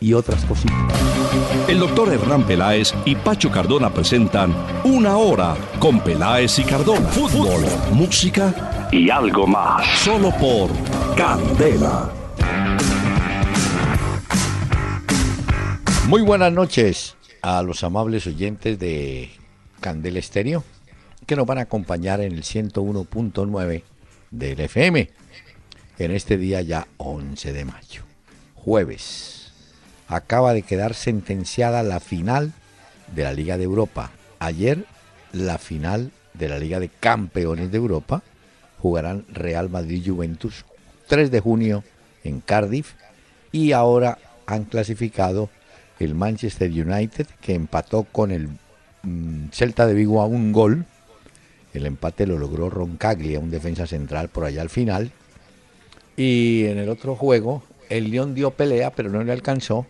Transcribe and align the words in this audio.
y 0.00 0.12
otras 0.12 0.44
cositas. 0.44 0.76
El 1.68 1.78
doctor 1.78 2.12
Hernán 2.12 2.44
Peláez 2.44 2.94
y 3.04 3.14
Pacho 3.14 3.50
Cardona 3.50 3.92
presentan 3.92 4.54
Una 4.84 5.16
Hora 5.16 5.56
con 5.78 6.00
Peláez 6.00 6.58
y 6.58 6.64
Cardona. 6.64 7.08
Fútbol, 7.08 7.64
música 7.92 8.88
y 8.92 9.10
algo 9.10 9.46
más. 9.46 9.86
Solo 10.00 10.30
por 10.38 10.70
Candela. 11.16 12.12
Muy 16.08 16.22
buenas 16.22 16.52
noches 16.52 17.16
a 17.42 17.62
los 17.62 17.82
amables 17.82 18.26
oyentes 18.26 18.78
de 18.78 19.30
Candela 19.80 20.18
Estéreo 20.18 20.64
que 21.26 21.34
nos 21.34 21.46
van 21.46 21.58
a 21.58 21.62
acompañar 21.62 22.20
en 22.20 22.32
el 22.32 22.42
101.9 22.42 23.82
del 24.30 24.60
FM 24.60 25.10
en 25.98 26.10
este 26.10 26.36
día 26.36 26.60
ya 26.62 26.86
11 26.98 27.52
de 27.52 27.64
mayo, 27.64 28.02
jueves 28.54 29.35
acaba 30.08 30.52
de 30.52 30.62
quedar 30.62 30.94
sentenciada 30.94 31.82
la 31.82 32.00
final 32.00 32.52
de 33.14 33.24
la 33.24 33.32
Liga 33.32 33.58
de 33.58 33.64
Europa. 33.64 34.10
Ayer 34.38 34.84
la 35.32 35.58
final 35.58 36.12
de 36.34 36.48
la 36.48 36.58
Liga 36.58 36.80
de 36.80 36.88
Campeones 36.88 37.70
de 37.70 37.78
Europa 37.78 38.22
jugarán 38.78 39.24
Real 39.32 39.68
Madrid 39.68 40.02
Juventus 40.06 40.64
3 41.08 41.30
de 41.30 41.40
junio 41.40 41.84
en 42.24 42.40
Cardiff 42.40 42.94
y 43.52 43.72
ahora 43.72 44.18
han 44.46 44.64
clasificado 44.64 45.48
el 45.98 46.14
Manchester 46.14 46.70
United 46.70 47.26
que 47.40 47.54
empató 47.54 48.04
con 48.04 48.30
el 48.30 48.48
mm, 49.02 49.48
Celta 49.52 49.86
de 49.86 49.94
Vigo 49.94 50.20
a 50.20 50.26
un 50.26 50.52
gol. 50.52 50.84
El 51.72 51.86
empate 51.86 52.26
lo 52.26 52.38
logró 52.38 52.70
Roncaglia, 52.70 53.38
un 53.38 53.50
defensa 53.50 53.86
central 53.86 54.28
por 54.28 54.44
allá 54.44 54.62
al 54.62 54.70
final. 54.70 55.10
Y 56.16 56.64
en 56.66 56.78
el 56.78 56.88
otro 56.88 57.16
juego, 57.16 57.62
el 57.90 58.10
León 58.10 58.34
dio 58.34 58.50
pelea, 58.52 58.90
pero 58.90 59.10
no 59.10 59.22
le 59.22 59.32
alcanzó 59.32 59.86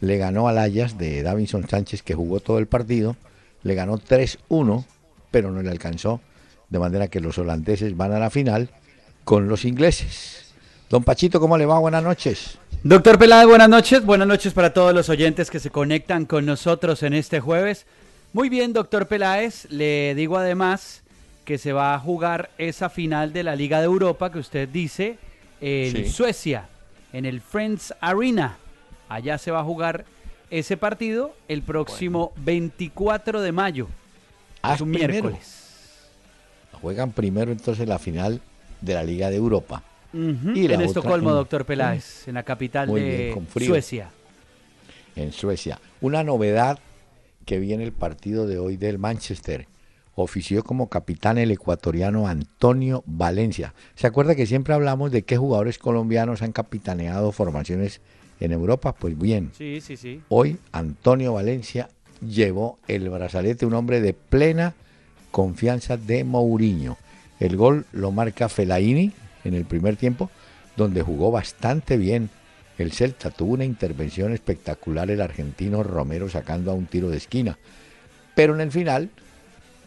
le 0.00 0.18
ganó 0.18 0.48
al 0.48 0.58
Ayas 0.58 0.98
de 0.98 1.22
Davinson 1.22 1.68
Sánchez, 1.68 2.02
que 2.02 2.14
jugó 2.14 2.40
todo 2.40 2.58
el 2.58 2.66
partido, 2.66 3.16
le 3.62 3.74
ganó 3.74 3.98
3-1, 3.98 4.84
pero 5.30 5.50
no 5.50 5.62
le 5.62 5.70
alcanzó, 5.70 6.20
de 6.68 6.78
manera 6.78 7.08
que 7.08 7.20
los 7.20 7.38
holandeses 7.38 7.96
van 7.96 8.12
a 8.12 8.18
la 8.18 8.30
final 8.30 8.70
con 9.24 9.48
los 9.48 9.64
ingleses. 9.64 10.52
Don 10.90 11.02
Pachito, 11.02 11.40
¿cómo 11.40 11.56
le 11.56 11.66
va? 11.66 11.78
Buenas 11.78 12.04
noches. 12.04 12.58
Doctor 12.82 13.18
Peláez, 13.18 13.46
buenas 13.46 13.68
noches. 13.68 14.04
Buenas 14.04 14.28
noches 14.28 14.52
para 14.52 14.74
todos 14.74 14.94
los 14.94 15.08
oyentes 15.08 15.50
que 15.50 15.58
se 15.58 15.70
conectan 15.70 16.26
con 16.26 16.44
nosotros 16.44 17.02
en 17.02 17.14
este 17.14 17.40
jueves. 17.40 17.86
Muy 18.34 18.50
bien, 18.50 18.74
doctor 18.74 19.08
Peláez. 19.08 19.66
Le 19.70 20.14
digo 20.14 20.36
además 20.36 21.02
que 21.46 21.56
se 21.56 21.72
va 21.72 21.94
a 21.94 21.98
jugar 21.98 22.50
esa 22.58 22.90
final 22.90 23.32
de 23.32 23.42
la 23.42 23.56
Liga 23.56 23.78
de 23.78 23.86
Europa 23.86 24.30
que 24.30 24.38
usted 24.38 24.68
dice 24.68 25.18
en 25.60 26.10
Suecia, 26.10 26.68
en 27.12 27.24
el 27.24 27.40
Friends 27.40 27.94
Arena. 28.00 28.58
Allá 29.08 29.38
se 29.38 29.50
va 29.50 29.60
a 29.60 29.64
jugar 29.64 30.04
ese 30.50 30.76
partido 30.76 31.34
el 31.48 31.62
próximo 31.62 32.32
24 32.36 33.40
de 33.40 33.52
mayo. 33.52 33.88
Ah, 34.62 34.74
es 34.74 34.80
un 34.80 34.90
miércoles. 34.90 35.60
Juegan 36.80 37.12
primero 37.12 37.52
entonces 37.52 37.88
la 37.88 37.98
final 37.98 38.40
de 38.80 38.94
la 38.94 39.02
Liga 39.02 39.30
de 39.30 39.36
Europa. 39.36 39.82
y 40.12 40.70
en 40.70 40.80
Estocolmo, 40.80 41.32
doctor 41.32 41.64
Peláez, 41.64 42.28
en 42.28 42.34
la 42.34 42.42
capital 42.42 42.92
de 42.92 43.36
Suecia. 43.58 44.10
En 45.16 45.32
Suecia. 45.32 45.80
Una 46.00 46.22
novedad 46.22 46.78
que 47.44 47.58
viene 47.58 47.84
el 47.84 47.92
partido 47.92 48.46
de 48.46 48.58
hoy 48.58 48.76
del 48.76 48.98
Manchester. 48.98 49.66
Ofició 50.16 50.62
como 50.62 50.88
capitán 50.88 51.38
el 51.38 51.50
ecuatoriano 51.50 52.28
Antonio 52.28 53.02
Valencia. 53.06 53.74
¿Se 53.96 54.06
acuerda 54.06 54.36
que 54.36 54.46
siempre 54.46 54.74
hablamos 54.74 55.10
de 55.10 55.22
qué 55.22 55.36
jugadores 55.36 55.78
colombianos 55.78 56.42
han 56.42 56.52
capitaneado 56.52 57.32
formaciones 57.32 58.00
en 58.40 58.52
Europa, 58.52 58.92
pues 58.92 59.18
bien. 59.18 59.50
Sí, 59.56 59.80
sí, 59.80 59.96
sí. 59.96 60.20
Hoy 60.28 60.58
Antonio 60.72 61.34
Valencia 61.34 61.88
llevó 62.20 62.78
el 62.88 63.08
brazalete, 63.08 63.66
un 63.66 63.74
hombre 63.74 64.00
de 64.00 64.14
plena 64.14 64.74
confianza 65.30 65.96
de 65.96 66.24
Mourinho. 66.24 66.96
El 67.40 67.56
gol 67.56 67.86
lo 67.92 68.12
marca 68.12 68.48
Felaini 68.48 69.12
en 69.44 69.54
el 69.54 69.64
primer 69.64 69.96
tiempo, 69.96 70.30
donde 70.76 71.02
jugó 71.02 71.30
bastante 71.30 71.96
bien. 71.96 72.30
El 72.78 72.92
Celta 72.92 73.30
tuvo 73.30 73.54
una 73.54 73.64
intervención 73.64 74.32
espectacular 74.32 75.10
el 75.10 75.20
argentino 75.20 75.82
Romero 75.82 76.28
sacando 76.28 76.70
a 76.70 76.74
un 76.74 76.86
tiro 76.86 77.10
de 77.10 77.18
esquina. 77.18 77.58
Pero 78.34 78.54
en 78.54 78.60
el 78.60 78.72
final 78.72 79.10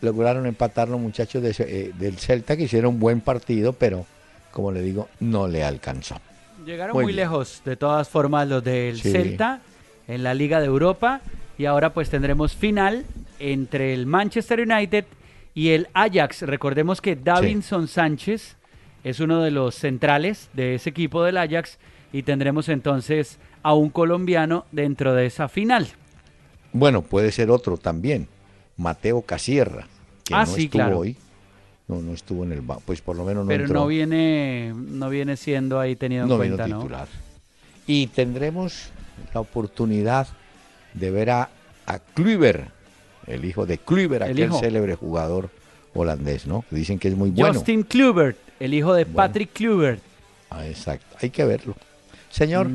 lograron 0.01 0.45
empatar 0.45 0.87
los 0.87 0.99
muchachos 0.99 1.43
eh, 1.59 1.91
del 1.97 2.17
Celta 2.17 2.55
que 2.55 2.63
hicieron 2.63 2.95
un 2.95 2.99
buen 2.99 3.21
partido, 3.21 3.73
pero 3.73 4.05
como 4.51 4.71
le 4.71 4.81
digo, 4.81 5.09
no 5.19 5.47
le 5.47 5.63
alcanzó. 5.63 6.19
Llegaron 6.67 7.01
muy, 7.01 7.13
lejos, 7.13 7.61
de 7.63 7.77
todas 7.77 8.09
formas, 8.09 8.45
los 8.45 8.61
del 8.61 8.99
Celta 8.99 9.61
en 10.05 10.21
la 10.21 10.33
Liga 10.33 10.59
de 10.59 10.65
Europa. 10.65 11.21
Y 11.57 11.63
ahora 11.63 11.93
pues 11.93 12.09
tendremos 12.09 12.57
final 12.57 13.05
entre 13.39 13.93
el 13.93 14.05
Manchester 14.05 14.59
United 14.59 15.05
y 15.55 15.69
el 15.69 15.87
Ajax. 15.93 16.41
Recordemos 16.41 16.99
que 16.99 17.15
Davinson 17.15 17.87
Sánchez 17.87 18.57
es 19.05 19.21
uno 19.21 19.43
de 19.43 19.51
los 19.51 19.75
centrales 19.75 20.49
de 20.51 20.75
ese 20.75 20.89
equipo 20.89 21.23
del 21.23 21.37
Ajax 21.37 21.77
y 22.11 22.23
tendremos 22.23 22.67
entonces 22.67 23.39
a 23.63 23.73
un 23.73 23.89
colombiano 23.89 24.65
dentro 24.73 25.13
de 25.13 25.27
esa 25.27 25.47
final. 25.47 25.87
Bueno, 26.73 27.01
puede 27.01 27.31
ser 27.31 27.49
otro 27.49 27.77
también, 27.77 28.27
Mateo 28.75 29.21
Casierra, 29.21 29.87
que 30.25 30.35
ah, 30.35 30.43
no 30.45 30.47
sí, 30.47 30.65
estuvo 30.65 30.81
claro. 30.81 30.99
hoy 30.99 31.15
no, 31.87 32.01
no 32.01 32.13
estuvo 32.13 32.43
en 32.43 32.51
el 32.51 32.61
pues 32.85 33.01
por 33.01 33.15
lo 33.15 33.23
menos 33.23 33.45
no 33.45 33.49
Pero 33.49 33.67
no 33.67 33.87
viene, 33.87 34.73
no 34.75 35.09
viene 35.09 35.37
siendo 35.37 35.79
ahí 35.79 35.95
tenido 35.95 36.23
en 36.23 36.35
cuenta, 36.35 36.65
titular. 36.65 37.07
Y 37.85 38.07
tendremos 38.07 38.89
la 39.33 39.39
oportunidad 39.39 40.27
de 40.93 41.11
ver 41.11 41.29
a, 41.29 41.49
a 41.85 41.99
Kluivert, 41.99 42.69
el 43.25 43.45
hijo 43.45 43.65
de 43.65 43.77
Kluivert, 43.77 44.23
aquel 44.23 44.51
célebre 44.53 44.95
jugador 44.95 45.49
holandés, 45.93 46.45
¿no? 46.45 46.65
Dicen 46.69 46.99
que 46.99 47.07
es 47.07 47.15
muy 47.15 47.31
bueno. 47.31 47.53
Justin 47.53 47.83
Kluivert, 47.83 48.37
el 48.59 48.73
hijo 48.73 48.93
de 48.93 49.05
Patrick 49.05 49.53
Kluivert. 49.53 50.01
Ah, 50.49 50.67
exacto, 50.67 51.17
hay 51.21 51.29
que 51.29 51.45
verlo. 51.45 51.75
Señor. 52.29 52.69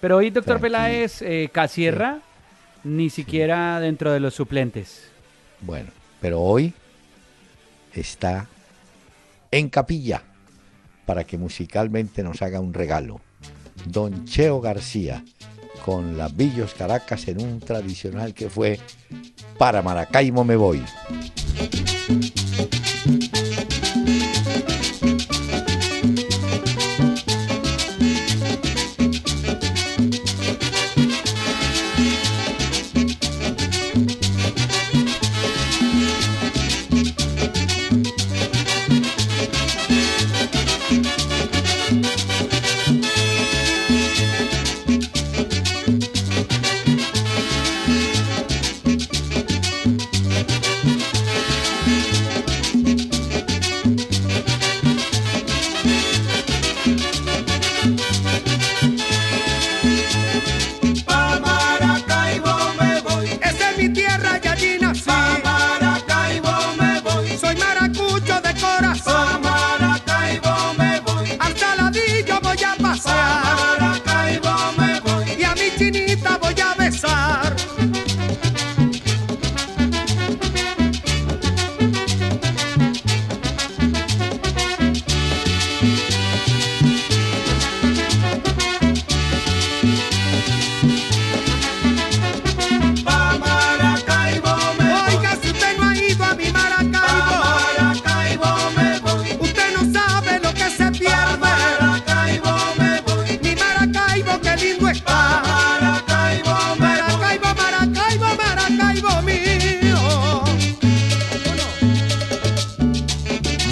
Pero 0.00 0.16
hoy, 0.16 0.30
doctor 0.30 0.60
Peláez, 0.60 1.22
eh, 1.22 1.48
Casierra, 1.52 2.20
ni 2.82 3.10
siquiera 3.10 3.78
dentro 3.78 4.10
de 4.10 4.20
los 4.20 4.34
suplentes. 4.34 5.08
Bueno, 5.60 5.90
pero 6.20 6.40
hoy 6.40 6.74
está 8.00 8.48
en 9.50 9.68
capilla 9.68 10.22
para 11.06 11.24
que 11.24 11.38
musicalmente 11.38 12.22
nos 12.22 12.42
haga 12.42 12.60
un 12.60 12.74
regalo. 12.74 13.20
Don 13.86 14.24
Cheo 14.24 14.60
García 14.60 15.24
con 15.84 16.16
las 16.16 16.34
Villos 16.36 16.74
Caracas 16.74 17.26
en 17.28 17.42
un 17.42 17.60
tradicional 17.60 18.34
que 18.34 18.48
fue 18.48 18.78
Para 19.58 19.82
Maracaibo 19.82 20.44
me 20.44 20.56
voy. 20.56 20.82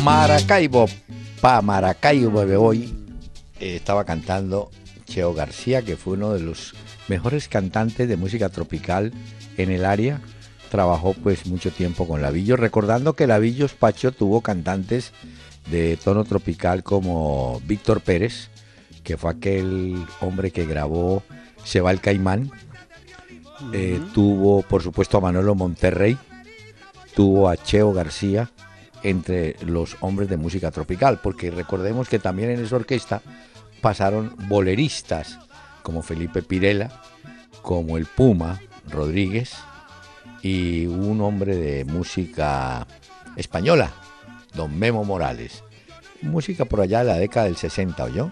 Maracaibo, 0.03 0.87
pa 1.43 1.61
Maracaibo 1.61 2.47
de 2.47 2.57
hoy, 2.57 2.95
eh, 3.61 3.77
estaba 3.77 4.05
cantando 4.05 4.71
Cheo 5.05 5.35
García, 5.35 5.83
que 5.83 5.97
fue 5.97 6.15
uno 6.15 6.33
de 6.33 6.41
los 6.41 6.75
mejores 7.09 7.49
cantantes 7.49 8.09
de 8.09 8.17
música 8.17 8.49
tropical 8.49 9.13
en 9.59 9.71
el 9.71 9.85
área. 9.85 10.23
Trabajó 10.71 11.13
pues 11.13 11.47
mucho 11.47 11.71
tiempo 11.71 12.09
con 12.09 12.23
Lavillos, 12.23 12.59
recordando 12.59 13.13
que 13.13 13.27
Lavillos 13.27 13.75
Pacho 13.75 14.13
tuvo 14.13 14.41
cantantes 14.41 15.13
de 15.71 15.99
tono 15.99 16.25
tropical 16.25 16.83
como 16.83 17.61
Víctor 17.67 18.01
Pérez, 18.01 18.49
que 19.05 19.19
fue 19.19 19.33
aquel 19.33 20.03
hombre 20.21 20.51
que 20.51 20.65
grabó 20.65 21.23
Se 21.65 21.83
va 21.83 21.91
el 21.91 22.01
Caimán. 22.01 22.51
Eh, 23.75 24.01
tuvo, 24.15 24.63
por 24.63 24.83
supuesto, 24.83 25.19
a 25.19 25.21
Manolo 25.21 25.55
Monterrey, 25.55 26.17
tuvo 27.15 27.51
a 27.51 27.59
Cheo 27.59 27.93
García, 27.93 28.51
entre 29.03 29.57
los 29.65 29.97
hombres 30.01 30.29
de 30.29 30.37
música 30.37 30.71
tropical, 30.71 31.21
porque 31.23 31.51
recordemos 31.51 32.09
que 32.09 32.19
también 32.19 32.51
en 32.51 32.65
esa 32.65 32.77
orquesta 32.77 33.23
pasaron 33.81 34.35
boleristas 34.49 35.39
como 35.83 36.03
Felipe 36.03 36.43
Pirela, 36.43 36.91
como 37.63 37.97
el 37.97 38.07
Puma 38.07 38.61
Rodríguez 38.89 39.55
y 40.43 40.87
un 40.87 41.21
hombre 41.21 41.57
de 41.57 41.85
música 41.85 42.87
española, 43.37 43.91
don 44.55 44.79
Memo 44.79 45.05
Morales. 45.05 45.63
Música 46.23 46.67
por 46.67 46.83
allá 46.83 46.99
de 46.99 47.07
la 47.07 47.17
década 47.17 47.47
del 47.47 47.57
60, 47.57 48.05
¿oyó? 48.05 48.31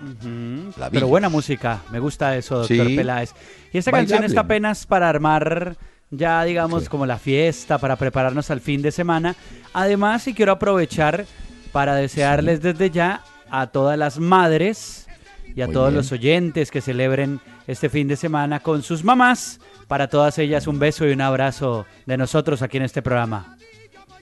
Pero 0.91 1.09
buena 1.09 1.31
música, 1.31 1.81
me 1.91 1.99
gusta 1.99 2.37
eso, 2.37 2.59
doctor 2.59 2.87
Peláez. 2.87 3.33
Y 3.73 3.79
esta 3.79 3.91
canción 3.91 4.25
está 4.25 4.41
apenas 4.41 4.85
para 4.85 5.09
armar 5.09 5.79
ya 6.11 6.45
digamos 6.45 6.89
como 6.89 7.07
la 7.07 7.19
fiesta 7.19 7.79
para 7.79 7.97
prepararnos 7.97 8.51
al 8.51 8.61
fin 8.61 8.83
de 8.83 8.93
semana. 8.93 9.37
Además, 9.73 10.27
y 10.27 10.35
quiero 10.35 10.53
aprovechar 10.53 11.27
para 11.73 11.95
desearles 11.95 12.63
desde 12.63 12.91
ya 12.91 13.23
a 13.51 13.69
todas 13.69 13.99
las 13.99 14.19
madres 14.19 15.07
y 15.55 15.63
a 15.63 15.69
todos 15.69 15.93
los 15.93 16.13
oyentes 16.13 16.71
que 16.71 16.81
celebren 16.81 17.41
este 17.67 17.89
fin 17.89 18.09
de 18.09 18.17
semana 18.17 18.61
con 18.61 18.83
sus 18.83 19.05
mamás. 19.05 19.61
Para 19.87 20.09
todas 20.09 20.39
ellas 20.39 20.67
un 20.67 20.79
beso 20.79 21.07
y 21.07 21.13
un 21.13 21.21
abrazo 21.21 21.87
de 22.07 22.17
nosotros 22.17 22.63
aquí 22.63 22.77
en 22.77 22.85
este 22.85 23.03
programa. 23.03 23.57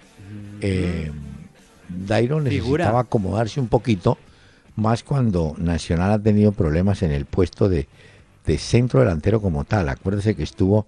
Eh, 0.60 1.10
Dairo 1.88 2.40
necesitaba 2.40 3.00
acomodarse 3.00 3.60
un 3.60 3.68
poquito, 3.68 4.16
más 4.74 5.02
cuando 5.02 5.54
Nacional 5.58 6.12
ha 6.12 6.18
tenido 6.18 6.52
problemas 6.52 7.02
en 7.02 7.10
el 7.10 7.24
puesto 7.24 7.68
de, 7.68 7.88
de 8.46 8.58
centro 8.58 9.00
delantero 9.00 9.40
como 9.40 9.64
tal. 9.64 9.88
Acuérdese 9.88 10.34
que 10.34 10.42
estuvo 10.42 10.86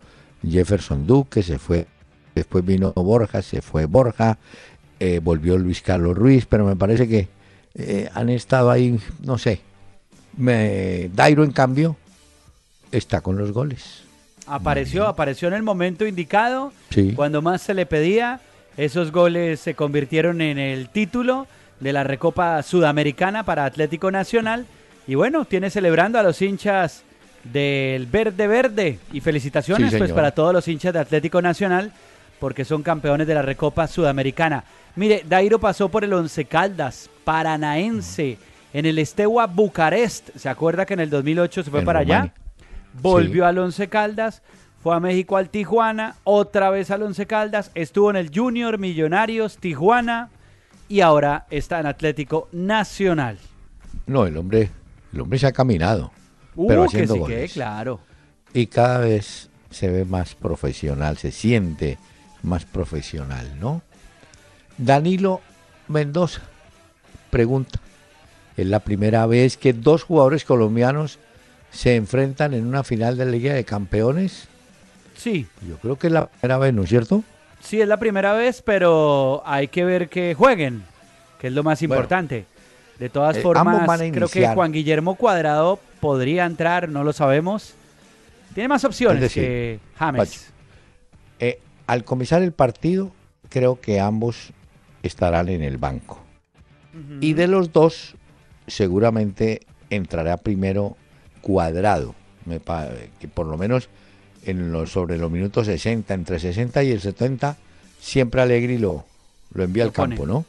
Jefferson 0.49 1.07
Duque, 1.07 1.43
se 1.43 1.59
fue, 1.59 1.87
después 2.35 2.65
vino 2.65 2.93
Borja, 2.95 3.43
se 3.43 3.61
fue 3.61 3.87
Borja, 3.87 4.39
eh, 5.01 5.21
volvió 5.23 5.59
Luis 5.59 5.83
Carlos 5.83 6.17
Ruiz, 6.17 6.47
pero 6.47 6.65
me 6.65 6.77
parece 6.77 7.09
que 7.09 7.29
eh, 7.75 8.09
han 8.15 8.29
estado 8.31 8.71
ahí, 8.71 8.99
no 9.23 9.39
sé. 9.39 9.61
Me, 10.37 11.11
Dairo, 11.15 11.43
en 11.43 11.53
cambio, 11.53 11.97
está 12.93 13.21
con 13.21 13.37
los 13.37 13.53
goles. 13.53 14.03
Apareció, 14.47 15.07
apareció 15.07 15.49
en 15.49 15.55
el 15.55 15.63
momento 15.63 16.07
indicado, 16.07 16.73
sí. 16.91 17.13
cuando 17.15 17.43
más 17.43 17.63
se 17.63 17.75
le 17.75 17.87
pedía. 17.87 18.41
Esos 18.77 19.11
goles 19.11 19.59
se 19.59 19.75
convirtieron 19.75 20.41
en 20.41 20.59
el 20.59 20.89
título 20.89 21.49
de 21.81 21.93
la 21.93 22.05
Recopa 22.05 22.63
Sudamericana 22.63 23.45
para 23.45 23.65
Atlético 23.65 24.11
Nacional. 24.11 24.67
Y 25.07 25.17
bueno, 25.17 25.45
tiene 25.45 25.71
celebrando 25.71 26.19
a 26.19 26.23
los 26.23 26.41
hinchas 26.41 27.03
del 27.45 28.07
Verde 28.07 28.47
Verde. 28.47 28.99
Y 29.13 29.21
felicitaciones 29.21 29.95
pues 29.97 30.13
para 30.13 30.31
todos 30.33 30.53
los 30.53 30.67
hinchas 30.69 30.93
de 30.93 31.01
Atlético 31.01 31.41
Nacional 31.43 31.93
porque 32.39 32.65
son 32.65 32.83
campeones 32.83 33.27
de 33.27 33.35
la 33.35 33.43
Recopa 33.43 33.87
Sudamericana. 33.87 34.65
Mire, 34.97 35.25
Dairo 35.29 35.59
pasó 35.59 35.89
por 35.89 36.05
el 36.05 36.13
Once 36.13 36.45
Caldas, 36.45 37.11
Paranaense, 37.25 38.39
en 38.73 38.87
el 38.87 38.99
Estewa 38.99 39.47
Bucarest. 39.47 40.31
¿Se 40.37 40.49
acuerda 40.49 40.87
que 40.87 40.95
en 40.95 41.01
el 41.01 41.11
2008 41.11 41.65
se 41.65 41.71
fue 41.71 41.83
para 41.83 42.01
allá? 42.01 42.33
Volvió 43.01 43.47
al 43.47 43.59
Once 43.59 43.89
Caldas, 43.89 44.43
fue 44.83 44.95
a 44.95 45.01
México 45.01 45.37
al 45.37 45.51
Tijuana, 45.51 46.17
otra 46.25 46.71
vez 46.71 46.91
al 46.91 47.03
Once 47.03 47.27
Caldas, 47.27 47.71
estuvo 47.75 48.11
en 48.11 48.17
el 48.17 48.31
Junior 48.35 48.79
Millonarios 48.79 49.59
Tijuana 49.59 50.31
y 50.89 51.01
ahora 51.01 51.47
está 51.51 51.81
en 51.81 51.87
Atlético 51.87 52.49
Nacional. 52.53 53.39
No, 54.07 54.27
el 54.27 54.37
hombre, 54.37 54.71
el 55.13 55.21
hombre 55.21 55.39
se 55.39 55.47
ha 55.47 55.53
caminado 55.53 56.11
pero 56.67 56.83
uh, 56.83 56.85
haciendo 56.87 57.27
claro. 57.53 58.01
Y 58.53 58.67
cada 58.67 58.99
vez 58.99 59.51
se 59.71 59.89
ve 59.89 60.05
más 60.05 60.35
profesional, 60.35 61.19
se 61.19 61.31
siente 61.31 61.99
más 62.43 62.65
profesional, 62.65 63.59
¿no? 63.61 63.83
Danilo 64.77 65.41
Mendoza 65.89 66.43
pregunta, 67.29 67.79
¿es 68.57 68.67
la 68.67 68.81
primera 68.81 69.27
vez 69.27 69.57
que 69.57 69.73
dos 69.73 70.03
jugadores 70.03 70.45
colombianos 70.45 71.19
se 71.71 71.97
enfrentan 71.97 72.55
en 72.55 72.67
una 72.67 72.83
final 72.83 73.17
de 73.17 73.25
la 73.25 73.31
Liga 73.31 73.55
de 73.55 73.65
Campeones? 73.65 74.49
Sí. 75.17 75.47
Yo 75.69 75.77
creo 75.77 75.99
que 75.99 76.09
es 76.09 76.13
la 76.13 76.27
primera 76.27 76.59
vez, 76.59 76.75
¿no 76.75 76.83
es 76.83 76.89
cierto? 76.89 77.23
Sí, 77.61 77.81
es 77.81 77.89
la 77.89 77.99
primera 77.99 78.33
vez, 78.33 78.63
pero 78.63 79.43
hay 79.45 79.69
que 79.69 79.85
ver 79.85 80.09
que 80.09 80.35
jueguen, 80.35 80.85
que 81.41 81.49
es 81.49 81.53
lo 81.53 81.63
más 81.63 81.83
importante. 81.83 82.47
De 82.99 83.09
todas 83.09 83.37
eh, 83.37 83.41
formas, 83.43 84.01
creo 84.13 84.29
que 84.29 84.49
Juan 84.49 84.73
Guillermo 84.73 85.15
Cuadrado 85.15 85.79
podría 86.01 86.47
entrar, 86.47 86.89
no 86.89 87.05
lo 87.05 87.13
sabemos. 87.13 87.75
Tiene 88.55 88.69
más 88.69 88.85
opciones 88.85 89.33
que 89.33 89.79
James. 89.97 90.51
Eh, 91.39 91.61
al 91.87 92.05
comenzar 92.05 92.43
el 92.43 92.53
partido, 92.53 93.13
creo 93.49 93.81
que 93.81 94.01
ambos 94.01 94.53
estarán 95.03 95.49
en 95.49 95.63
el 95.63 95.79
banco. 95.79 96.21
Y 97.21 97.35
de 97.35 97.47
los 97.47 97.73
dos, 97.73 98.17
seguramente 98.67 99.61
entrará 99.89 100.37
primero 100.37 100.97
cuadrado, 101.41 102.15
me 102.45 102.61
que 103.21 103.29
por 103.29 103.47
lo 103.47 103.57
menos 103.57 103.89
en 104.45 104.73
los, 104.73 104.91
sobre 104.91 105.17
los 105.17 105.31
minutos 105.31 105.67
60, 105.67 106.13
entre 106.13 106.41
60 106.41 106.83
y 106.83 106.91
el 106.91 107.01
70, 107.01 107.57
siempre 108.01 108.43
Alegri 108.43 108.79
lo, 108.79 109.05
lo 109.53 109.63
envía 109.63 109.85
al 109.85 109.93
campo, 109.93 110.27
¿no? 110.27 110.45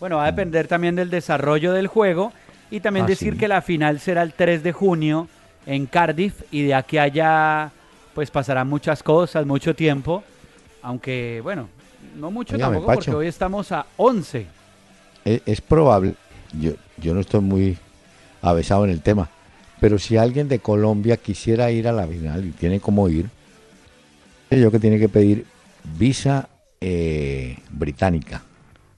Bueno, 0.00 0.16
va 0.16 0.24
a 0.24 0.32
depender 0.32 0.66
también 0.66 0.96
del 0.96 1.10
desarrollo 1.10 1.72
del 1.72 1.86
juego 1.86 2.32
y 2.70 2.80
también 2.80 3.04
ah, 3.04 3.08
decir 3.08 3.36
que 3.36 3.46
la 3.48 3.60
final 3.60 4.00
será 4.00 4.22
el 4.22 4.32
3 4.32 4.62
de 4.62 4.72
junio 4.72 5.28
en 5.66 5.86
Cardiff 5.86 6.42
y 6.50 6.62
de 6.62 6.74
aquí 6.74 6.96
allá 6.96 7.70
pues 8.14 8.30
pasarán 8.30 8.66
muchas 8.68 9.02
cosas, 9.02 9.44
mucho 9.44 9.74
tiempo, 9.74 10.24
aunque 10.82 11.40
bueno, 11.42 11.68
no 12.18 12.30
mucho 12.30 12.58
tampoco 12.58 12.86
porque 12.94 13.10
hoy 13.10 13.26
estamos 13.26 13.70
a 13.72 13.86
11. 13.98 14.46
Es, 15.24 15.42
es, 15.44 15.60
probable, 15.60 16.14
yo, 16.58 16.72
yo 16.96 17.12
no 17.12 17.20
estoy 17.20 17.40
muy 17.40 17.76
avesado 18.40 18.84
en 18.84 18.90
el 18.90 19.02
tema, 19.02 19.28
pero 19.80 19.98
si 19.98 20.16
alguien 20.16 20.48
de 20.48 20.60
Colombia 20.60 21.18
quisiera 21.18 21.70
ir 21.70 21.86
a 21.86 21.92
la 21.92 22.06
final 22.06 22.46
y 22.46 22.50
tiene 22.52 22.80
como 22.80 23.08
ir, 23.10 23.28
yo 24.50 24.70
que 24.70 24.78
tiene 24.78 24.98
que 24.98 25.08
pedir 25.08 25.44
visa 25.98 26.48
eh, 26.80 27.58
británica. 27.70 28.42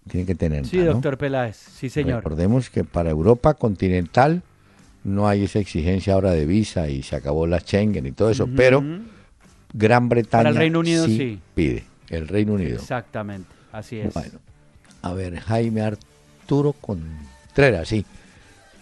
Tiene 0.08 0.26
que 0.26 0.34
tener. 0.34 0.66
Sí, 0.66 0.78
doctor 0.78 1.16
Peláez, 1.16 1.56
sí, 1.56 1.88
señor. 1.88 2.16
Recordemos 2.16 2.70
que 2.70 2.84
para 2.84 3.10
Europa 3.10 3.54
continental 3.54 4.42
no 5.04 5.28
hay 5.28 5.44
esa 5.44 5.58
exigencia 5.58 6.14
ahora 6.14 6.32
de 6.32 6.46
visa 6.46 6.88
y 6.88 7.02
se 7.02 7.16
acabó 7.16 7.46
la 7.46 7.60
Schengen 7.60 8.06
y 8.06 8.12
todo 8.12 8.30
eso, 8.30 8.48
pero 8.56 8.82
Gran 9.72 10.08
Bretaña 10.08 10.50
el 10.50 10.56
Reino 10.56 10.80
Unido 10.80 11.06
sí, 11.06 11.40
pide. 11.54 11.84
El 12.08 12.28
Reino 12.28 12.54
Unido. 12.54 12.76
Exactamente, 12.76 13.48
así 13.72 13.98
es. 13.98 14.12
Bueno, 14.12 14.38
a 15.02 15.12
ver, 15.14 15.38
Jaime 15.40 15.80
Arturo 15.82 16.72
Contreras, 16.74 17.88
sí. 17.88 18.04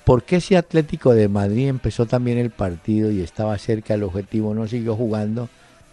¿Por 0.05 0.25
qué 0.25 0.41
si 0.41 0.57
Atlético 0.57 1.15
de 1.15 1.29
Madrid 1.29 1.69
empezó 1.69 2.07
también 2.07 2.39
el 2.39 2.51
partido 2.51 3.11
y 3.11 3.21
estaba 3.21 3.57
cerca 3.59 3.95
del 3.95 4.03
objetivo, 4.03 4.55
no 4.55 4.67
siguió 4.67 4.97
jugando 4.97 5.49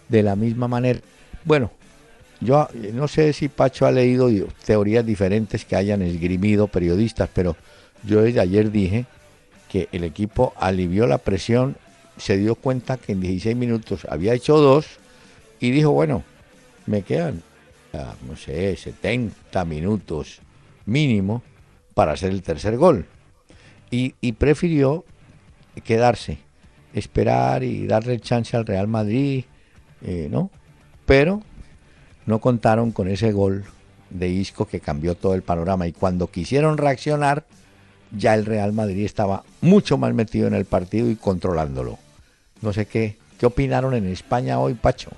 de 0.10 0.24
la 0.24 0.36
misma 0.36 0.68
manera? 0.68 1.00
Bueno, 1.44 1.72
yo 2.42 2.68
no 2.94 3.08
sé 3.08 3.34
si 3.34 3.48
Pacho 3.50 3.86
ha 3.86 3.92
leído 3.92 4.30
teorías 4.66 5.06
diferentes 5.06 5.66
que 5.66 5.76
hayan 5.76 6.02
esgrimido 6.02 6.68
periodistas, 6.68 7.30
pero 7.34 7.56
yo 8.04 8.22
desde 8.22 8.40
ayer 8.40 8.72
dije 8.72 9.06
que 9.70 9.90
el 9.92 10.04
equipo 10.04 10.54
alivió 10.58 11.08
la 11.08 11.18
presión, 11.18 11.78
se 12.18 12.38
dio 12.38 12.56
cuenta 12.56 12.98
que 12.98 13.14
en 13.14 13.22
16 13.22 13.56
minutos 13.56 14.08
había 14.10 14.34
hecho 14.34 14.58
dos 14.58 14.86
y 15.60 15.72
dijo, 15.72 15.92
bueno, 15.92 16.24
me 16.86 17.02
quedan, 17.02 17.42
no 18.28 18.36
sé, 18.36 18.76
70 18.76 19.66
minutos 19.66 20.40
mínimo 20.86 21.44
para 21.94 22.14
hacer 22.14 22.32
el 22.32 22.42
tercer 22.42 22.78
gol. 22.78 23.06
Y, 23.90 24.32
prefirió 24.34 25.06
quedarse, 25.84 26.40
esperar 26.94 27.64
y 27.64 27.88
darle 27.88 28.20
chance 28.20 28.56
al 28.58 28.66
Real 28.66 28.88
Madrid, 28.88 29.46
eh, 30.02 30.28
¿no? 30.30 30.52
Pero 31.06 31.42
no 32.28 32.40
contaron 32.40 32.92
con 32.92 33.08
ese 33.08 33.32
gol 33.32 33.64
de 34.12 34.30
Isco 34.30 34.68
que 34.68 34.80
cambió 34.80 35.16
todo 35.16 35.34
el 35.34 35.42
panorama 35.42 35.88
y 35.88 35.94
cuando 35.94 36.28
quisieron 36.28 36.78
reaccionar 36.78 37.46
ya 38.16 38.36
el 38.36 38.46
Real 38.46 38.74
Madrid 38.74 39.04
estaba 39.04 39.44
mucho 39.62 39.98
más 39.98 40.14
metido 40.14 40.48
en 40.48 40.54
el 40.54 40.66
partido 40.66 41.10
y 41.10 41.16
controlándolo. 41.16 41.98
No 42.62 42.72
sé 42.72 42.86
qué, 42.86 43.18
qué 43.40 43.46
opinaron 43.46 43.94
en 43.94 44.08
España 44.08 44.60
hoy, 44.60 44.76
Pacho. 44.76 45.10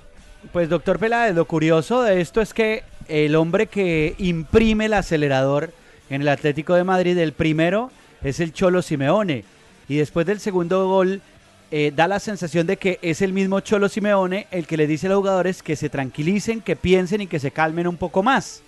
Pues 0.52 0.68
doctor 0.68 0.98
Peláez, 0.98 1.34
lo 1.34 1.44
curioso 1.44 2.02
de 2.02 2.20
esto 2.20 2.40
es 2.40 2.54
que 2.54 2.82
el 3.08 3.36
hombre 3.36 3.66
que 3.66 4.14
imprime 4.18 4.86
el 4.86 4.94
acelerador 4.94 5.72
en 6.08 6.22
el 6.22 6.28
Atlético 6.28 6.74
de 6.74 6.84
Madrid, 6.84 7.18
el 7.18 7.32
primero 7.32 7.90
es 8.22 8.40
el 8.40 8.52
Cholo 8.52 8.82
Simeone 8.82 9.44
y 9.88 9.96
después 9.96 10.26
del 10.26 10.40
segundo 10.40 10.86
gol 10.88 11.20
eh, 11.70 11.92
da 11.94 12.08
la 12.08 12.18
sensación 12.18 12.66
de 12.66 12.76
que 12.76 12.98
es 13.00 13.22
el 13.22 13.32
mismo 13.32 13.60
Cholo 13.60 13.88
Simeone 13.88 14.46
el 14.50 14.66
que 14.66 14.76
le 14.76 14.86
dice 14.86 15.06
a 15.06 15.10
los 15.10 15.18
jugadores 15.18 15.62
que 15.62 15.76
se 15.76 15.88
tranquilicen, 15.88 16.60
que 16.60 16.76
piensen 16.76 17.20
y 17.20 17.26
que 17.26 17.38
se 17.38 17.50
calmen 17.50 17.86
un 17.86 17.96
poco 17.96 18.22
más. 18.22 18.62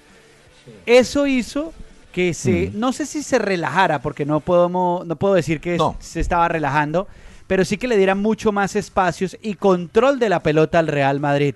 Eso 0.87 1.27
hizo 1.27 1.73
que 2.13 2.35
se, 2.35 2.71
no 2.75 2.93
sé 2.93 3.07
si 3.07 3.23
se 3.23 3.39
relajara, 3.39 4.01
porque 4.01 4.25
no 4.25 4.41
puedo, 4.41 4.69
no 4.69 5.17
puedo 5.17 5.35
decir 5.35 5.61
que 5.61 5.79
se 5.99 6.21
estaba 6.21 6.47
relajando, 6.47 7.09
pero 7.47 7.65
sí 7.65 7.77
que 7.77 7.89
le 7.89 7.97
dieran 7.97 8.19
mucho 8.19 8.53
más 8.53 8.77
espacios 8.77 9.37
y 9.43 9.55
control 9.55 10.19
de 10.19 10.29
la 10.29 10.43
pelota 10.43 10.79
al 10.79 10.87
Real 10.87 11.19
Madrid. 11.19 11.55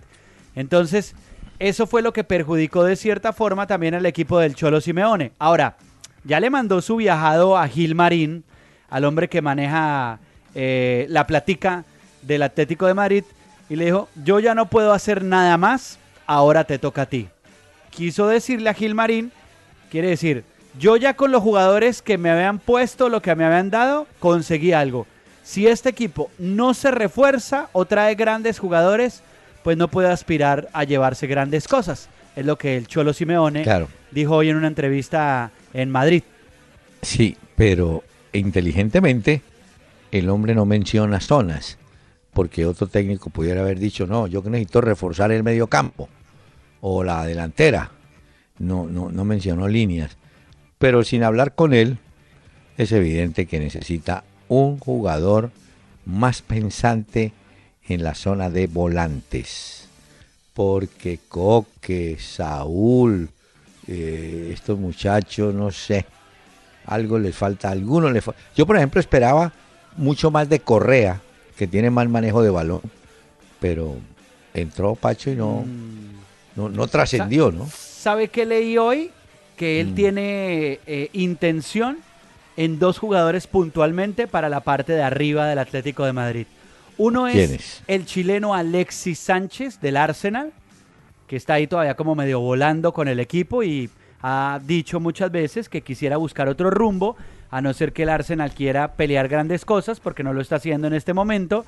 Entonces, 0.56 1.14
eso 1.58 1.86
fue 1.86 2.02
lo 2.02 2.12
que 2.12 2.24
perjudicó 2.24 2.84
de 2.84 2.96
cierta 2.96 3.32
forma 3.32 3.66
también 3.66 3.94
al 3.94 4.06
equipo 4.06 4.38
del 4.38 4.54
Cholo 4.54 4.80
Simeone. 4.80 5.32
Ahora, 5.38 5.76
ya 6.24 6.40
le 6.40 6.50
mandó 6.50 6.82
su 6.82 6.96
viajado 6.96 7.56
a 7.56 7.68
Gil 7.68 7.94
Marín, 7.94 8.42
al 8.88 9.04
hombre 9.04 9.28
que 9.28 9.42
maneja 9.42 10.18
eh, 10.58 11.04
la 11.10 11.26
platica 11.26 11.84
del 12.22 12.42
Atlético 12.42 12.86
de 12.86 12.94
Madrid 12.94 13.24
y 13.68 13.76
le 13.76 13.84
dijo, 13.84 14.08
yo 14.24 14.40
ya 14.40 14.54
no 14.54 14.70
puedo 14.70 14.94
hacer 14.94 15.22
nada 15.22 15.58
más, 15.58 15.98
ahora 16.26 16.64
te 16.64 16.78
toca 16.78 17.02
a 17.02 17.06
ti. 17.06 17.28
Quiso 17.90 18.26
decirle 18.26 18.70
a 18.70 18.74
Gilmarín, 18.74 19.32
quiere 19.90 20.08
decir, 20.08 20.44
yo 20.78 20.96
ya 20.96 21.12
con 21.12 21.30
los 21.30 21.42
jugadores 21.42 22.00
que 22.00 22.16
me 22.16 22.30
habían 22.30 22.58
puesto, 22.58 23.10
lo 23.10 23.20
que 23.20 23.34
me 23.34 23.44
habían 23.44 23.68
dado, 23.68 24.06
conseguí 24.18 24.72
algo. 24.72 25.06
Si 25.44 25.66
este 25.66 25.90
equipo 25.90 26.30
no 26.38 26.72
se 26.72 26.90
refuerza 26.90 27.68
o 27.72 27.84
trae 27.84 28.14
grandes 28.14 28.58
jugadores, 28.58 29.22
pues 29.62 29.76
no 29.76 29.88
puede 29.88 30.08
aspirar 30.08 30.70
a 30.72 30.84
llevarse 30.84 31.26
grandes 31.26 31.68
cosas. 31.68 32.08
Es 32.34 32.46
lo 32.46 32.56
que 32.56 32.78
el 32.78 32.86
Cholo 32.86 33.12
Simeone 33.12 33.62
dijo 34.10 34.36
hoy 34.36 34.48
en 34.48 34.56
una 34.56 34.68
entrevista 34.68 35.50
en 35.74 35.90
Madrid. 35.90 36.22
Sí, 37.02 37.36
pero 37.56 38.02
inteligentemente 38.32 39.42
el 40.18 40.30
hombre 40.30 40.54
no 40.54 40.64
menciona 40.64 41.20
zonas, 41.20 41.78
porque 42.32 42.66
otro 42.66 42.86
técnico 42.86 43.30
pudiera 43.30 43.62
haber 43.62 43.78
dicho, 43.78 44.06
no, 44.06 44.26
yo 44.26 44.42
necesito 44.42 44.80
reforzar 44.80 45.32
el 45.32 45.42
medio 45.42 45.66
campo 45.66 46.08
o 46.80 47.02
la 47.02 47.24
delantera. 47.24 47.90
No, 48.58 48.86
no, 48.86 49.10
no 49.10 49.24
mencionó 49.24 49.68
líneas. 49.68 50.16
Pero 50.78 51.04
sin 51.04 51.22
hablar 51.22 51.54
con 51.54 51.74
él, 51.74 51.98
es 52.76 52.92
evidente 52.92 53.46
que 53.46 53.58
necesita 53.58 54.24
un 54.48 54.78
jugador 54.78 55.50
más 56.04 56.42
pensante 56.42 57.32
en 57.88 58.02
la 58.02 58.14
zona 58.14 58.50
de 58.50 58.66
volantes. 58.66 59.88
Porque 60.54 61.20
Coque, 61.28 62.16
Saúl, 62.18 63.30
eh, 63.86 64.50
estos 64.52 64.78
muchachos, 64.78 65.54
no 65.54 65.70
sé, 65.70 66.06
algo 66.86 67.18
les 67.18 67.34
falta, 67.34 67.70
alguno 67.70 68.10
les 68.10 68.24
falta. 68.24 68.40
Yo, 68.54 68.66
por 68.66 68.76
ejemplo, 68.76 69.00
esperaba 69.00 69.52
mucho 69.96 70.30
más 70.30 70.48
de 70.48 70.60
Correa, 70.60 71.20
que 71.56 71.66
tiene 71.66 71.90
más 71.90 72.08
manejo 72.08 72.42
de 72.42 72.50
balón, 72.50 72.80
pero 73.60 73.96
entró 74.54 74.94
Pacho 74.94 75.30
y 75.30 75.36
no, 75.36 75.64
mm. 75.66 76.74
no, 76.74 76.86
trascendió, 76.86 77.50
¿no? 77.50 77.66
¿Sabe 77.70 78.28
qué 78.28 78.46
leí 78.46 78.78
hoy? 78.78 79.10
Que 79.56 79.80
él 79.80 79.88
mm. 79.88 79.94
tiene 79.94 80.80
eh, 80.86 81.10
intención 81.12 81.98
en 82.56 82.78
dos 82.78 82.98
jugadores 82.98 83.46
puntualmente 83.46 84.26
para 84.26 84.48
la 84.48 84.60
parte 84.60 84.92
de 84.92 85.02
arriba 85.02 85.46
del 85.46 85.58
Atlético 85.58 86.04
de 86.04 86.12
Madrid. 86.12 86.46
Uno 86.98 87.28
es, 87.28 87.82
el 87.86 88.06
chileno 88.06 88.54
Alexis 88.54 89.18
Sánchez 89.18 89.80
del 89.80 89.98
Arsenal, 89.98 90.52
que 91.26 91.36
está 91.36 91.54
ahí 91.54 91.66
todavía 91.66 91.94
como 91.94 92.14
medio 92.14 92.40
volando 92.40 92.92
con 92.92 93.08
el 93.08 93.20
equipo 93.20 93.62
y 93.62 93.90
ha 94.22 94.60
dicho 94.64 94.98
muchas 94.98 95.30
veces 95.30 95.68
que 95.68 95.82
quisiera 95.82 96.16
buscar 96.16 96.48
otro 96.48 96.70
rumbo, 96.70 97.16
a 97.50 97.60
no 97.60 97.72
ser 97.72 97.92
que 97.92 98.02
el 98.04 98.08
Arsenal 98.08 98.52
quiera 98.52 98.92
pelear 98.94 99.28
grandes 99.28 99.64
cosas, 99.64 100.00
porque 100.00 100.22
no 100.22 100.32
lo 100.32 100.40
está 100.40 100.56
haciendo 100.56 100.86
en 100.86 100.94
este 100.94 101.14
momento. 101.14 101.64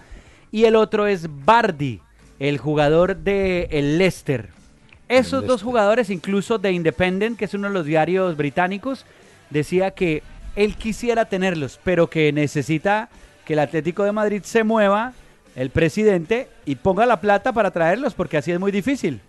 Y 0.50 0.64
el 0.64 0.76
otro 0.76 1.06
es 1.06 1.28
Bardi, 1.44 2.00
el 2.38 2.58
jugador 2.58 3.16
de 3.16 3.68
el 3.70 3.99
Leicester. 3.99 4.50
Esos 5.08 5.47
dos 5.47 5.62
jugadores, 5.62 6.11
incluso 6.11 6.58
de 6.58 6.73
Independent, 6.73 7.38
que 7.38 7.47
es 7.47 7.54
uno 7.54 7.68
de 7.68 7.75
los 7.75 7.87
diarios 7.87 8.37
británicos, 8.37 9.06
decía 9.49 9.92
que 9.92 10.23
él 10.54 10.76
quisiera 10.76 11.25
tenerlos, 11.25 11.80
pero 11.82 12.11
que 12.11 12.32
necesita 12.32 13.08
que 13.47 13.54
el 13.54 13.61
Atlético 13.61 14.04
de 14.04 14.12
Madrid 14.12 14.42
se 14.44 14.64
mueva, 14.64 15.14
el 15.56 15.70
presidente, 15.70 16.49
y 16.66 16.75
ponga 16.75 17.06
la 17.06 17.20
plata 17.20 17.52
para 17.52 17.70
traerlos, 17.70 18.12
porque 18.12 18.37
así 18.37 18.52
es 18.52 18.61
muy 18.61 18.70
difícil. 18.70 19.20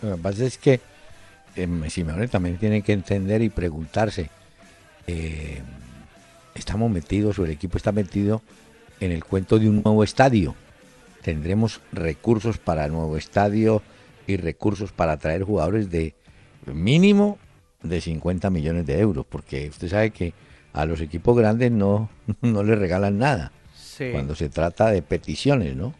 Lo 0.00 0.16
que 0.16 0.22
pasa 0.22 0.44
es 0.44 0.58
que 0.58 0.80
eh, 1.56 1.68
Simeone 1.88 2.28
también 2.28 2.56
tiene 2.58 2.82
que 2.82 2.92
entender 2.92 3.42
y 3.42 3.48
preguntarse 3.48 4.30
eh, 5.06 5.62
estamos 6.54 6.90
metidos, 6.90 7.38
o 7.38 7.44
el 7.44 7.50
equipo 7.50 7.76
está 7.76 7.92
metido 7.92 8.42
en 9.00 9.12
el 9.12 9.24
cuento 9.24 9.58
de 9.58 9.68
un 9.68 9.82
nuevo 9.82 10.04
estadio. 10.04 10.54
Tendremos 11.22 11.80
recursos 11.92 12.58
para 12.58 12.84
el 12.84 12.92
nuevo 12.92 13.16
estadio 13.16 13.82
y 14.26 14.36
recursos 14.36 14.92
para 14.92 15.16
traer 15.16 15.42
jugadores 15.42 15.90
de 15.90 16.14
mínimo 16.66 17.38
de 17.82 18.00
50 18.00 18.50
millones 18.50 18.86
de 18.86 18.98
euros, 18.98 19.26
porque 19.28 19.68
usted 19.68 19.88
sabe 19.88 20.10
que 20.10 20.32
a 20.72 20.86
los 20.86 21.00
equipos 21.00 21.36
grandes 21.36 21.70
no, 21.70 22.10
no 22.40 22.62
les 22.62 22.78
regalan 22.78 23.18
nada 23.18 23.52
cuando 24.12 24.34
se 24.34 24.48
trata 24.48 24.90
de 24.90 25.02
peticiones, 25.02 25.76
¿no? 25.76 25.94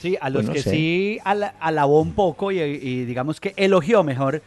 Sí, 0.00 0.16
a 0.20 0.30
los 0.30 0.48
que 0.48 0.62
sí 0.62 1.18
alabó 1.24 2.00
un 2.00 2.12
poco 2.12 2.52
y, 2.52 3.04
digamos 3.04 3.40
que 3.40 3.54
elogió 3.56 4.04
mejor 4.04 4.42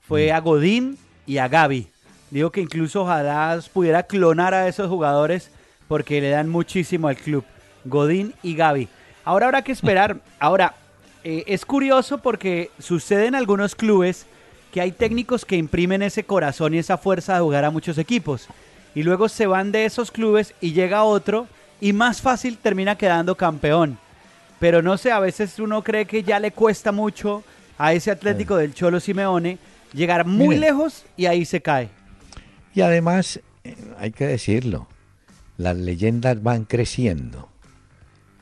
fue 0.00 0.32
mm. 0.32 0.34
a 0.34 0.40
Godín 0.40 0.98
y 1.26 1.38
a 1.38 1.46
Gaby 1.46 1.86
Digo 2.30 2.50
que 2.50 2.60
incluso 2.60 3.02
ojalá 3.02 3.58
pudiera 3.72 4.02
clonar 4.02 4.54
a 4.54 4.68
esos 4.68 4.88
jugadores 4.88 5.50
porque 5.88 6.20
le 6.20 6.30
dan 6.30 6.48
muchísimo 6.48 7.08
al 7.08 7.16
club. 7.16 7.44
Godín 7.84 8.34
y 8.42 8.56
Gaby. 8.56 8.88
Ahora 9.24 9.46
habrá 9.46 9.62
que 9.62 9.72
esperar. 9.72 10.18
Ahora, 10.40 10.74
eh, 11.24 11.44
es 11.46 11.64
curioso 11.64 12.18
porque 12.18 12.70
sucede 12.78 13.26
en 13.26 13.34
algunos 13.34 13.74
clubes 13.74 14.26
que 14.72 14.80
hay 14.80 14.92
técnicos 14.92 15.44
que 15.44 15.56
imprimen 15.56 16.02
ese 16.02 16.24
corazón 16.24 16.74
y 16.74 16.78
esa 16.78 16.98
fuerza 16.98 17.34
de 17.34 17.40
jugar 17.40 17.64
a 17.64 17.70
muchos 17.70 17.98
equipos. 17.98 18.48
Y 18.94 19.02
luego 19.02 19.28
se 19.28 19.46
van 19.46 19.72
de 19.72 19.84
esos 19.84 20.10
clubes 20.10 20.54
y 20.60 20.72
llega 20.72 21.04
otro 21.04 21.46
y 21.80 21.92
más 21.92 22.20
fácil 22.20 22.58
termina 22.58 22.96
quedando 22.96 23.36
campeón. 23.36 23.98
Pero 24.58 24.82
no 24.82 24.96
sé, 24.96 25.12
a 25.12 25.20
veces 25.20 25.58
uno 25.58 25.82
cree 25.82 26.06
que 26.06 26.22
ya 26.22 26.40
le 26.40 26.50
cuesta 26.50 26.92
mucho 26.92 27.44
a 27.78 27.92
ese 27.92 28.10
Atlético 28.10 28.56
del 28.56 28.74
Cholo 28.74 29.00
Simeone 29.00 29.58
llegar 29.92 30.26
muy 30.26 30.56
lejos 30.56 31.04
y 31.16 31.26
ahí 31.26 31.44
se 31.44 31.60
cae. 31.60 31.88
Y 32.76 32.82
además, 32.82 33.40
eh, 33.64 33.74
hay 33.98 34.12
que 34.12 34.26
decirlo, 34.26 34.86
las 35.56 35.78
leyendas 35.78 36.42
van 36.42 36.66
creciendo. 36.66 37.48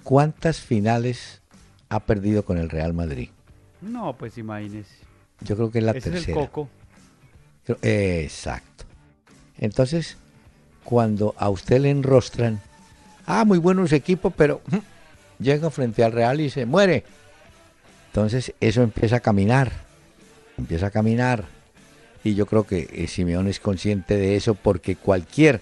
¿Cuántas 0.02 0.60
finales 0.60 1.40
ha 1.88 2.00
perdido 2.00 2.44
con 2.44 2.58
el 2.58 2.68
Real 2.68 2.94
Madrid? 2.94 3.28
No, 3.80 4.16
pues 4.16 4.36
imagínese. 4.36 4.92
Yo 5.40 5.54
creo 5.54 5.70
que 5.70 5.78
es 5.78 5.84
la 5.84 5.92
tercera. 5.92 6.18
Es 6.18 6.26
el 6.26 6.34
coco. 6.34 6.68
Exacto. 7.80 8.86
Entonces, 9.56 10.16
cuando 10.82 11.36
a 11.38 11.48
usted 11.48 11.78
le 11.78 11.90
enrostran, 11.90 12.60
ah, 13.26 13.44
muy 13.44 13.58
buenos 13.58 13.92
equipos, 13.92 14.34
pero 14.36 14.62
mm, 14.66 14.78
llega 15.44 15.70
frente 15.70 16.02
al 16.02 16.10
Real 16.10 16.40
y 16.40 16.50
se 16.50 16.66
muere. 16.66 17.04
Entonces, 18.08 18.52
eso 18.58 18.82
empieza 18.82 19.14
a 19.14 19.20
caminar. 19.20 19.70
Empieza 20.58 20.88
a 20.88 20.90
caminar. 20.90 21.44
Y 22.24 22.34
yo 22.34 22.46
creo 22.46 22.66
que 22.66 22.88
eh, 22.90 23.06
Simeón 23.06 23.46
es 23.48 23.60
consciente 23.60 24.16
de 24.16 24.34
eso 24.34 24.54
porque 24.54 24.96
cualquier 24.96 25.60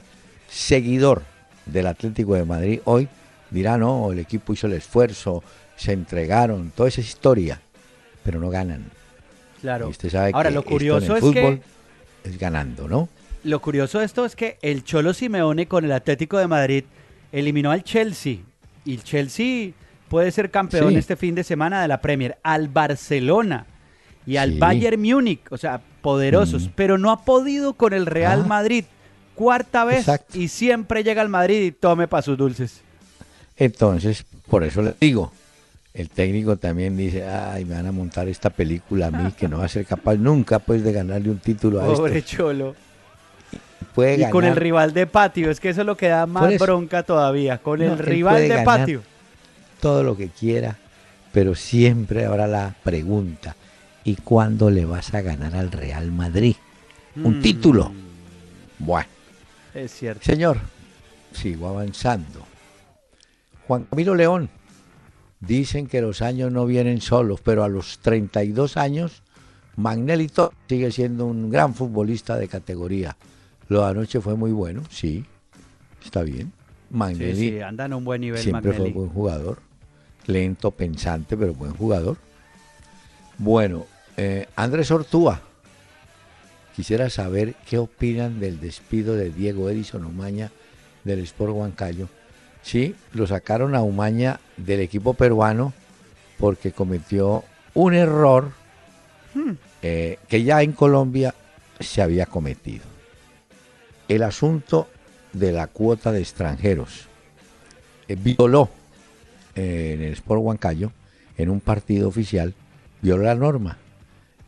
seguidor 0.49 1.23
del 1.66 1.88
Atlético 1.88 2.35
de 2.35 2.45
Madrid 2.45 2.81
hoy 2.85 3.09
dirá, 3.50 3.76
no, 3.76 4.12
el 4.12 4.21
equipo 4.21 4.52
hizo 4.52 4.69
el 4.69 4.75
esfuerzo, 4.75 5.42
se 5.76 5.92
entregaron, 5.92 6.71
toda 6.75 6.88
esa 6.88 7.00
historia, 7.00 7.61
pero 8.25 8.40
no 8.40 8.49
ganan. 8.49 8.85
Claro. 9.61 9.88
usted 9.88 10.11
sabe 10.11 10.31
Ahora, 10.35 10.50
lo 10.50 10.64
curioso 10.64 11.16
es 11.16 11.21
fútbol 11.21 11.61
que... 12.23 12.28
es 12.28 12.38
ganando, 12.38 12.88
¿no? 12.88 13.09
Lo 13.45 13.61
curioso 13.61 13.99
de 13.99 14.04
esto 14.04 14.25
es 14.25 14.37
que 14.37 14.59
el 14.62 14.85
Cholo 14.85 15.14
Simeone 15.14 15.66
con 15.66 15.85
el 15.85 15.92
Atlético 15.92 16.38
de 16.38 16.47
Madrid 16.47 16.85
eliminó 17.33 17.73
al 17.73 17.83
Chelsea. 17.83 18.38
Y 18.85 18.95
el 18.95 19.02
Chelsea 19.02 19.73
puede 20.09 20.31
ser 20.31 20.50
campeón 20.50 20.97
este 20.97 21.16
fin 21.16 21.35
de 21.35 21.42
semana 21.42 21.83
de 21.83 21.88
la 21.88 22.00
Premier. 22.00 22.38
Al 22.45 22.69
Barcelona 22.69 23.66
y 24.26 24.37
al 24.37 24.59
Bayern 24.59 25.00
Múnich, 25.00 25.40
o 25.50 25.59
sea, 25.59 25.81
poderosos. 26.02 26.64
Mm. 26.64 26.71
Pero 26.75 26.99
no 26.99 27.11
ha 27.11 27.25
podido 27.25 27.73
con 27.75 27.92
el 27.92 28.06
Real 28.06 28.42
ah. 28.44 28.49
Madrid. 28.49 28.85
Cuarta 29.35 29.87
vez 29.87 30.06
y 30.35 30.49
siempre 30.49 31.02
llega 31.02 31.23
al 31.23 31.30
Madrid 31.30 31.62
y 31.62 31.73
tome 31.73 32.06
para 32.06 32.23
sus 32.23 32.37
dulces. 32.37 32.82
Entonces, 33.56 34.26
por 34.49 34.62
eso 34.62 34.82
le 34.82 34.95
digo, 35.00 35.32
el 35.95 36.08
técnico 36.08 36.56
también 36.56 36.97
dice, 36.97 37.26
ay, 37.26 37.65
me 37.65 37.75
van 37.75 37.86
a 37.86 37.93
montar 37.93 38.28
esta 38.28 38.50
película 38.50 39.08
a 39.08 39.10
mí 39.10 39.32
que 39.32 39.49
no 39.49 39.58
va 39.58 39.67
a 39.67 39.69
ser 39.69 39.84
capaz 39.84 40.17
nunca 40.17 40.58
pues 40.58 40.82
de 40.82 40.93
ganarle 40.93 41.30
un 41.30 41.38
título 41.38 41.80
a 41.80 41.84
Pobre 41.84 42.23
Cholo. 42.25 42.75
y 43.97 44.25
con 44.30 44.45
el 44.45 44.56
rival 44.56 44.95
de 44.95 45.06
patio, 45.06 45.50
es 45.50 45.60
que 45.60 45.69
eso 45.69 45.82
es 45.82 45.86
lo 45.86 45.97
que 45.97 46.08
da 46.08 46.26
más 46.26 46.58
bronca 46.58 47.02
todavía, 47.02 47.58
con 47.58 47.82
el 47.82 47.99
rival 47.99 48.49
de 48.49 48.62
patio. 48.62 49.02
Todo 49.80 50.02
lo 50.02 50.17
que 50.17 50.28
quiera, 50.28 50.78
pero 51.32 51.54
siempre 51.54 52.25
habrá 52.25 52.47
la 52.47 52.75
pregunta, 52.82 53.54
¿y 54.04 54.17
cuándo 54.17 54.71
le 54.71 54.84
vas 54.84 55.15
a 55.15 55.21
ganar 55.21 55.54
al 55.54 55.71
Real 55.71 56.10
Madrid? 56.12 56.56
Un 57.17 57.38
mm. 57.38 57.43
título. 57.43 57.93
Bueno. 58.78 59.08
Es 59.75 59.93
cierto. 59.93 60.25
Señor, 60.25 60.58
sigo 61.32 61.69
avanzando. 61.69 62.47
Juan 63.67 63.84
Camilo 63.84 64.15
León 64.15 64.50
Dicen 65.43 65.88
que 65.88 66.00
los 66.00 66.23
años 66.23 66.52
no 66.52 66.67
vienen 66.67 67.00
solos, 67.00 67.41
pero 67.43 67.65
a 67.65 67.69
los 67.69 67.99
32 67.99 68.76
años, 68.76 69.25
Magnelito 69.75 70.52
sigue 70.69 70.93
siendo 70.93 71.26
un 71.26 71.50
gran 71.50 71.75
futbolista 71.75 72.36
de 72.36 72.47
categoría. 72.47 73.17
Lo 73.69 73.82
de 73.82 73.91
anoche 73.91 74.21
fue 74.21 74.36
muy 74.36 74.52
bueno, 74.52 74.82
sí, 74.88 75.25
está 76.04 76.23
bien. 76.23 76.52
Magnelli 76.91 77.34
sí, 77.34 77.60
anda 77.60 77.86
en 77.86 77.95
un 77.95 78.04
buen 78.04 78.21
nivel. 78.21 78.41
Siempre 78.41 78.73
fue 78.73 78.93
buen 78.93 79.08
jugador, 79.08 79.58
lento, 80.26 80.71
pensante, 80.71 81.36
pero 81.36 81.54
buen 81.54 81.75
jugador. 81.75 82.19
Bueno, 83.36 83.86
eh, 84.16 84.46
Andrés 84.56 84.90
Ortúa, 84.90 85.40
quisiera 86.76 87.10
saber 87.10 87.54
qué 87.68 87.78
opinan 87.78 88.40
del 88.40 88.60
despido 88.60 89.14
de 89.14 89.30
Diego 89.30 89.70
Edison 89.70 90.04
Omaña 90.04 90.50
del 91.04 91.20
Sport 91.20 91.52
Huancayo 91.52 92.08
Sí, 92.62 92.94
lo 93.12 93.26
sacaron 93.26 93.75
a 93.75 93.82
Umaña 93.82 94.40
del 94.56 94.80
equipo 94.80 95.14
peruano 95.14 95.72
porque 96.38 96.72
cometió 96.72 97.44
un 97.75 97.94
error 97.94 98.52
hmm. 99.34 99.50
eh, 99.82 100.18
que 100.28 100.44
ya 100.44 100.62
en 100.62 100.72
Colombia 100.72 101.34
se 101.80 102.02
había 102.02 102.26
cometido. 102.26 102.84
El 104.08 104.22
asunto 104.22 104.88
de 105.32 105.52
la 105.52 105.66
cuota 105.66 106.12
de 106.12 106.20
extranjeros. 106.20 107.08
Eh, 108.06 108.16
violó 108.16 108.68
eh, 109.54 109.92
en 109.94 110.02
el 110.02 110.12
Sport 110.12 110.42
Huancayo, 110.42 110.92
en 111.36 111.50
un 111.50 111.60
partido 111.60 112.08
oficial, 112.08 112.54
violó 113.00 113.25
la 113.25 113.34
norma. 113.34 113.78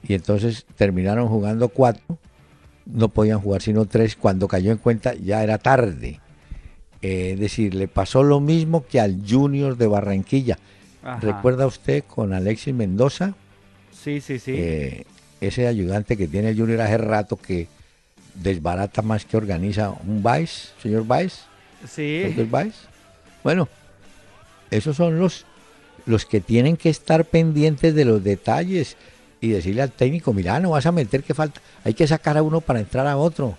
Y 0.06 0.14
entonces 0.14 0.66
terminaron 0.76 1.28
jugando 1.28 1.68
cuatro, 1.68 2.18
no 2.86 3.08
podían 3.08 3.40
jugar 3.40 3.62
sino 3.62 3.86
tres. 3.86 4.16
Cuando 4.16 4.48
cayó 4.48 4.70
en 4.70 4.78
cuenta 4.78 5.14
ya 5.14 5.42
era 5.42 5.58
tarde. 5.58 6.20
Eh, 7.02 7.32
es 7.32 7.40
decir, 7.40 7.74
le 7.74 7.88
pasó 7.88 8.22
lo 8.22 8.40
mismo 8.40 8.86
que 8.86 9.00
al 9.00 9.22
Junior 9.28 9.76
de 9.76 9.86
Barranquilla. 9.86 10.58
¿Recuerda 11.20 11.66
usted 11.66 12.02
con 12.04 12.32
Alexis 12.32 12.72
Mendoza? 12.72 13.34
Sí, 13.92 14.22
sí, 14.22 14.38
sí. 14.38 14.54
Eh, 14.56 15.04
ese 15.40 15.66
ayudante 15.66 16.16
que 16.16 16.26
tiene 16.26 16.50
el 16.50 16.58
Junior 16.58 16.80
hace 16.80 16.96
rato 16.96 17.36
que 17.36 17.68
desbarata 18.34 19.02
más 19.02 19.24
que 19.24 19.36
organiza 19.36 19.90
un 19.90 20.22
Vice, 20.22 20.68
señor 20.82 21.04
Vice. 21.06 21.42
Sí. 21.86 22.34
Vice? 22.36 22.78
Bueno, 23.42 23.68
esos 24.70 24.96
son 24.96 25.18
los, 25.18 25.44
los 26.06 26.24
que 26.24 26.40
tienen 26.40 26.76
que 26.76 26.88
estar 26.88 27.26
pendientes 27.26 27.94
de 27.94 28.06
los 28.06 28.24
detalles 28.24 28.96
y 29.44 29.50
decirle 29.50 29.82
al 29.82 29.90
técnico, 29.90 30.32
mira, 30.32 30.58
no 30.58 30.70
vas 30.70 30.86
a 30.86 30.92
meter 30.92 31.22
que 31.22 31.34
falta, 31.34 31.60
hay 31.84 31.92
que 31.92 32.06
sacar 32.06 32.38
a 32.38 32.42
uno 32.42 32.62
para 32.62 32.80
entrar 32.80 33.06
a 33.06 33.18
otro. 33.18 33.58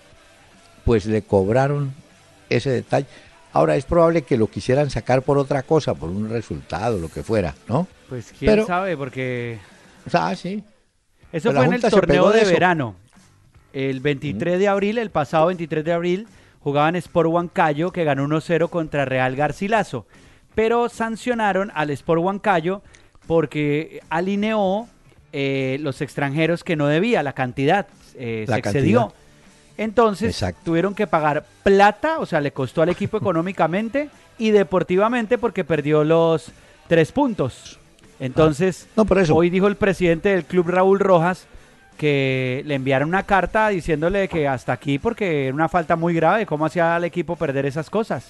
Pues 0.83 1.05
le 1.05 1.21
cobraron 1.21 1.93
ese 2.49 2.71
detalle. 2.71 3.05
Ahora 3.53 3.75
es 3.75 3.85
probable 3.85 4.23
que 4.23 4.35
lo 4.35 4.47
quisieran 4.47 4.89
sacar 4.89 5.21
por 5.21 5.37
otra 5.37 5.61
cosa, 5.61 5.93
por 5.93 6.09
un 6.09 6.27
resultado, 6.27 6.97
lo 6.97 7.09
que 7.09 7.21
fuera, 7.21 7.53
¿no? 7.67 7.87
Pues 8.09 8.33
quién 8.37 8.65
sabe, 8.65 8.97
porque... 8.97 9.59
Ah, 10.11 10.35
sí. 10.35 10.63
Eso 11.31 11.51
fue 11.51 11.65
en 11.65 11.73
el 11.73 11.81
torneo 11.81 12.31
de, 12.31 12.45
verano. 12.45 12.95
El 13.71 13.99
23 13.99 14.57
de 14.57 14.67
abril, 14.67 14.97
el 14.97 15.11
pasado 15.11 15.45
23 15.47 15.85
de 15.85 15.93
abril, 15.93 16.27
jugaban 16.61 16.95
Sport 16.95 17.29
Huancayo, 17.29 17.91
que 17.91 18.03
ganó 18.03 18.25
1-0 18.25 18.71
contra 18.71 19.05
Real 19.05 19.35
Garcilaso. 19.35 20.07
Pero 20.55 20.89
sancionaron 20.89 21.71
al 21.75 21.91
Sport 21.91 22.21
Huancayo 22.23 22.81
porque 23.27 24.01
alineó 24.09 24.87
eh, 25.37 25.79
los 25.81 25.99
extranjeros 25.99 26.63
que 26.63 26.77
no 26.77 26.87
debía, 26.87 27.21
la 27.21 27.33
cantidad 27.33 27.87
eh, 28.17 28.45
se 28.47 28.55
excedió. 28.55 29.11
Entonces 29.77 30.41
tuvieron 30.63 30.95
que 30.95 31.07
pagar 31.07 31.45
plata, 31.61 32.19
o 32.19 32.25
sea, 32.25 32.39
le 32.39 32.51
costó 32.51 32.81
al 32.81 32.87
equipo 32.87 33.17
económicamente 33.17 34.07
y 34.37 34.51
deportivamente 34.51 35.37
porque 35.37 35.65
perdió 35.65 36.05
los 36.05 36.53
tres 36.87 37.11
puntos. 37.11 37.77
Entonces, 38.21 38.87
ah, 38.95 39.03
no, 39.03 39.35
hoy 39.35 39.49
dijo 39.49 39.67
el 39.67 39.75
presidente 39.75 40.29
del 40.29 40.45
club 40.45 40.69
Raúl 40.69 41.01
Rojas 41.01 41.47
que 41.97 42.63
le 42.65 42.75
enviaron 42.75 43.09
una 43.09 43.23
carta 43.23 43.67
diciéndole 43.67 44.29
que 44.29 44.47
hasta 44.47 44.71
aquí 44.71 44.99
porque 44.99 45.47
era 45.47 45.53
una 45.53 45.67
falta 45.67 45.97
muy 45.97 46.13
grave, 46.13 46.45
cómo 46.45 46.65
hacía 46.65 46.95
al 46.95 47.03
equipo 47.03 47.35
perder 47.35 47.65
esas 47.65 47.89
cosas. 47.89 48.25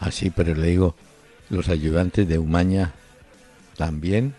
Así, 0.00 0.28
ah, 0.28 0.32
pero 0.34 0.54
le 0.54 0.68
digo, 0.68 0.94
los 1.50 1.68
ayudantes 1.68 2.26
de 2.26 2.38
Umaña 2.38 2.92
también 3.76 4.34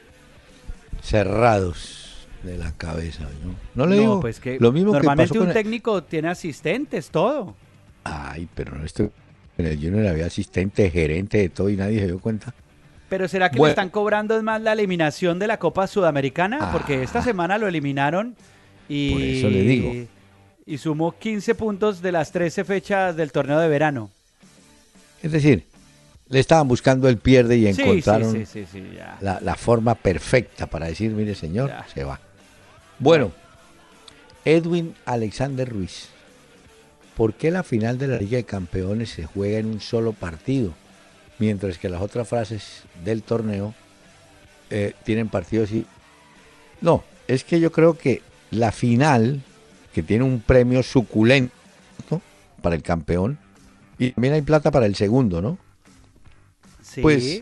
cerrados 1.03 2.27
de 2.43 2.57
la 2.57 2.71
cabeza. 2.71 3.27
No, 3.75 3.85
le 3.85 3.99
digo 3.99 4.19
pues 4.19 4.39
que 4.39 4.57
lo 4.59 4.71
mismo 4.71 4.93
normalmente 4.93 5.37
un 5.37 5.53
técnico 5.53 6.03
tiene 6.03 6.29
asistentes, 6.29 7.09
todo. 7.09 7.55
Ay, 8.03 8.47
pero 8.55 8.75
no 8.75 8.83
esto 8.83 9.11
en 9.57 9.65
el 9.65 9.75
Junior 9.77 10.07
había 10.07 10.25
asistente, 10.25 10.89
gerente 10.89 11.37
de 11.37 11.49
todo 11.49 11.69
y 11.69 11.77
nadie 11.77 11.99
se 11.99 12.07
dio 12.07 12.19
cuenta. 12.19 12.53
Pero 13.09 13.27
¿será 13.27 13.51
que 13.51 13.59
le 13.59 13.69
están 13.69 13.89
cobrando 13.89 14.41
más 14.41 14.61
la 14.61 14.73
eliminación 14.73 15.37
de 15.37 15.47
la 15.47 15.59
Copa 15.59 15.85
Sudamericana? 15.85 16.71
Porque 16.71 17.03
esta 17.03 17.19
ah. 17.19 17.23
semana 17.23 17.57
lo 17.57 17.67
eliminaron 17.67 18.35
y, 18.89 19.11
por 19.11 19.21
eso 19.21 19.49
le 19.49 19.61
digo. 19.61 20.07
y 20.65 20.77
sumó 20.79 21.11
15 21.17 21.53
puntos 21.53 22.01
de 22.01 22.11
las 22.11 22.31
13 22.31 22.63
fechas 22.63 23.15
del 23.15 23.31
torneo 23.31 23.59
de 23.59 23.67
verano. 23.67 24.09
Es 25.21 25.31
decir, 25.31 25.65
le 26.33 26.39
estaban 26.39 26.67
buscando 26.67 27.07
el 27.07 27.17
pierde 27.17 27.57
y 27.57 27.67
encontraron 27.67 28.43
la, 29.21 29.55
forma 29.55 29.93
perfecta 29.93 30.65
para 30.65 30.87
decir, 30.87 31.11
mire 31.11 31.35
señor, 31.35 31.71
se 31.93 32.03
va. 32.03 32.19
Bueno, 32.97 33.31
Edwin 34.43 34.95
Alexander 35.05 35.69
Ruiz. 35.69 36.09
¿por 37.15 37.35
qué 37.35 37.51
la 37.51 37.61
final 37.61 37.99
de 37.99 38.07
la 38.07 38.17
Liga 38.17 38.37
de 38.37 38.43
Campeones 38.43 39.11
se 39.11 39.25
juega 39.25 39.59
en 39.59 39.67
un 39.67 39.79
solo 39.79 40.13
partido? 40.13 40.73
Mientras 41.37 41.77
que 41.77 41.87
las 41.87 42.01
otras 42.01 42.27
frases 42.27 42.81
del 43.05 43.21
torneo 43.21 43.75
eh, 44.71 44.93
tienen 45.03 45.29
partidos 45.29 45.71
y... 45.71 45.85
No, 46.81 47.03
es 47.27 47.43
que 47.43 47.59
yo 47.59 47.71
creo 47.71 47.95
que 47.95 48.23
la 48.49 48.71
final, 48.71 49.43
que 49.93 50.01
tiene 50.01 50.23
un 50.23 50.39
premio 50.39 50.81
suculento 50.81 51.53
para 52.63 52.75
el 52.75 52.81
campeón, 52.81 53.37
y 53.99 54.11
también 54.11 54.33
hay 54.33 54.41
plata 54.41 54.71
para 54.71 54.87
el 54.87 54.95
segundo, 54.95 55.39
¿no? 55.39 55.59
Sí. 56.93 57.01
Pues 57.01 57.41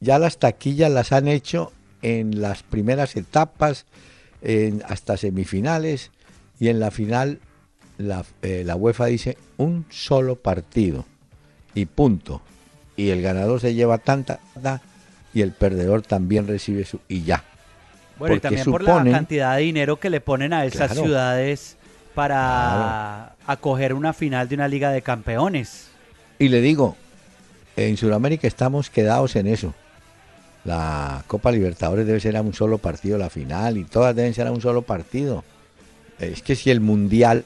ya 0.00 0.18
las 0.18 0.38
taquillas 0.38 0.90
las 0.90 1.12
han 1.12 1.28
hecho 1.28 1.72
en 2.02 2.40
las 2.40 2.62
primeras 2.62 3.16
etapas, 3.16 3.86
en, 4.42 4.82
hasta 4.88 5.16
semifinales, 5.16 6.10
y 6.58 6.68
en 6.68 6.80
la 6.80 6.90
final 6.90 7.40
la, 7.98 8.24
eh, 8.42 8.62
la 8.64 8.76
UEFA 8.76 9.06
dice 9.06 9.36
un 9.56 9.84
solo 9.90 10.36
partido 10.36 11.04
y 11.74 11.86
punto. 11.86 12.40
Y 12.96 13.10
el 13.10 13.22
ganador 13.22 13.60
se 13.60 13.74
lleva 13.74 13.98
tanta 13.98 14.40
y 15.32 15.42
el 15.42 15.52
perdedor 15.52 16.02
también 16.02 16.46
recibe 16.46 16.84
su 16.84 17.00
y 17.08 17.22
ya. 17.22 17.44
Bueno, 18.18 18.36
y 18.36 18.40
también 18.40 18.64
por 18.66 18.82
la 18.82 19.02
cantidad 19.04 19.56
de 19.56 19.62
dinero 19.62 19.98
que 19.98 20.10
le 20.10 20.20
ponen 20.20 20.52
a 20.52 20.64
esas 20.64 20.92
ciudades 20.92 21.76
para 22.14 23.36
acoger 23.46 23.94
una 23.94 24.12
final 24.12 24.48
de 24.48 24.54
una 24.56 24.68
liga 24.68 24.90
de 24.90 25.00
campeones. 25.00 25.88
Y 26.38 26.48
le 26.48 26.60
digo, 26.60 26.96
en 27.76 27.96
Sudamérica 27.96 28.46
estamos 28.46 28.90
quedados 28.90 29.36
en 29.36 29.46
eso. 29.46 29.74
La 30.64 31.24
Copa 31.26 31.50
Libertadores 31.50 32.06
debe 32.06 32.20
ser 32.20 32.36
a 32.36 32.42
un 32.42 32.52
solo 32.52 32.78
partido 32.78 33.16
la 33.16 33.30
final 33.30 33.78
y 33.78 33.84
todas 33.84 34.14
deben 34.14 34.34
ser 34.34 34.46
a 34.46 34.52
un 34.52 34.60
solo 34.60 34.82
partido. 34.82 35.44
Es 36.18 36.42
que 36.42 36.54
si 36.54 36.70
el 36.70 36.80
Mundial, 36.80 37.44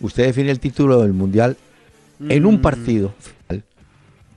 usted 0.00 0.26
define 0.26 0.50
el 0.50 0.60
título 0.60 1.02
del 1.02 1.12
Mundial 1.12 1.56
en 2.28 2.46
un 2.46 2.56
mm. 2.56 2.62
partido, 2.62 3.14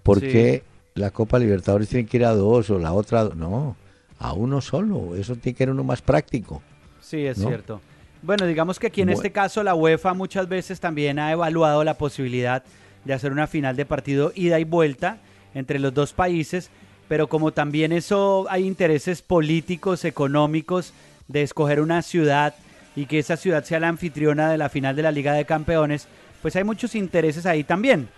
¿por 0.03 0.19
qué 0.19 0.63
la 0.95 1.11
Copa 1.11 1.39
Libertadores 1.39 1.89
tiene 1.89 2.05
que 2.05 2.17
ir 2.17 2.25
a 2.25 2.33
dos 2.33 2.69
o 2.69 2.79
la 2.79 2.93
otra? 2.93 3.29
No, 3.35 3.77
a 4.19 4.33
uno 4.33 4.59
solo. 4.59 5.15
Eso 5.15 5.35
tiene 5.35 5.55
que 5.55 5.63
ser 5.63 5.69
uno 5.69 5.83
más 5.83 6.01
práctico. 6.01 6.61
Sí, 6.99 7.25
es 7.25 7.37
cierto. 7.37 7.79
Bueno, 8.21 8.45
digamos 8.45 8.79
que 8.79 8.87
aquí 8.87 9.01
en 9.01 9.09
este 9.09 9.31
caso 9.31 9.63
la 9.63 9.75
UEFA 9.75 10.13
muchas 10.13 10.47
veces 10.47 10.79
también 10.79 11.19
ha 11.19 11.31
evaluado 11.31 11.83
la 11.83 11.97
posibilidad 11.97 12.63
de 13.05 13.13
hacer 13.13 13.31
una 13.31 13.47
final 13.47 13.75
de 13.75 13.85
partido 13.85 14.31
ida 14.35 14.59
y 14.59 14.63
vuelta 14.63 15.17
entre 15.53 15.79
los 15.79 15.93
dos 15.93 16.13
países, 16.13 16.69
pero 17.07 17.27
como 17.27 17.51
también 17.51 17.91
eso 17.91 18.45
hay 18.49 18.65
intereses 18.65 19.21
políticos, 19.21 20.05
económicos, 20.05 20.93
de 21.27 21.43
escoger 21.43 21.81
una 21.81 22.01
ciudad 22.01 22.55
y 22.95 23.05
que 23.05 23.19
esa 23.19 23.37
ciudad 23.37 23.63
sea 23.63 23.79
la 23.79 23.87
anfitriona 23.87 24.51
de 24.51 24.57
la 24.57 24.69
final 24.69 24.95
de 24.95 25.03
la 25.03 25.11
Liga 25.11 25.33
de 25.33 25.45
Campeones, 25.45 26.07
pues 26.41 26.55
hay 26.55 26.63
muchos 26.63 26.95
intereses 26.95 27.45
ahí 27.45 27.63
también. 27.63 28.09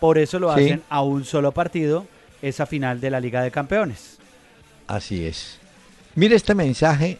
Por 0.00 0.18
eso 0.18 0.38
lo 0.38 0.50
hacen 0.50 0.82
a 0.88 1.02
un 1.02 1.24
solo 1.24 1.52
partido, 1.52 2.06
esa 2.42 2.66
final 2.66 3.00
de 3.00 3.10
la 3.10 3.20
Liga 3.20 3.42
de 3.42 3.50
Campeones. 3.50 4.18
Así 4.86 5.26
es. 5.26 5.58
Mire 6.14 6.36
este 6.36 6.54
mensaje. 6.54 7.18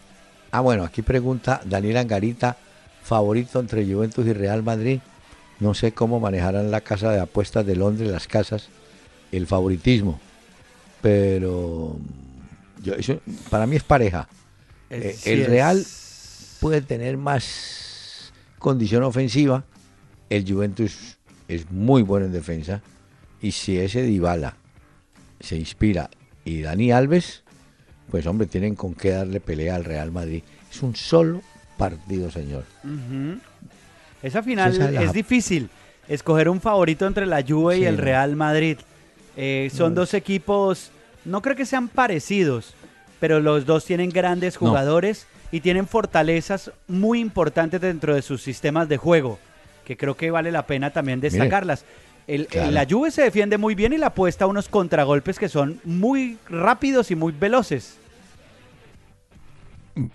Ah, 0.51 0.61
bueno, 0.61 0.85
aquí 0.85 1.03
pregunta 1.03 1.61
Daniel 1.65 1.99
Angarita, 1.99 2.57
favorito 3.03 3.61
entre 3.61 3.85
Juventus 3.85 4.27
y 4.27 4.33
Real 4.33 4.63
Madrid. 4.63 5.01
No 5.61 5.75
sé 5.75 5.93
cómo 5.93 6.21
manejarán 6.21 6.71
la 6.71 6.81
casa 6.81 7.11
de 7.11 7.21
apuestas 7.21 7.67
de 7.67 7.77
Londres, 7.77 8.11
las 8.11 8.29
casas, 8.29 8.69
el 9.33 9.47
favoritismo. 9.47 10.21
Pero 11.01 11.97
yo, 12.83 12.95
eso, 12.95 13.21
para 13.51 13.67
mí 13.67 13.77
es 13.77 13.83
pareja. 13.83 14.29
Eh, 14.91 15.17
el 15.25 15.47
Real 15.47 15.85
puede 16.61 16.81
tener 16.81 17.17
más 17.17 18.33
condición 18.59 19.03
ofensiva. 19.03 19.65
El 20.31 20.51
Juventus 20.51 21.19
es 21.49 21.71
muy 21.71 22.03
bueno 22.03 22.27
en 22.27 22.33
defensa. 22.33 22.83
Y 23.41 23.53
si 23.53 23.79
ese 23.79 24.03
Dybala 24.03 24.57
se 25.41 25.57
inspira 25.57 26.11
y 26.45 26.63
Dani 26.63 26.93
Alves, 26.93 27.43
pues 28.11 28.27
hombre, 28.27 28.47
tienen 28.47 28.75
con 28.75 28.95
qué 28.95 29.11
darle 29.11 29.41
pelea 29.41 29.75
al 29.75 29.85
Real 29.85 30.11
Madrid. 30.11 30.43
Es 30.71 30.83
un 30.83 30.97
solo 30.97 31.43
partido, 31.77 32.31
señor. 32.31 32.65
Esa 34.23 34.43
final 34.43 34.97
es 35.01 35.13
difícil. 35.13 35.71
Escoger 36.09 36.49
un 36.49 36.61
favorito 36.61 37.07
entre 37.07 37.27
la 37.27 37.43
Juve 37.47 37.79
y 37.79 37.85
el 37.85 37.99
Real 37.99 38.35
Madrid. 38.35 38.79
Eh, 39.37 39.71
son 39.73 39.95
dos 39.95 40.15
equipos, 40.15 40.91
no 41.25 41.43
creo 41.43 41.55
que 41.55 41.67
sean 41.67 41.89
parecidos, 41.89 42.75
pero 43.21 43.39
los 43.41 43.67
dos 43.67 43.85
tienen 43.85 44.11
grandes 44.11 44.57
jugadores 44.57 45.27
y 45.53 45.61
tienen 45.61 45.87
fortalezas 45.87 46.73
muy 46.89 47.21
importantes 47.21 47.81
dentro 47.81 48.15
de 48.15 48.23
sus 48.23 48.43
sistemas 48.43 48.89
de 48.89 48.97
juego, 48.97 49.39
que 49.85 49.97
creo 49.97 50.17
que 50.17 50.31
vale 50.31 50.51
la 50.51 50.67
pena 50.67 50.91
también 50.91 51.21
destacarlas. 51.21 51.85
La 52.27 52.87
Juve 52.89 53.11
se 53.11 53.23
defiende 53.23 53.59
muy 53.59 53.75
bien 53.75 53.93
y 53.93 53.99
la 53.99 54.09
apuesta 54.09 54.45
a 54.45 54.49
unos 54.49 54.69
contragolpes 54.69 55.39
que 55.39 55.49
son 55.49 55.81
muy 55.85 56.37
rápidos 56.49 57.11
y 57.11 57.15
muy 57.15 57.33
veloces. 57.33 57.97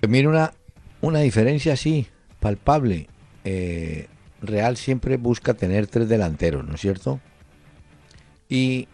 Mira 0.08 0.30
una, 0.30 0.54
una 1.02 1.20
diferencia 1.20 1.74
así, 1.74 2.08
palpable. 2.40 3.08
Eh, 3.44 4.08
Real 4.42 4.76
siempre 4.76 5.18
busca 5.18 5.54
tener 5.54 5.88
tres 5.88 6.10
delanteros, 6.10 6.66
¿no 6.66 6.76
es 6.76 6.82
cierto? 6.82 7.22
Y 8.50 8.88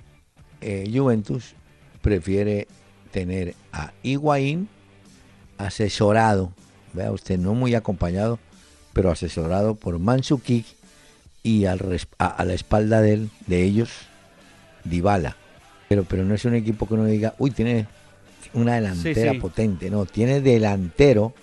eh, 0.62 0.90
Juventus 0.94 1.56
prefiere 2.02 2.68
tener 3.12 3.56
a 3.74 3.92
Higuaín 4.04 4.70
asesorado, 5.58 6.54
vea 6.94 7.12
usted, 7.12 7.40
no 7.40 7.56
muy 7.56 7.74
acompañado, 7.74 8.40
pero 8.94 9.12
asesorado 9.12 9.76
por 9.76 9.98
Mansuki 9.98 10.66
y 11.42 11.66
al, 11.66 12.00
a, 12.20 12.46
la 12.46 12.54
espalda 12.54 13.02
de, 13.02 13.14
él, 13.14 13.30
de 13.48 13.64
ellos 13.64 13.90
Dybala. 14.84 15.36
Pero, 15.88 16.04
pero 16.04 16.24
no 16.24 16.36
es 16.36 16.46
un 16.46 16.54
equipo 16.54 16.88
que 16.88 16.94
uno 16.94 17.06
diga, 17.06 17.34
uy, 17.40 17.52
tiene 17.52 17.88
una 18.54 18.76
delantera 18.76 19.34
potente, 19.40 19.90
no, 19.90 20.06
tiene 20.06 20.42
delantero 20.42 21.34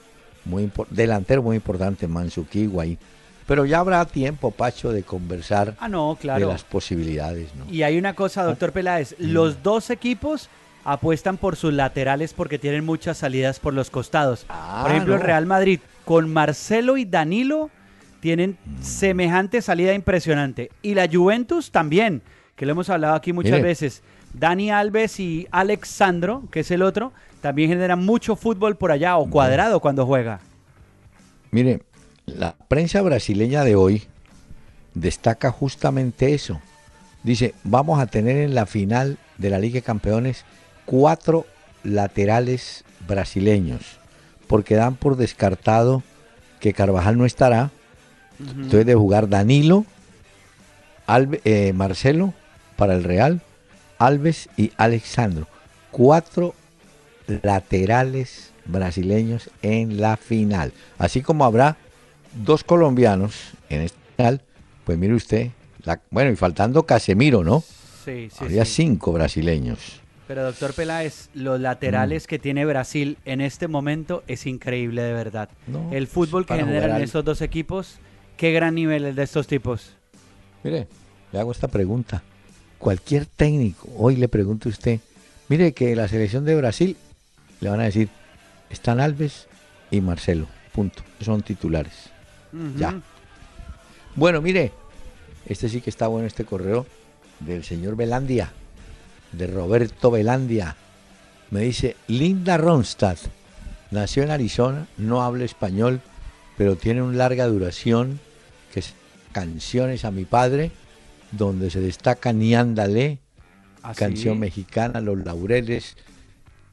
muy 0.47 0.71
delantero 0.91 1.43
muy 1.43 1.57
importante, 1.57 2.09
Mansuki 2.09 2.61
Higuaín. 2.61 2.99
Pero 3.47 3.65
ya 3.65 3.79
habrá 3.79 4.05
tiempo, 4.07 4.51
Pacho, 4.51 4.91
de 4.91 5.03
conversar 5.03 5.77
ah, 5.79 5.89
no, 5.89 6.17
claro. 6.21 6.47
de 6.47 6.53
las 6.53 6.65
posibilidades. 6.65 7.55
¿no? 7.55 7.71
Y 7.71 7.83
hay 7.83 7.97
una 7.97 8.15
cosa, 8.15 8.43
doctor 8.43 8.73
Peláez, 8.73 9.15
mm. 9.19 9.33
los 9.33 9.63
dos 9.63 9.91
equipos 9.91 10.49
apuestan 10.85 11.37
por 11.37 11.57
sus 11.57 11.73
laterales 11.73 12.33
porque 12.33 12.59
tienen 12.59 12.85
muchas 12.85 13.19
salidas 13.19 13.61
por 13.61 13.75
los 13.75 13.91
costados. 13.91 14.47
Ah, 14.49 14.81
por 14.83 14.91
ejemplo, 14.93 15.15
el 15.15 15.21
Real 15.21 15.47
Madrid 15.47 15.81
con 16.05 16.33
Marcelo 16.33 16.97
y 16.97 17.05
Danilo 17.05 17.71
tienen 18.21 18.59
mm. 18.65 18.83
semejante 18.83 19.63
salida 19.63 19.95
impresionante. 19.95 20.71
Y 20.83 20.95
la 20.95 21.09
Juventus 21.09 21.71
también, 21.71 22.23
que 22.57 22.67
lo 22.67 22.73
hemos 22.73 22.91
hablado 22.91 23.15
aquí 23.15 23.33
muchas 23.33 23.63
veces. 23.63 24.03
Dani 24.33 24.71
Alves 24.71 25.21
y 25.21 25.47
Alexandro, 25.51 26.45
que 26.51 26.61
es 26.61 26.71
el 26.71 26.83
otro, 26.83 27.13
también 27.41 27.71
generan 27.71 28.05
mucho 28.05 28.37
fútbol 28.37 28.77
por 28.77 28.91
allá 28.91 29.17
o 29.17 29.29
cuadrado 29.29 29.81
cuando 29.81 30.07
juega. 30.07 30.41
Mire, 31.51 31.83
la 32.27 32.57
prensa 32.69 33.03
brasileña 33.03 33.65
de 33.65 33.77
hoy 33.77 34.03
destaca 34.95 35.51
justamente 35.51 36.35
eso. 36.35 36.61
Dice, 37.23 37.55
vamos 37.65 38.01
a 38.01 38.07
tener 38.07 38.39
en 38.39 38.55
la 38.55 38.67
final 38.67 39.19
de 39.39 39.51
la 39.51 39.59
Liga 39.59 39.75
de 39.75 39.83
Campeones 39.83 40.45
cuatro 40.85 41.47
laterales 41.83 42.85
brasileños, 43.07 43.99
porque 44.47 44.75
dan 44.75 44.97
por 44.97 45.17
descartado 45.17 46.03
que 46.61 46.73
Carvajal 46.73 47.19
no 47.19 47.27
estará. 47.27 47.71
Entonces 48.39 48.85
de 48.85 48.95
jugar 48.95 49.29
Danilo, 49.29 49.87
eh, 51.45 51.73
Marcelo 51.75 52.35
para 52.77 52.95
el 52.95 53.05
Real, 53.05 53.41
Alves 53.99 54.49
y 54.57 54.73
Alexandro. 54.77 55.47
Cuatro 55.91 56.55
laterales 57.43 58.53
brasileños 58.65 59.51
en 59.63 60.01
la 60.01 60.17
final. 60.17 60.73
Así 60.99 61.23
como 61.23 61.45
habrá 61.45 61.77
dos 62.45 62.65
colombianos 62.65 63.53
en 63.69 63.83
esta 63.83 63.99
final, 64.17 64.43
pues 64.85 64.99
mire 64.99 65.15
usted, 65.15 65.51
bueno, 66.11 66.31
y 66.31 66.37
faltando 66.37 66.85
Casemiro, 66.85 67.45
¿no? 67.45 67.63
Sí, 68.05 68.29
sí. 68.31 68.39
Habría 68.41 68.65
cinco 68.65 69.13
brasileños. 69.13 70.01
Pero 70.27 70.43
doctor 70.43 70.75
Peláez, 70.75 71.29
los 71.35 71.61
laterales 71.61 72.25
mm. 72.25 72.27
que 72.27 72.39
tiene 72.39 72.65
Brasil 72.65 73.17
en 73.25 73.41
este 73.41 73.69
momento 73.69 74.25
es 74.27 74.47
increíble 74.47 75.03
de 75.03 75.13
verdad. 75.13 75.49
el 75.93 76.07
fútbol 76.09 76.47
que 76.47 76.55
generan 76.55 77.01
esos 77.01 77.25
dos 77.25 77.41
equipos, 77.41 77.99
qué 78.37 78.53
gran 78.53 78.75
nivel 78.75 79.05
es 79.05 79.17
de 79.17 79.23
estos 79.23 79.47
tipos. 79.47 79.95
Mire, 80.65 80.89
le 81.33 81.39
hago 81.39 81.53
esta 81.53 81.69
pregunta. 81.69 82.23
Cualquier 82.79 83.27
técnico, 83.27 83.89
hoy 83.97 84.17
le 84.17 84.29
pregunto 84.29 84.69
a 84.69 84.73
usted, 84.73 85.01
mire 85.49 85.73
que 85.73 85.95
la 85.95 86.09
selección 86.09 86.45
de 86.45 86.57
Brasil, 86.57 86.97
le 87.61 87.71
van 87.71 87.81
a 87.81 87.85
decir, 87.85 88.09
están 88.71 89.01
Alves 89.01 89.47
y 89.91 90.01
Marcelo, 90.01 90.47
punto. 90.73 91.03
Son 91.21 91.43
titulares. 91.43 92.11
Ya. 92.77 93.01
Bueno, 94.15 94.41
mire, 94.41 94.73
este 95.47 95.69
sí 95.69 95.81
que 95.81 95.91
está 95.91 96.07
bueno 96.07 96.27
este 96.27 96.45
correo 96.45 96.87
del 97.41 97.65
señor 97.65 97.97
Belandia 97.97 98.53
de 99.33 99.47
Roberto 99.47 100.11
Belandia. 100.11 100.77
Me 101.51 101.61
dice, 101.61 101.97
Linda 102.09 102.57
Ronstadt, 102.57 103.19
nació 103.91 104.23
en 104.23 104.31
Arizona, 104.31 104.87
no 104.97 105.23
habla 105.23 105.45
español, 105.45 106.01
pero 106.57 106.77
tiene 106.77 107.03
una 107.03 107.17
larga 107.17 107.47
duración 107.47 108.19
que 108.73 108.81
es 108.81 108.95
Canciones 109.33 110.07
a 110.07 110.11
mi 110.11 110.25
padre, 110.25 110.71
donde 111.31 111.71
se 111.71 111.81
destaca 111.81 112.33
Niándale, 112.33 113.19
¿Ah, 113.83 113.93
canción 113.95 114.37
sí? 114.37 114.41
mexicana, 114.41 115.03
Los 115.03 115.19
Laureles, 115.25 115.97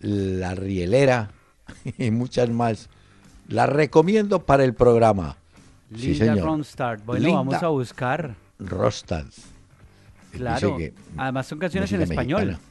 La 0.04 0.54
Rielera 0.56 1.32
y 1.98 2.12
muchas 2.12 2.50
más. 2.50 2.90
La 3.48 3.66
recomiendo 3.66 4.40
para 4.46 4.64
el 4.64 4.74
programa. 4.74 5.38
Sí, 5.96 6.10
Linda 6.14 6.26
señor. 6.34 6.46
Ronstadt. 6.48 7.04
Bueno, 7.06 7.24
Linda 7.26 7.38
vamos 7.38 7.64
a 7.64 7.68
buscar. 7.70 8.36
Rostad. 8.60 9.26
Claro. 10.32 10.78
Que 10.78 10.94
Además 11.18 11.48
son 11.48 11.60
canciones 11.60 11.92
en 11.92 12.02
español. 12.02 12.46
mexicana. 12.48 12.68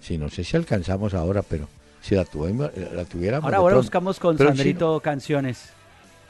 Sí, 0.00 0.18
no 0.18 0.28
sé 0.28 0.42
si 0.44 0.56
alcanzamos 0.56 1.14
ahora, 1.14 1.42
pero 1.42 1.68
si 2.00 2.14
la, 2.16 2.24
tuvimos, 2.24 2.70
la 2.92 3.04
tuviéramos. 3.04 3.52
Ahora, 3.52 3.76
buscamos 3.76 4.18
con 4.18 4.36
Pero 4.36 4.50
sí, 4.50 4.56
Sandrito 4.56 4.98
canciones. 5.00 5.68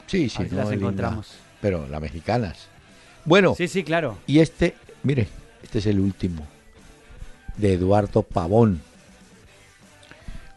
Sí, 0.05 0.29
sí, 0.29 0.43
no, 0.51 0.57
las 0.57 0.69
linda, 0.69 0.73
encontramos. 0.75 1.31
pero 1.61 1.87
las 1.87 1.99
mexicanas. 2.01 2.67
Bueno, 3.25 3.55
Sí, 3.55 3.67
sí, 3.67 3.83
claro. 3.83 4.17
y 4.27 4.39
este, 4.39 4.75
mire, 5.01 5.27
este 5.63 5.79
es 5.79 5.85
el 5.87 5.99
último, 5.99 6.45
de 7.57 7.73
Eduardo 7.73 8.21
Pavón. 8.21 8.81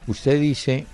Usted 0.07 0.41
dice 0.41 0.87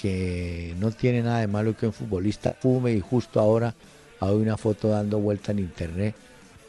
que 0.00 0.74
no 0.78 0.90
tiene 0.90 1.22
nada 1.22 1.40
de 1.40 1.46
malo 1.46 1.76
que 1.76 1.86
un 1.86 1.92
futbolista 1.92 2.54
fume 2.58 2.92
y 2.92 3.00
justo 3.00 3.38
ahora 3.40 3.74
hay 4.20 4.34
una 4.34 4.56
foto 4.56 4.88
dando 4.88 5.18
vuelta 5.18 5.52
en 5.52 5.58
internet 5.58 6.14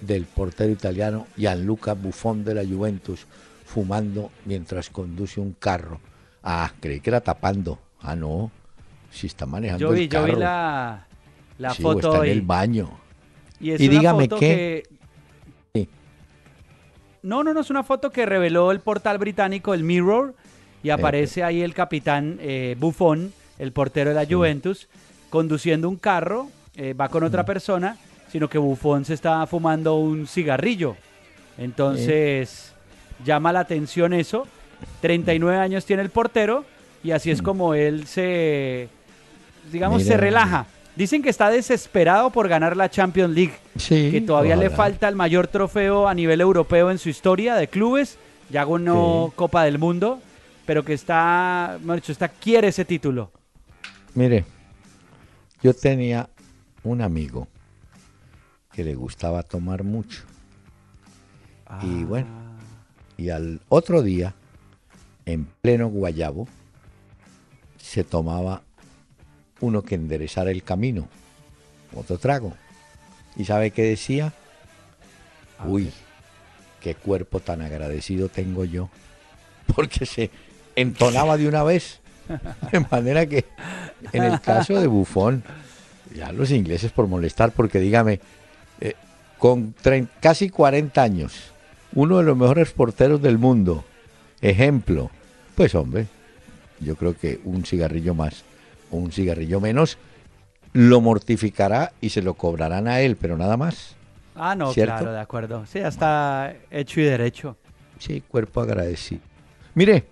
del 0.02 0.26
portero 0.26 0.72
italiano 0.72 1.28
Gianluca 1.38 1.94
Buffon 1.94 2.44
de 2.44 2.56
la 2.56 2.66
Juventus 2.66 3.26
fumando 3.66 4.32
mientras 4.46 4.90
conduce 4.90 5.40
un 5.40 5.54
carro. 5.54 6.00
Ah, 6.44 6.72
creí 6.80 7.00
que 7.00 7.10
era 7.10 7.22
tapando. 7.22 7.80
Ah, 8.02 8.16
no. 8.16 8.52
Si 9.12 9.28
está 9.28 9.46
manejando 9.46 9.88
Yo 9.88 9.92
vi, 9.92 10.04
el 10.04 10.10
yo 10.10 10.20
carro. 10.20 10.34
vi 10.34 10.40
la, 10.40 11.08
la 11.58 11.74
Sí, 11.74 11.84
o 11.84 11.94
foto 11.94 12.14
está 12.14 12.26
en 12.26 12.32
el 12.32 12.42
baño. 12.42 12.90
Y 13.60 13.72
es 13.72 13.80
Y 13.82 13.88
una 13.90 14.00
dígame 14.00 14.24
foto 14.24 14.40
qué. 14.40 14.84
que... 15.74 15.80
Sí. 15.82 15.90
No, 17.24 17.44
no, 17.44 17.54
no, 17.54 17.60
es 17.62 17.70
una 17.70 17.84
foto 17.84 18.10
que 18.12 18.26
reveló 18.26 18.72
el 18.72 18.80
portal 18.82 19.18
británico, 19.20 19.74
el 19.74 19.84
Mirror, 19.84 20.34
y 20.84 20.90
aparece 20.90 21.44
ahí 21.44 21.62
el 21.62 21.74
capitán 21.74 22.38
eh, 22.42 22.76
Buffon, 22.80 23.32
el 23.60 23.72
portero 23.72 24.10
de 24.10 24.16
la 24.16 24.26
Juventus, 24.26 24.88
conduciendo 25.30 25.88
un 25.90 25.98
carro, 25.98 26.50
eh, 26.76 26.94
va 26.94 27.10
con 27.10 27.24
Mm. 27.24 27.28
otra 27.28 27.46
persona, 27.46 27.98
sino 28.32 28.50
que 28.50 28.58
Buffon 28.58 29.06
se 29.06 29.14
está 29.14 29.46
fumando 29.48 29.96
un 29.96 30.26
cigarrillo. 30.28 30.96
Entonces, 31.58 32.74
llama 33.24 33.54
la 33.54 33.60
atención 33.62 34.14
eso. 34.14 34.48
39 35.02 35.58
años 35.60 35.86
tiene 35.86 36.02
el 36.02 36.10
portero 36.10 36.66
y 37.04 37.12
así 37.12 37.30
es 37.32 37.42
como 37.42 37.74
él 37.76 38.08
se, 38.08 38.90
digamos, 39.72 40.04
se 40.04 40.16
Mm. 40.18 40.20
Relaja. 40.20 40.66
Dicen 40.96 41.22
que 41.22 41.30
está 41.30 41.50
desesperado 41.50 42.32
por 42.32 42.50
ganar 42.50 42.76
la 42.76 42.90
Champions 42.90 43.34
League 43.34 43.54
Sí, 43.78 44.10
que 44.12 44.22
todavía 44.22 44.56
le 44.58 44.70
falta 44.70 45.08
el 45.08 45.16
mayor 45.16 45.48
trofeo 45.48 46.08
a 46.08 46.14
nivel 46.14 46.42
europeo 46.42 46.92
en 46.92 46.98
su 46.98 47.08
historia 47.10 47.56
de 47.56 47.68
clubes. 47.68 48.18
Ya 48.50 48.66
ganó 48.66 49.28
Sí. 49.30 49.34
Copa 49.38 49.64
del 49.64 49.78
Mundo, 49.80 50.20
pero 50.66 50.84
que 50.84 50.94
está, 50.94 51.78
mejor 51.82 51.96
dicho, 51.96 52.12
está, 52.12 52.30
quiere 52.30 52.70
ese 52.70 52.86
título. 52.86 53.32
Mire, 54.14 54.46
yo 55.62 55.74
tenía 55.74 56.30
un 56.84 57.02
amigo 57.02 57.48
que 58.72 58.84
le 58.84 58.96
gustaba 58.96 59.44
tomar 59.44 59.84
mucho. 59.84 60.24
Y 61.82 62.04
bueno, 62.04 62.28
y 63.18 63.30
al 63.30 63.62
otro 63.70 64.02
día, 64.02 64.34
en 65.26 65.46
pleno 65.46 65.88
guayabo, 65.88 66.48
se 67.78 68.04
tomaba 68.04 68.64
uno 69.62 69.82
que 69.84 69.96
enderezara 69.96 70.52
el 70.52 70.64
camino, 70.64 71.08
otro 71.96 72.18
trago. 72.18 72.54
¿Y 73.38 73.46
sabe 73.46 73.72
qué 73.72 73.84
decía? 73.84 74.34
Uy, 75.66 75.92
qué 76.82 76.96
cuerpo 76.96 77.40
tan 77.40 77.62
agradecido 77.62 78.28
tengo 78.28 78.66
yo. 78.66 78.90
Porque 79.76 80.06
se 80.06 80.30
entonaba 80.82 81.38
de 81.38 81.48
una 81.48 81.64
vez. 81.64 82.00
De 82.72 82.80
manera 82.92 83.26
que 83.26 83.46
en 84.14 84.24
el 84.24 84.40
caso 84.42 84.80
de 84.80 84.88
Bufón, 84.88 85.44
ya 86.16 86.32
los 86.32 86.52
ingleses 86.52 86.92
por 86.92 87.08
molestar, 87.08 87.52
porque 87.52 87.80
dígame, 87.80 88.20
eh, 88.80 88.94
con 89.38 89.76
casi 90.20 90.50
40 90.50 91.02
años, 91.02 91.52
uno 91.94 92.18
de 92.18 92.24
los 92.24 92.38
mejores 92.38 92.72
porteros 92.72 93.22
del 93.22 93.38
mundo, 93.38 93.84
ejemplo, 94.42 95.12
pues 95.56 95.76
hombre, 95.76 96.08
yo 96.80 96.96
creo 96.96 97.18
que 97.18 97.40
un 97.44 97.66
cigarrillo 97.66 98.14
más 98.14 98.44
o 98.92 98.98
un 98.98 99.12
cigarrillo 99.12 99.60
menos 99.60 99.98
lo 100.74 101.02
mortificará 101.02 101.92
y 102.02 102.10
se 102.10 102.22
lo 102.22 102.36
cobrarán 102.36 102.88
a 102.88 103.02
él, 103.02 103.18
pero 103.18 103.38
nada 103.38 103.58
más. 103.58 103.96
Ah, 104.36 104.56
no, 104.56 104.74
¿Cierto? 104.74 104.96
claro, 104.96 105.12
de 105.12 105.20
acuerdo. 105.20 105.66
Sí, 105.66 105.80
ya 105.80 105.90
está 105.90 106.54
hecho 106.72 107.02
y 107.02 107.04
derecho. 107.04 107.58
Sí, 108.00 108.22
cuerpo 108.22 108.62
agradecido. 108.62 109.22
Mire, 109.76 110.06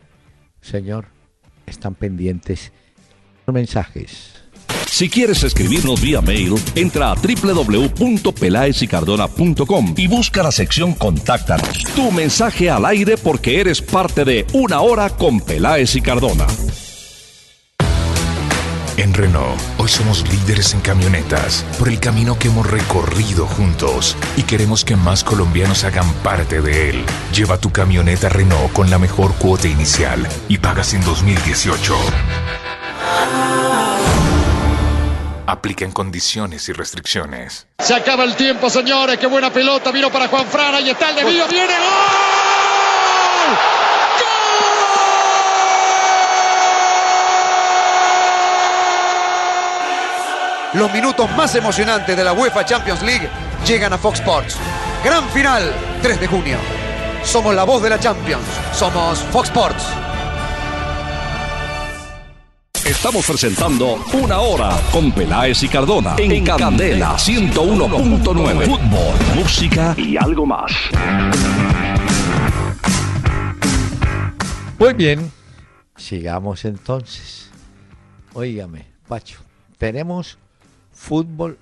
señor, 0.62 1.08
están 1.66 1.96
pendientes 1.96 2.74
los 3.46 3.54
mensajes. 3.54 4.34
Si 4.88 5.10
quieres 5.10 5.44
escribirnos 5.44 6.02
vía 6.02 6.20
mail, 6.20 6.56
entra 6.76 7.12
a 7.12 7.16
www.pelaesicardona.com 7.16 9.94
y 9.96 10.08
busca 10.08 10.44
la 10.44 10.52
sección 10.52 10.94
Contáctanos. 10.94 11.86
Tu 11.96 12.12
mensaje 12.12 12.70
al 12.70 12.86
aire 12.86 13.16
porque 13.18 13.62
eres 13.62 13.82
parte 13.82 14.26
de 14.26 14.46
Una 14.54 14.82
Hora 14.82 15.10
con 15.10 15.40
Peláez 15.42 15.96
y 15.96 16.02
Cardona. 16.02 16.46
En 19.00 19.14
Renault, 19.14 19.58
hoy 19.78 19.88
somos 19.88 20.28
líderes 20.28 20.74
en 20.74 20.82
camionetas 20.82 21.64
por 21.80 21.88
el 21.88 22.02
camino 22.02 22.38
que 22.38 22.50
hemos 22.50 22.70
recorrido 22.70 23.48
juntos 23.48 24.18
y 24.36 24.44
queremos 24.44 24.84
que 24.84 24.98
más 24.98 25.24
colombianos 25.24 25.86
hagan 25.86 26.14
parte 26.16 26.60
de 26.60 26.90
él. 26.90 27.06
Lleva 27.34 27.58
tu 27.58 27.72
camioneta 27.72 28.28
Renault 28.28 28.74
con 28.74 28.90
la 28.90 29.00
mejor 29.00 29.34
cuota 29.36 29.70
inicial 29.70 30.28
y 30.50 30.58
pagas 30.58 30.94
en 30.94 31.02
2018. 31.06 31.96
Aplica 35.48 35.86
en 35.86 35.92
condiciones 35.92 36.68
y 36.68 36.74
restricciones. 36.74 37.68
Se 37.80 37.96
acaba 37.96 38.26
el 38.26 38.36
tiempo, 38.36 38.70
señores. 38.70 39.18
Qué 39.18 39.28
buena 39.28 39.50
pelota. 39.50 39.92
Vino 39.92 40.12
para 40.12 40.28
Juan 40.28 40.46
Fran. 40.46 40.76
Ahí 40.76 40.90
está 40.90 41.12
el 41.12 41.16
desvío. 41.16 41.48
Viene 41.48 41.74
gol. 41.74 42.20
Los 50.74 50.94
minutos 50.94 51.28
más 51.36 51.56
emocionantes 51.56 52.16
de 52.16 52.24
la 52.24 52.32
UEFA 52.32 52.64
Champions 52.64 53.02
League 53.02 53.28
llegan 53.66 53.92
a 53.92 53.98
Fox 53.98 54.20
Sports. 54.20 54.56
Gran 55.04 55.28
final, 55.30 55.64
3 56.04 56.20
de 56.20 56.28
junio. 56.28 56.58
Somos 57.24 57.56
la 57.56 57.64
voz 57.64 57.82
de 57.82 57.90
la 57.90 58.00
Champions. 58.00 58.46
Somos 58.72 59.18
Fox 59.32 59.48
Sports. 59.48 59.84
Estamos 62.86 63.26
presentando 63.26 64.06
Una 64.14 64.42
Hora 64.42 64.78
con 64.92 65.12
Peláez 65.12 65.64
y 65.64 65.68
Cardona 65.68 66.14
en, 66.20 66.46
Candela 66.46 67.16
101.9. 67.16 68.66
Fútbol, 68.66 69.36
música 69.36 69.96
y 69.98 70.18
algo 70.18 70.46
más. 70.46 70.72
Muy 74.78 74.94
bien, 74.94 75.32
sigamos 75.98 76.64
entonces. 76.66 77.50
Óigame, 78.34 78.86
Pacho, 79.08 79.40
tenemos 79.80 80.38
fútbol 81.00 81.58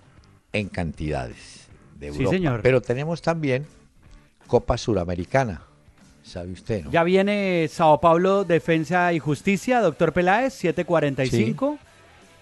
en 0.51 0.67
cantidades 0.67 1.67
de 1.99 2.11
Sí, 2.11 2.17
Europa, 2.17 2.35
señor. 2.35 2.59
pero 2.63 2.81
tenemos 2.81 3.21
también 3.21 3.67
Copa 4.47 4.77
Suramericana, 4.77 5.61
¿sabe 6.23 6.51
usted? 6.53 6.85
No? 6.85 6.91
Ya 6.91 7.03
viene 7.03 7.67
Sao 7.71 7.99
Paulo 8.01 8.43
Defensa 8.45 9.13
y 9.13 9.19
Justicia, 9.19 9.79
doctor 9.81 10.11
Peláez, 10.11 10.53
745. 10.53 11.77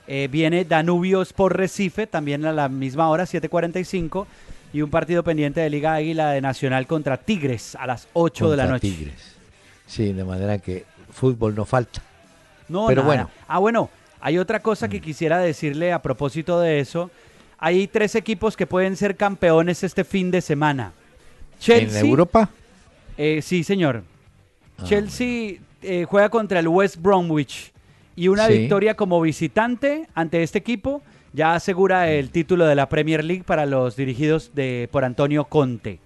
Eh, 0.07 0.29
viene 0.31 0.63
Danubio 0.65 1.21
Sport 1.23 1.55
Recife, 1.57 2.07
también 2.07 2.45
a 2.45 2.53
la 2.53 2.69
misma 2.69 3.09
hora, 3.09 3.25
745. 3.25 4.25
Y 4.71 4.81
un 4.81 4.89
partido 4.89 5.23
pendiente 5.23 5.61
de 5.61 5.69
Liga 5.69 5.93
Águila 5.95 6.31
de 6.31 6.41
Nacional 6.41 6.85
contra 6.87 7.17
Tigres 7.17 7.75
a 7.75 7.87
las 7.87 8.07
8 8.13 8.51
de 8.51 8.57
la 8.57 8.65
noche. 8.67 8.89
Tigres. 8.89 9.35
Sí, 9.87 10.13
de 10.13 10.23
manera 10.23 10.59
que 10.59 10.85
fútbol 11.11 11.55
no 11.55 11.65
falta. 11.65 12.01
No, 12.67 12.87
Pero 12.87 13.01
nada. 13.01 13.07
bueno. 13.07 13.29
Ah, 13.47 13.59
bueno, 13.59 13.89
hay 14.19 14.37
otra 14.37 14.59
cosa 14.59 14.87
que 14.87 15.01
quisiera 15.01 15.37
decirle 15.39 15.91
a 15.93 16.01
propósito 16.01 16.59
de 16.59 16.79
eso. 16.79 17.11
Hay 17.57 17.87
tres 17.87 18.15
equipos 18.15 18.57
que 18.57 18.67
pueden 18.67 18.95
ser 18.97 19.15
campeones 19.15 19.83
este 19.83 20.03
fin 20.03 20.31
de 20.31 20.41
semana. 20.41 20.91
Chelsea. 21.59 21.99
¿En 22.01 22.05
Europa? 22.07 22.49
eh, 23.17 23.41
sí, 23.41 23.63
señor. 23.63 24.03
Ah, 24.77 24.83
Chelsea 24.83 25.55
eh, 25.81 26.05
juega 26.09 26.29
contra 26.29 26.59
el 26.59 26.67
West 26.67 26.97
Bromwich 26.97 27.71
y 28.15 28.27
una 28.27 28.47
Sí. 28.47 28.57
victoria 28.59 28.95
como 28.95 29.21
visitante 29.21 30.07
ante 30.13 30.43
este 30.43 30.57
equipo 30.59 31.01
ya 31.31 31.53
asegura 31.55 32.09
el 32.11 32.29
título 32.29 32.65
de 32.65 32.75
la 32.75 32.87
Premier 32.89 33.23
League 33.23 33.43
para 33.45 33.65
los 33.65 33.95
dirigidos 33.95 34.51
de, 34.55 34.87
por 34.91 35.03
Antonio 35.05 35.45
Conte. 35.45 35.99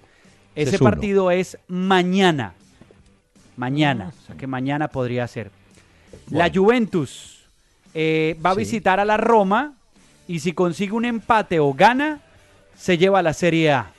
Ese 0.55 0.75
es 0.75 0.81
partido 0.81 1.29
es 1.31 1.57
mañana. 1.67 2.53
Mañana. 3.57 4.11
O 4.23 4.25
sea 4.25 4.35
que 4.35 4.47
mañana 4.47 4.87
podría 4.87 5.27
ser. 5.27 5.51
La 6.29 6.49
Juventus 6.53 7.38
eh, 7.93 8.37
va 8.45 8.51
a 8.51 8.53
Sí. 8.53 8.59
visitar 8.59 8.99
a 8.99 9.05
la 9.05 9.17
Roma 9.17 9.73
y 10.27 10.39
si 10.39 10.53
consigue 10.53 10.93
un 10.93 11.05
empate 11.05 11.59
o 11.59 11.73
gana, 11.73 12.19
se 12.77 12.97
lleva 12.97 13.21
la 13.21 13.33
Serie 13.33 13.71
A. 13.71 13.91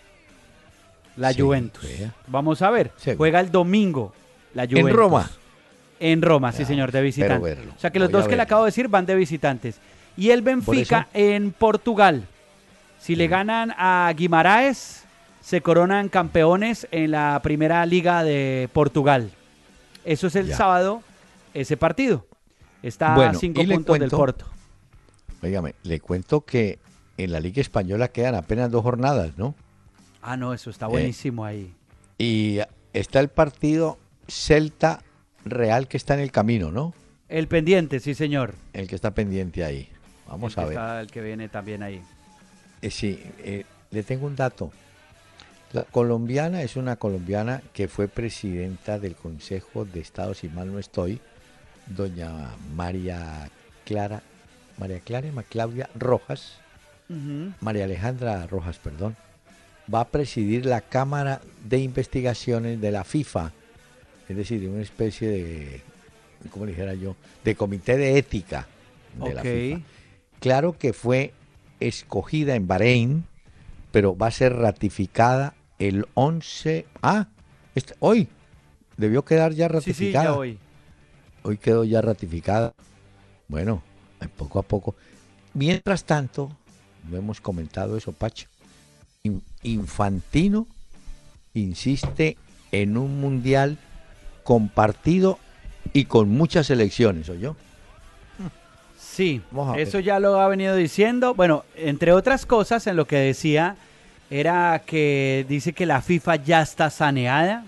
La 1.16 1.35
Juventus. 1.35 1.85
Vamos 2.29 2.62
a 2.62 2.70
ver. 2.70 2.92
Juega 3.16 3.40
el 3.40 3.50
domingo 3.50 4.14
la 4.55 4.64
Juventus. 4.64 4.90
En 4.90 4.96
Roma. 4.96 5.31
En 5.98 6.22
Roma, 6.22 6.53
sí 6.53 6.64
señor, 6.64 6.92
de 6.92 7.03
visitante. 7.03 7.59
O 7.76 7.79
sea 7.81 7.90
que 7.90 7.98
los 7.98 8.11
dos 8.11 8.26
que 8.26 8.37
le 8.37 8.42
acabo 8.42 8.64
de 8.64 8.68
decir 8.68 8.88
van 8.88 9.05
de 9.07 9.14
visitantes. 9.14 9.79
Y 10.16 10.31
el 10.31 10.40
Benfica 10.42 11.09
en 11.12 11.53
Portugal. 11.53 12.24
Si 12.98 13.16
le 13.16 13.29
ganan 13.29 13.74
a 13.76 14.12
Guimaraes, 14.16 15.05
se 15.42 15.61
coronan 15.61 16.09
campeones 16.09 16.87
en 16.90 17.11
la 17.11 17.40
primera 17.42 17.85
liga 17.87 18.22
de 18.24 18.68
Portugal. 18.72 19.31
Eso 20.05 20.29
es 20.29 20.37
el 20.37 20.55
sábado, 20.55 21.03
ese 21.55 21.76
partido. 21.76 22.24
Está 22.83 23.14
a 23.14 23.35
cinco 23.35 23.62
puntos 23.64 23.99
del 23.99 24.11
Porto. 24.11 24.47
Óigame, 25.43 25.75
le 25.83 26.01
cuento 26.01 26.43
que 26.43 26.79
en 27.16 27.33
la 27.33 27.40
Liga 27.40 27.61
Española 27.61 28.09
quedan 28.09 28.35
apenas 28.35 28.71
dos 28.71 28.83
jornadas, 28.83 29.37
¿no? 29.37 29.55
Ah, 30.23 30.37
no, 30.37 30.53
eso 30.53 30.71
está 30.71 30.87
buenísimo 30.87 31.45
ahí. 31.45 31.75
Y 32.19 32.59
está 32.93 33.21
el 33.21 33.29
partido 33.29 33.99
Celta 34.29 35.03
Real 35.45 35.88
que 35.88 35.97
está 35.97 36.14
en 36.14 36.21
el 36.21 36.31
camino, 36.31 36.71
¿no? 36.71 36.93
El 37.29 37.49
pendiente, 37.49 38.01
sí, 38.01 38.14
señor. 38.14 38.55
El 38.73 38.88
que 38.88 38.95
está 38.95 39.12
pendiente 39.12 39.64
ahí. 39.64 39.88
Vamos 40.29 40.59
a 40.59 40.64
ver. 40.64 40.73
Está 40.73 41.01
el 41.01 41.07
que 41.07 41.23
viene 41.23 41.49
también 41.49 41.83
ahí. 41.83 42.03
Eh, 42.83 42.90
sí, 42.90 43.23
eh, 43.38 43.64
le 43.90 44.03
tengo 44.03 44.27
un 44.27 44.37
dato. 44.37 44.71
La 45.73 45.85
colombiana 45.85 46.62
es 46.62 46.77
una 46.77 46.97
colombiana 46.97 47.62
que 47.73 47.88
fue 47.88 48.09
presidenta 48.09 48.99
del 48.99 49.14
Consejo 49.14 49.85
de 49.85 50.01
Estado, 50.01 50.35
si 50.35 50.49
mal 50.49 50.73
no 50.73 50.79
estoy, 50.79 51.21
doña 51.90 52.57
María 52.74 53.50
Clara, 53.85 54.22
María 54.79 55.00
Clara 55.00 55.29
Claudia 55.48 55.90
Rojas, 55.94 56.59
María 57.61 57.85
Alejandra 57.85 58.46
Rojas, 58.46 58.79
perdón, 58.79 59.16
va 59.92 60.00
a 60.00 60.09
presidir 60.09 60.64
la 60.66 60.81
Cámara 60.81 61.40
de 61.68 61.79
Investigaciones 61.79 62.81
de 62.81 62.92
la 62.92 63.05
FIFA, 63.05 63.53
es 64.29 64.37
decir, 64.37 64.68
una 64.68 64.83
especie 64.83 65.29
de, 65.29 65.83
¿cómo 66.50 66.66
le 66.66 66.72
dijera 66.72 66.94
yo?, 66.94 67.16
de 67.44 67.57
comité 67.57 67.96
de 67.96 68.16
ética 68.16 68.68
de 69.16 69.35
la 69.35 69.42
FIFA. 69.42 69.81
Claro 70.38 70.79
que 70.79 70.92
fue 70.92 71.35
escogida 71.81 72.55
en 72.55 72.66
Bahrein, 72.68 73.24
pero 73.90 74.16
va 74.16 74.29
a 74.29 74.31
ser 74.31 74.55
ratificada 74.55 75.55
el 75.79 76.07
11. 76.14 76.87
Ah, 77.03 77.26
este, 77.74 77.94
hoy. 77.98 78.29
Debió 78.96 79.24
quedar 79.24 79.53
ya 79.53 79.66
ratificada. 79.66 80.26
Sí, 80.26 80.33
sí, 80.33 80.38
hoy. 80.38 80.59
Hoy 81.42 81.57
quedó 81.57 81.85
ya 81.85 82.00
ratificada. 82.00 82.72
Bueno, 83.48 83.83
poco 84.37 84.59
a 84.59 84.62
poco. 84.62 84.94
Mientras 85.55 86.05
tanto, 86.05 86.50
no 87.09 87.16
hemos 87.16 87.40
comentado 87.40 87.96
eso, 87.96 88.12
Pacho. 88.12 88.46
Infantino 89.62 90.66
insiste 91.55 92.37
en 92.72 92.96
un 92.96 93.20
mundial 93.20 93.79
compartido 94.44 95.38
y 95.92 96.05
con 96.05 96.31
muchas 96.31 96.70
elecciones, 96.70 97.29
¿o 97.29 97.35
yo? 97.35 97.57
Sí, 98.98 99.42
eso 99.76 99.98
ya 99.98 100.20
lo 100.20 100.40
ha 100.40 100.48
venido 100.48 100.76
diciendo. 100.76 101.35
Bueno, 101.35 101.64
entre 101.74 102.12
otras 102.12 102.46
cosas, 102.46 102.87
en 102.87 102.96
lo 102.96 103.07
que 103.07 103.16
decía 103.16 103.76
era 104.31 104.83
que 104.87 105.44
dice 105.48 105.72
que 105.72 105.85
la 105.87 106.00
FIFA 106.00 106.37
ya 106.37 106.62
está 106.62 106.88
saneada, 106.90 107.64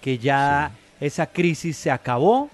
que 0.00 0.18
ya 0.18 0.72
esa 1.00 1.26
crisis 1.26 1.76
se 1.76 1.90
acabó, 1.90 2.50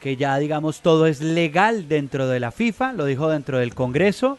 que 0.00 0.16
ya 0.16 0.38
digamos 0.38 0.80
todo 0.80 1.06
es 1.06 1.20
legal 1.20 1.88
dentro 1.88 2.28
de 2.28 2.40
la 2.40 2.52
FIFA, 2.52 2.92
lo 2.92 3.04
dijo 3.04 3.28
dentro 3.28 3.58
del 3.58 3.74
Congreso. 3.74 4.38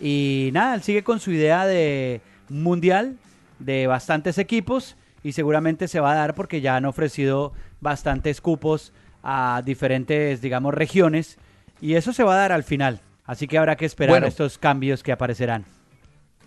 Y 0.00 0.50
nada, 0.52 0.74
él 0.74 0.82
sigue 0.82 1.02
con 1.04 1.20
su 1.20 1.32
idea 1.32 1.66
de 1.66 2.20
mundial 2.48 3.16
de 3.58 3.86
bastantes 3.86 4.38
equipos 4.38 4.96
y 5.22 5.32
seguramente 5.32 5.88
se 5.88 6.00
va 6.00 6.12
a 6.12 6.16
dar 6.16 6.34
porque 6.34 6.60
ya 6.60 6.76
han 6.76 6.84
ofrecido 6.84 7.52
bastantes 7.80 8.40
cupos 8.40 8.92
a 9.22 9.62
diferentes, 9.64 10.40
digamos, 10.40 10.74
regiones 10.74 11.38
y 11.80 11.94
eso 11.94 12.12
se 12.12 12.24
va 12.24 12.34
a 12.34 12.38
dar 12.38 12.52
al 12.52 12.64
final. 12.64 13.00
Así 13.24 13.46
que 13.46 13.58
habrá 13.58 13.76
que 13.76 13.86
esperar 13.86 14.24
estos 14.24 14.58
cambios 14.58 15.02
que 15.02 15.12
aparecerán. 15.12 15.64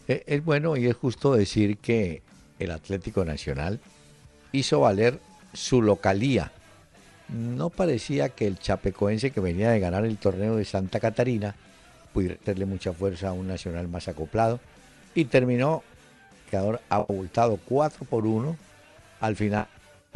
Eh, 0.08 0.24
es 0.28 0.44
bueno 0.44 0.76
y 0.78 0.88
es 0.88 0.96
justo 0.96 1.34
decir 1.34 1.78
que 1.78 2.22
el 2.60 2.72
Atlético 2.72 3.26
Nacional 3.26 3.80
hizo 4.52 4.82
valer 4.82 5.20
su 5.54 5.82
localía. 5.82 6.52
No 7.30 7.70
parecía 7.70 8.30
que 8.30 8.48
el 8.48 8.60
chapecoense 8.60 9.32
que 9.32 9.40
venía 9.40 9.72
de 9.72 9.80
ganar 9.80 10.06
el 10.06 10.18
torneo 10.18 10.56
de 10.56 10.66
Santa 10.66 11.00
Catarina 11.00 11.56
pudiera 12.14 12.38
darle 12.46 12.66
mucha 12.66 12.94
fuerza 12.94 13.30
a 13.30 13.34
un 13.34 13.48
nacional 13.48 13.88
más 13.88 14.08
acoplado 14.08 14.60
y 15.14 15.26
terminó 15.26 15.84
quedó 16.50 16.80
abultado 16.90 17.60
4 17.66 18.06
por 18.06 18.26
1 18.28 18.56
al 19.20 19.36
final 19.36 19.68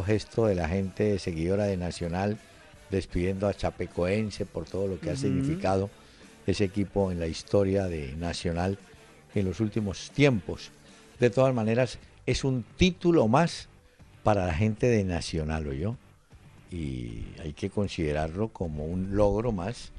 gesto 0.03 0.45
de 0.45 0.55
la 0.55 0.67
gente 0.69 1.19
seguidora 1.19 1.65
de 1.65 1.77
Nacional 1.77 2.37
despidiendo 2.89 3.47
a 3.47 3.53
Chapecoense 3.53 4.45
por 4.45 4.65
todo 4.65 4.87
lo 4.87 4.99
que 4.99 5.11
ha 5.11 5.15
significado 5.15 5.89
ese 6.47 6.63
equipo 6.63 7.11
en 7.11 7.19
la 7.19 7.27
historia 7.27 7.85
de 7.85 8.13
Nacional 8.15 8.77
en 9.35 9.45
los 9.45 9.59
últimos 9.59 10.09
tiempos. 10.11 10.71
De 11.19 11.29
todas 11.29 11.53
maneras, 11.53 11.99
es 12.25 12.43
un 12.43 12.63
título 12.77 13.27
más 13.27 13.67
para 14.23 14.47
la 14.47 14.53
gente 14.53 14.87
de 14.87 15.03
Nacional, 15.03 15.67
¿o 15.67 15.73
yo? 15.73 15.95
Y 16.71 17.25
hay 17.41 17.53
que 17.53 17.69
considerarlo 17.69 18.49
como 18.49 18.85
un 18.85 19.15
logro 19.15 19.51
más 19.51 19.91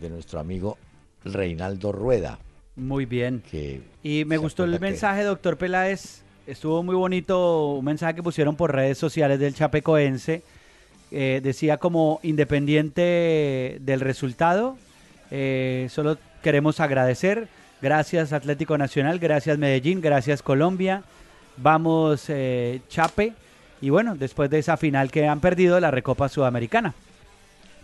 de 0.00 0.10
nuestro 0.10 0.40
amigo 0.40 0.78
Reinaldo 1.24 1.92
Rueda. 1.92 2.38
Muy 2.76 3.06
bien. 3.06 3.42
y 4.02 4.24
me 4.24 4.36
gustó 4.36 4.64
el 4.64 4.78
mensaje, 4.80 5.22
doctor 5.22 5.56
Peláez. 5.56 6.22
Estuvo 6.46 6.82
muy 6.82 6.94
bonito 6.94 7.74
un 7.74 7.84
mensaje 7.84 8.16
que 8.16 8.22
pusieron 8.22 8.56
por 8.56 8.74
redes 8.74 8.98
sociales 8.98 9.38
del 9.38 9.54
Chapecoense. 9.54 10.42
Eh, 11.10 11.40
decía 11.42 11.78
como 11.78 12.20
independiente 12.22 13.78
del 13.80 14.00
resultado, 14.00 14.76
eh, 15.30 15.86
solo 15.90 16.18
queremos 16.42 16.80
agradecer 16.80 17.48
Gracias 17.84 18.32
Atlético 18.32 18.78
Nacional, 18.78 19.18
gracias 19.18 19.58
Medellín, 19.58 20.00
gracias 20.00 20.40
Colombia. 20.40 21.02
Vamos 21.58 22.24
eh, 22.28 22.80
Chape. 22.88 23.34
Y 23.84 23.90
bueno, 23.90 24.16
después 24.16 24.48
de 24.48 24.60
esa 24.60 24.78
final 24.78 25.10
que 25.10 25.28
han 25.28 25.40
perdido, 25.40 25.78
la 25.78 25.90
Recopa 25.90 26.30
Sudamericana. 26.30 26.94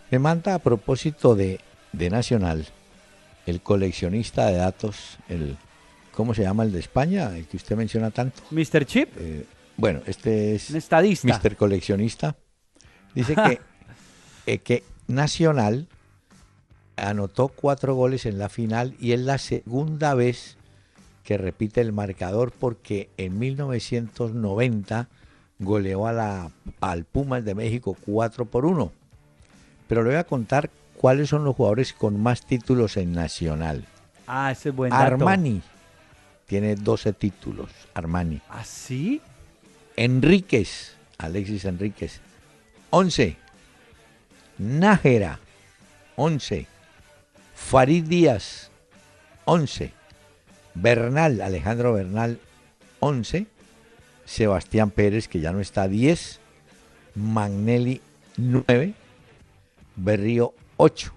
Me 0.09 0.17
manda 0.17 0.55
a 0.55 0.57
propósito 0.57 1.35
de, 1.35 1.59
de 1.91 2.09
Nacional, 2.09 2.65
el 3.45 3.61
coleccionista 3.61 4.47
de 4.47 4.55
datos, 4.55 5.19
el 5.29 5.57
¿cómo 6.11 6.33
se 6.33 6.41
llama 6.41 6.63
el 6.63 6.71
de 6.71 6.79
España? 6.79 7.37
El 7.37 7.45
que 7.45 7.55
usted 7.55 7.75
menciona 7.75 8.09
tanto. 8.09 8.41
Mr. 8.49 8.83
Chip. 8.87 9.09
Eh, 9.19 9.45
bueno, 9.77 10.01
este 10.07 10.55
es 10.55 10.71
Un 10.71 10.77
estadista. 10.77 11.39
Mr. 11.39 11.55
Coleccionista. 11.55 12.35
Dice 13.13 13.35
que, 13.35 13.61
eh, 14.47 14.57
que 14.57 14.83
Nacional 15.05 15.87
anotó 16.95 17.49
cuatro 17.49 17.93
goles 17.93 18.25
en 18.25 18.39
la 18.39 18.49
final 18.49 18.95
y 18.99 19.11
es 19.11 19.19
la 19.19 19.37
segunda 19.37 20.15
vez 20.15 20.57
que 21.23 21.37
repite 21.37 21.79
el 21.79 21.93
marcador 21.93 22.51
porque 22.51 23.11
en 23.17 23.37
1990 23.37 25.07
goleó 25.61 26.07
a 26.07 26.11
la, 26.11 26.51
al 26.81 27.05
Pumas 27.05 27.45
de 27.45 27.55
México 27.55 27.95
4 28.05 28.45
por 28.45 28.65
1. 28.65 28.91
Pero 29.87 30.03
le 30.03 30.09
voy 30.09 30.17
a 30.17 30.25
contar 30.25 30.69
cuáles 30.97 31.29
son 31.29 31.43
los 31.45 31.55
jugadores 31.55 31.93
con 31.93 32.21
más 32.21 32.45
títulos 32.45 32.97
en 32.97 33.13
Nacional. 33.13 33.85
Ah, 34.27 34.51
ese 34.51 34.69
es 34.69 34.75
buen 34.75 34.89
dato. 34.89 35.03
Armani 35.03 35.61
tiene 36.47 36.75
12 36.75 37.13
títulos, 37.13 37.69
Armani. 37.93 38.41
¿Ah, 38.49 38.63
sí? 38.65 39.21
Enríquez, 39.95 40.95
Alexis 41.17 41.65
Enríquez, 41.65 42.19
11. 42.89 43.37
Nájera, 44.57 45.39
11. 46.17 46.67
Farid 47.55 48.05
Díaz, 48.05 48.69
11. 49.45 49.93
Bernal, 50.73 51.41
Alejandro 51.41 51.93
Bernal, 51.93 52.39
11. 52.99 53.47
Sebastián 54.25 54.91
Pérez, 54.91 55.27
que 55.27 55.39
ya 55.39 55.51
no 55.51 55.59
está, 55.59 55.87
10. 55.87 56.39
Magnelli, 57.15 58.01
9. 58.37 58.93
Berrío, 59.95 60.53
8. 60.77 61.13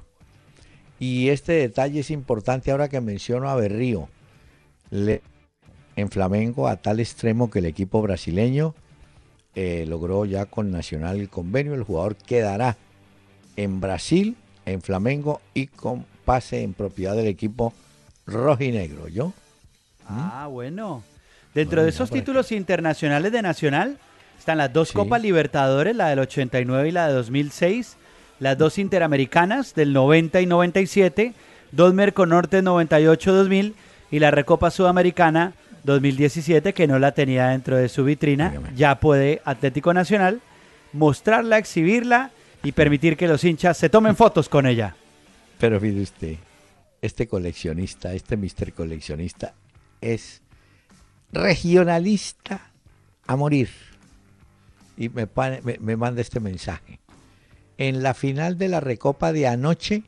Y 0.99 1.29
este 1.29 1.53
detalle 1.53 2.01
es 2.01 2.11
importante 2.11 2.71
ahora 2.71 2.89
que 2.89 3.01
menciono 3.01 3.49
a 3.49 3.57
Berrío. 3.57 4.09
en 4.91 6.11
Flamengo 6.11 6.69
a 6.69 6.77
tal 6.77 7.01
extremo 7.01 7.51
que 7.51 7.61
el 7.61 7.67
equipo 7.67 8.03
brasileño 8.03 8.75
eh, 9.55 9.85
logró 9.87 10.25
ya 10.25 10.47
con 10.47 10.71
Nacional 10.71 11.21
el 11.21 11.29
convenio. 11.29 11.75
El 11.75 11.85
jugador 11.85 12.17
quedará 12.17 12.77
en 13.57 13.81
Brasil, 13.81 14.37
en 14.67 14.83
Flamengo 14.83 15.41
y 15.53 15.69
con 15.69 16.07
pase 16.25 16.63
en 16.63 16.75
propiedad 16.75 17.15
del 17.15 17.27
equipo 17.27 17.73
rojinegro, 18.27 19.09
¿yo? 19.09 19.33
Ah, 20.09 20.49
bueno. 20.51 21.03
Dentro 21.55 21.85
de 21.85 21.91
esos 21.91 22.11
títulos 22.11 22.51
internacionales 22.51 23.31
de 23.31 23.41
Nacional 23.41 23.99
están 24.37 24.59
las 24.59 24.73
dos 24.73 24.91
Copas 24.91 25.23
Libertadores, 25.23 25.95
la 25.95 26.09
del 26.09 26.19
89 26.19 26.89
y 26.89 26.93
la 26.93 27.07
de 27.07 27.15
2006, 27.15 27.97
las 28.41 28.59
dos 28.59 28.77
Interamericanas 28.79 29.73
del 29.75 29.93
90 29.93 30.41
y 30.41 30.47
97, 30.47 31.33
dos 31.71 31.95
Merconorte 31.95 32.61
98-2000 32.61 33.75
y 34.11 34.19
la 34.19 34.33
Recopa 34.33 34.73
Sudamericana 34.73 35.53
2017 35.85 36.73
que 36.73 36.89
no 36.89 36.99
la 36.99 37.13
tenía 37.13 37.49
dentro 37.49 37.77
de 37.77 37.89
su 37.89 38.05
vitrina. 38.05 38.53
Ya 38.75 38.99
puede 38.99 39.41
Atlético 39.45 39.95
Nacional 39.95 40.41
mostrarla, 40.93 41.59
exhibirla 41.59 42.33
y 42.65 42.73
permitir 42.73 43.17
que 43.17 43.29
los 43.29 43.45
hinchas 43.45 43.77
se 43.77 43.89
tomen 43.91 44.17
fotos 44.17 44.49
con 44.49 44.67
ella. 44.67 44.97
Pero 45.59 45.81
mire 45.81 46.03
usted, 46.03 46.37
este 47.01 47.29
coleccionista, 47.29 48.13
este 48.13 48.37
mister 48.37 48.73
coleccionista, 48.73 49.55
es 50.01 50.43
regionalista 51.35 52.71
a 53.27 53.37
morir. 53.37 53.69
Y 54.97 55.09
me, 55.09 55.29
me, 55.81 55.97
manda 55.97 56.21
este 56.21 56.41
mensaje. 56.41 57.01
En 57.79 58.03
la 58.03 58.15
final 58.15 58.57
de 58.57 58.69
la 58.69 58.81
Recopa 58.81 59.33
de 59.33 59.49
anoche 59.49 60.05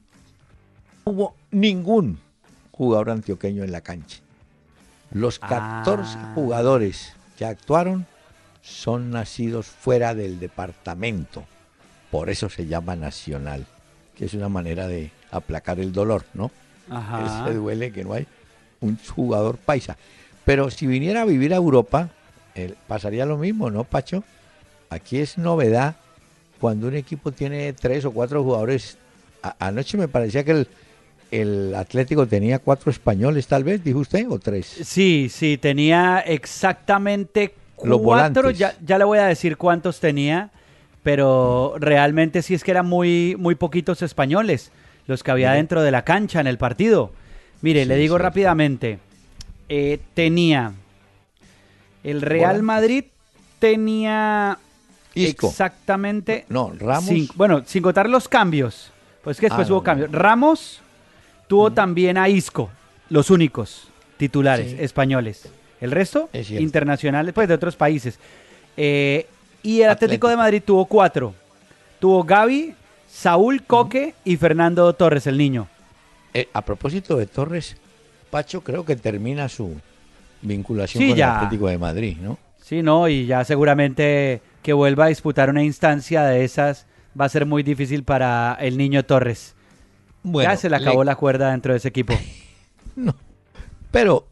no 1.04 1.12
hubo 1.12 1.36
ningún 1.50 2.20
jugador 2.70 3.10
antioqueño 3.10 3.64
en 3.64 3.72
la 3.72 3.80
cancha. 3.80 4.18
Los 5.10 5.38
14 5.38 6.16
ah. 6.16 6.32
jugadores 6.34 7.12
que 7.36 7.44
actuaron 7.44 8.06
son 8.62 9.10
nacidos 9.10 9.66
fuera 9.66 10.14
del 10.14 10.38
departamento. 10.38 11.44
Por 12.10 12.30
eso 12.30 12.48
se 12.48 12.66
llama 12.66 12.96
nacional, 12.96 13.66
que 14.14 14.26
es 14.26 14.34
una 14.34 14.48
manera 14.48 14.86
de 14.86 15.10
aplacar 15.30 15.80
el 15.80 15.92
dolor, 15.92 16.24
¿no? 16.34 16.50
Ajá. 16.90 17.44
Se 17.48 17.54
duele 17.54 17.92
que 17.92 18.04
no 18.04 18.12
hay 18.12 18.26
un 18.80 18.98
jugador 18.98 19.56
paisa. 19.56 19.96
Pero 20.46 20.70
si 20.70 20.86
viniera 20.86 21.22
a 21.22 21.24
vivir 21.24 21.52
a 21.52 21.56
Europa, 21.56 22.08
pasaría 22.86 23.26
lo 23.26 23.36
mismo, 23.36 23.68
¿no, 23.68 23.82
Pacho? 23.82 24.22
Aquí 24.88 25.18
es 25.18 25.36
novedad 25.36 25.96
cuando 26.60 26.86
un 26.86 26.94
equipo 26.94 27.32
tiene 27.32 27.72
tres 27.72 28.04
o 28.04 28.12
cuatro 28.12 28.44
jugadores. 28.44 28.96
anoche 29.58 29.98
me 29.98 30.06
parecía 30.06 30.44
que 30.44 30.52
el, 30.52 30.68
el 31.32 31.74
Atlético 31.74 32.28
tenía 32.28 32.60
cuatro 32.60 32.92
españoles, 32.92 33.48
tal 33.48 33.64
vez, 33.64 33.82
dijo 33.82 33.98
usted, 33.98 34.30
o 34.30 34.38
tres. 34.38 34.66
Sí, 34.84 35.28
sí, 35.28 35.58
tenía 35.58 36.20
exactamente 36.20 37.52
cuatro. 37.74 38.52
Ya, 38.52 38.76
ya 38.86 38.98
le 38.98 39.04
voy 39.04 39.18
a 39.18 39.26
decir 39.26 39.56
cuántos 39.56 39.98
tenía, 39.98 40.50
pero 41.02 41.74
realmente 41.80 42.40
sí 42.42 42.54
es 42.54 42.62
que 42.62 42.70
eran 42.70 42.86
muy, 42.86 43.34
muy 43.36 43.56
poquitos 43.56 44.00
españoles 44.00 44.70
los 45.08 45.24
que 45.24 45.32
había 45.32 45.52
dentro 45.52 45.82
de 45.82 45.90
la 45.90 46.04
cancha 46.04 46.40
en 46.40 46.46
el 46.46 46.56
partido. 46.56 47.10
Mire, 47.62 47.84
le 47.84 47.96
digo 47.96 48.16
rápidamente, 48.16 49.00
eh, 49.68 50.00
tenía. 50.14 50.72
El 52.02 52.22
Real 52.22 52.62
Madrid 52.62 53.04
tenía 53.58 54.58
exactamente 55.14 56.44
no 56.50 56.72
Ramos. 56.78 57.10
bueno 57.36 57.62
sin 57.64 57.82
contar 57.82 58.06
los 58.06 58.28
cambios 58.28 58.92
pues 59.24 59.40
que 59.40 59.46
después 59.46 59.68
ah, 59.68 59.72
hubo 59.72 59.82
cambios. 59.82 60.12
Ramos 60.12 60.80
tuvo 61.48 61.72
también 61.72 62.16
a 62.16 62.28
Isco 62.28 62.70
los 63.08 63.30
únicos 63.30 63.88
titulares 64.18 64.78
españoles. 64.78 65.48
El 65.80 65.90
resto 65.90 66.30
internacionales 66.32 67.34
pues 67.34 67.48
de 67.48 67.54
otros 67.54 67.74
países. 67.74 68.20
Eh, 68.76 69.26
y 69.64 69.80
el 69.80 69.90
Atlético. 69.90 70.28
de 70.28 70.36
Madrid 70.36 70.62
tuvo 70.64 70.84
cuatro. 70.84 71.34
Tuvo 71.98 72.22
Gaby 72.22 72.76
Saúl 73.10 73.64
Coque 73.64 74.14
y 74.24 74.36
Fernando 74.36 74.92
Torres, 74.92 75.26
el 75.26 75.38
niño. 75.38 75.66
Eh, 76.32 76.48
a 76.52 76.62
propósito 76.62 77.16
de 77.16 77.26
Torres, 77.26 77.76
Pacho 78.36 78.60
creo 78.60 78.84
que 78.84 78.96
termina 78.96 79.48
su 79.48 79.80
vinculación 80.42 81.02
con 81.02 81.16
el 81.16 81.22
Atlético 81.22 81.68
de 81.68 81.78
Madrid, 81.78 82.18
¿no? 82.20 82.36
Sí, 82.60 82.82
no, 82.82 83.08
y 83.08 83.24
ya 83.24 83.42
seguramente 83.46 84.42
que 84.62 84.74
vuelva 84.74 85.06
a 85.06 85.08
disputar 85.08 85.48
una 85.48 85.62
instancia 85.62 86.22
de 86.22 86.44
esas 86.44 86.84
va 87.18 87.24
a 87.24 87.28
ser 87.30 87.46
muy 87.46 87.62
difícil 87.62 88.04
para 88.04 88.58
el 88.60 88.76
niño 88.76 89.06
Torres. 89.06 89.54
Bueno, 90.22 90.50
ya 90.50 90.58
se 90.58 90.68
le 90.68 90.76
acabó 90.76 91.02
la 91.02 91.16
cuerda 91.16 91.50
dentro 91.50 91.72
de 91.72 91.78
ese 91.78 91.88
equipo. 91.88 92.12
no, 92.96 93.16
pero 93.90 94.26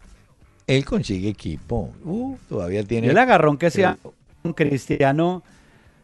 él 0.67 0.85
consigue 0.85 1.31
equipo. 1.31 1.91
Uh, 2.05 2.37
todavía 2.47 2.85
tiene. 2.85 3.07
El 3.07 3.17
agarrón 3.17 3.57
que 3.57 3.71
sea 3.71 3.97
un 4.43 4.53
cristiano, 4.53 5.43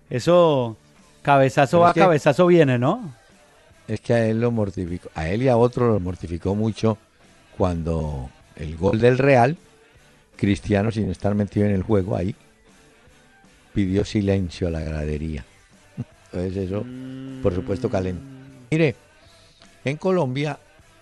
eso 0.09 0.79
Cabezazo 1.21 1.81
va, 1.81 1.93
cabezazo 1.93 2.47
viene, 2.47 2.79
¿no? 2.79 3.13
Es 3.87 4.01
que 4.01 4.15
a 4.15 4.25
él 4.25 4.41
lo 4.41 4.51
mortificó, 4.51 5.11
a 5.15 5.29
él 5.29 5.43
y 5.43 5.49
a 5.49 5.59
otro 5.59 5.93
lo 5.93 6.01
mortificó 6.01 6.55
mucho 6.55 6.97
cuando 7.61 8.31
el 8.57 8.75
gol 8.79 9.01
del 9.01 9.19
Real, 9.19 9.59
Cristiano 10.37 10.91
sin 10.91 11.11
estar 11.11 11.35
metido 11.35 11.67
en 11.67 11.73
el 11.73 11.83
juego 11.83 12.17
ahí, 12.17 12.35
pidió 13.75 14.07
silencio 14.07 14.69
a 14.69 14.71
la 14.71 14.81
gradería. 14.81 15.45
Entonces 16.33 16.57
eso, 16.57 16.87
por 17.43 17.55
supuesto, 17.55 17.91
calentó. 17.91 18.25
Mire, 18.71 18.97
en 19.85 19.99
Colombia 19.99 20.59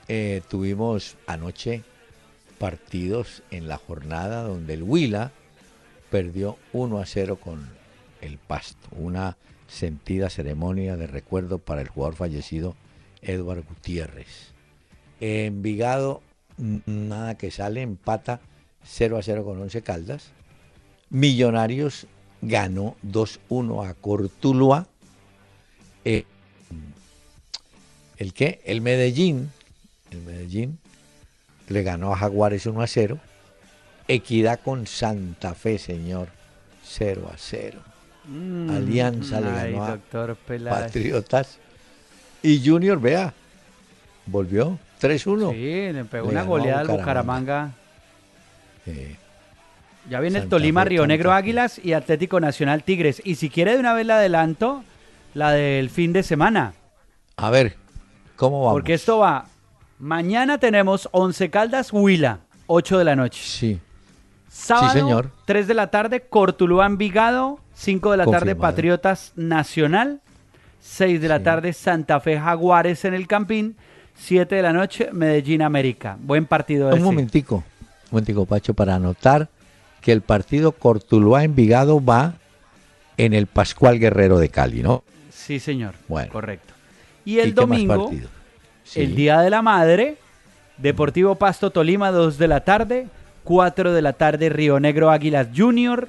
eh, 0.08 0.42
tuvimos 0.50 1.16
anoche 1.28 1.84
partidos 2.58 3.44
en 3.52 3.68
la 3.68 3.76
jornada 3.76 4.42
donde 4.42 4.74
el 4.74 4.82
Huila 4.82 5.30
perdió 6.10 6.58
1 6.72 6.98
a 6.98 7.06
0 7.06 7.36
con 7.36 7.68
el 8.20 8.36
Pasto. 8.36 8.88
Una 8.96 9.36
sentida 9.68 10.28
ceremonia 10.28 10.96
de 10.96 11.06
recuerdo 11.06 11.58
para 11.58 11.82
el 11.82 11.88
jugador 11.88 12.16
fallecido 12.16 12.74
Edward 13.22 13.62
Gutiérrez. 13.62 14.48
Envigado, 15.20 16.20
nada 16.58 17.36
que 17.36 17.50
sale, 17.50 17.82
empata 17.82 18.40
0 18.84 19.18
a 19.18 19.22
0 19.22 19.44
con 19.44 19.60
11 19.60 19.82
Caldas. 19.82 20.30
Millonarios 21.10 22.06
ganó 22.42 22.96
2-1 23.04 23.88
a 23.88 23.94
Cortuluá. 23.94 24.86
Eh, 26.04 26.24
¿El 28.16 28.32
qué? 28.32 28.60
El 28.64 28.80
Medellín, 28.80 29.50
el 30.10 30.20
Medellín 30.22 30.78
le 31.68 31.82
ganó 31.82 32.12
a 32.12 32.16
Jaguares 32.16 32.66
1 32.66 32.80
a 32.80 32.86
0. 32.86 33.18
Equidad 34.08 34.60
con 34.60 34.86
Santa 34.86 35.54
Fe, 35.54 35.78
señor, 35.78 36.28
0 36.84 37.30
a 37.32 37.36
0. 37.36 37.80
Mm, 38.26 38.70
Alianza 38.70 39.40
le 39.40 39.50
ganó 39.50 39.84
a 39.84 39.98
Patriotas. 40.70 41.58
Y 42.42 42.66
Junior, 42.66 43.00
vea, 43.00 43.34
volvió 44.26 44.78
3-1. 45.00 45.52
Sí, 45.52 45.92
le 45.92 46.04
pegó 46.04 46.28
una 46.28 46.42
goleada 46.42 46.80
al 46.80 46.88
Bucaramanga. 46.88 47.72
ya 50.08 50.20
viene 50.20 50.38
el 50.38 50.48
Tolima, 50.48 50.84
Río 50.84 51.06
Negro 51.06 51.32
Águilas 51.32 51.80
y 51.82 51.92
Atlético 51.92 52.40
Nacional 52.40 52.82
Tigres. 52.82 53.22
Y 53.24 53.36
si 53.36 53.50
quiere 53.50 53.74
de 53.74 53.80
una 53.80 53.94
vez 53.94 54.06
la 54.06 54.16
adelanto, 54.16 54.84
la 55.34 55.52
del 55.52 55.90
fin 55.90 56.12
de 56.12 56.22
semana. 56.22 56.74
A 57.36 57.50
ver, 57.50 57.76
¿cómo 58.36 58.60
vamos? 58.60 58.72
Porque 58.72 58.94
esto 58.94 59.18
va. 59.18 59.46
Mañana 59.98 60.58
tenemos 60.58 61.08
Once 61.12 61.50
Caldas 61.50 61.92
Huila, 61.92 62.40
8 62.66 62.98
de 62.98 63.04
la 63.04 63.16
noche. 63.16 63.42
Sí. 63.44 63.80
Sábado, 64.48 64.92
sí, 64.92 64.98
señor. 64.98 65.30
3 65.44 65.66
de 65.66 65.74
la 65.74 65.88
tarde, 65.88 66.20
Cortuluá 66.20 66.86
Envigado, 66.86 67.60
5 67.74 68.12
de 68.12 68.16
la 68.16 68.26
tarde 68.26 68.56
Patriotas 68.56 69.32
Nacional, 69.36 70.20
6 70.80 71.20
de 71.20 71.28
la 71.28 71.42
tarde 71.42 71.72
Santa 71.72 72.20
Fe 72.20 72.38
Jaguares 72.38 73.04
en 73.04 73.14
el 73.14 73.26
Campín, 73.26 73.76
7 74.18 74.54
de 74.54 74.62
la 74.62 74.72
noche 74.72 75.08
Medellín 75.12 75.62
América. 75.62 76.16
Buen 76.20 76.44
partido. 76.46 76.90
Un 76.90 77.02
momentico, 77.02 77.56
un 77.56 77.62
momentico 78.12 78.44
Pacho, 78.46 78.74
para 78.74 78.96
anotar 78.96 79.48
que 80.00 80.12
el 80.12 80.20
partido 80.20 80.72
Cortuluá 80.72 81.44
Envigado 81.44 82.04
va 82.04 82.34
en 83.16 83.32
el 83.32 83.46
Pascual 83.46 83.98
Guerrero 83.98 84.38
de 84.38 84.48
Cali, 84.48 84.82
¿no? 84.82 85.02
Sí, 85.30 85.58
señor. 85.58 85.94
Bueno. 86.08 86.32
Correcto. 86.32 86.74
Y 87.24 87.38
el 87.38 87.54
domingo, 87.54 88.10
el 88.94 89.14
Día 89.14 89.40
de 89.40 89.50
la 89.50 89.62
Madre, 89.62 90.16
Deportivo 90.78 91.34
Pasto 91.34 91.70
Tolima, 91.70 92.10
2 92.10 92.38
de 92.38 92.48
la 92.48 92.60
tarde, 92.64 93.08
4 93.44 93.92
de 93.92 94.02
la 94.02 94.12
tarde 94.12 94.48
Río 94.48 94.80
Negro 94.80 95.10
Águilas 95.10 95.48
Junior, 95.54 96.08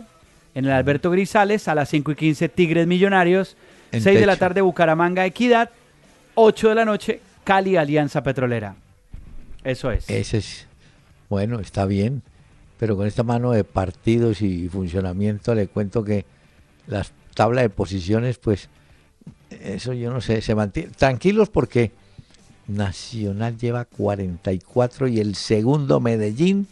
en 0.55 0.66
el 0.66 0.72
Alberto 0.72 1.12
Grisales, 1.12 1.68
a 1.68 1.76
las 1.76 1.89
5 1.89 2.12
y 2.12 2.16
15 2.16 2.49
Tigres 2.49 2.88
Millonarios, 2.88 3.55
6 3.91 4.03
de 4.03 4.26
la 4.26 4.36
tarde 4.36 4.62
Bucaramanga 4.62 5.26
Equidad, 5.26 5.70
8 6.36 6.70
de 6.70 6.76
la 6.76 6.86
noche 6.86 7.22
Cali 7.44 7.78
Alianza 7.78 8.24
Petrolera. 8.24 8.76
Eso 9.64 9.92
es. 9.92 10.10
Ese 10.10 10.38
es, 10.38 10.68
bueno, 11.30 11.60
está 11.60 11.86
bien, 11.86 12.22
pero 12.78 12.96
con 12.96 13.08
esta 13.08 13.24
mano 13.24 13.52
de 13.52 13.64
partidos 13.64 14.42
y 14.42 14.70
funcionamiento 14.70 15.54
le 15.56 15.68
cuento 15.68 16.04
que 16.04 16.26
las 16.88 17.12
tablas 17.34 17.64
de 17.64 17.70
posiciones, 17.70 18.38
pues, 18.38 18.70
eso 19.50 19.94
yo 19.94 20.12
no 20.12 20.22
sé, 20.22 20.42
se 20.42 20.56
mantiene. 20.56 20.92
Tranquilos 20.92 21.50
porque 21.50 21.92
Nacional 22.68 23.58
lleva 23.58 23.86
44 23.86 25.08
y 25.08 25.20
el 25.20 25.36
segundo 25.36 26.00
Medellín 26.00 26.68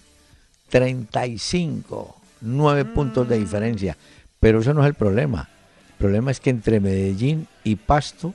35 0.70 2.16
nueve 2.42 2.86
puntos 2.86 3.28
de 3.28 3.40
diferencia. 3.40 3.98
Pero 4.40 4.60
eso 4.60 4.74
no 4.74 4.82
es 4.82 4.88
el 4.88 4.94
problema. 4.94 5.50
El 5.90 5.96
problema 5.98 6.32
es 6.32 6.40
que 6.40 6.52
entre 6.52 6.80
Medellín 6.80 7.48
y 7.64 7.76
Pasto 7.76 8.34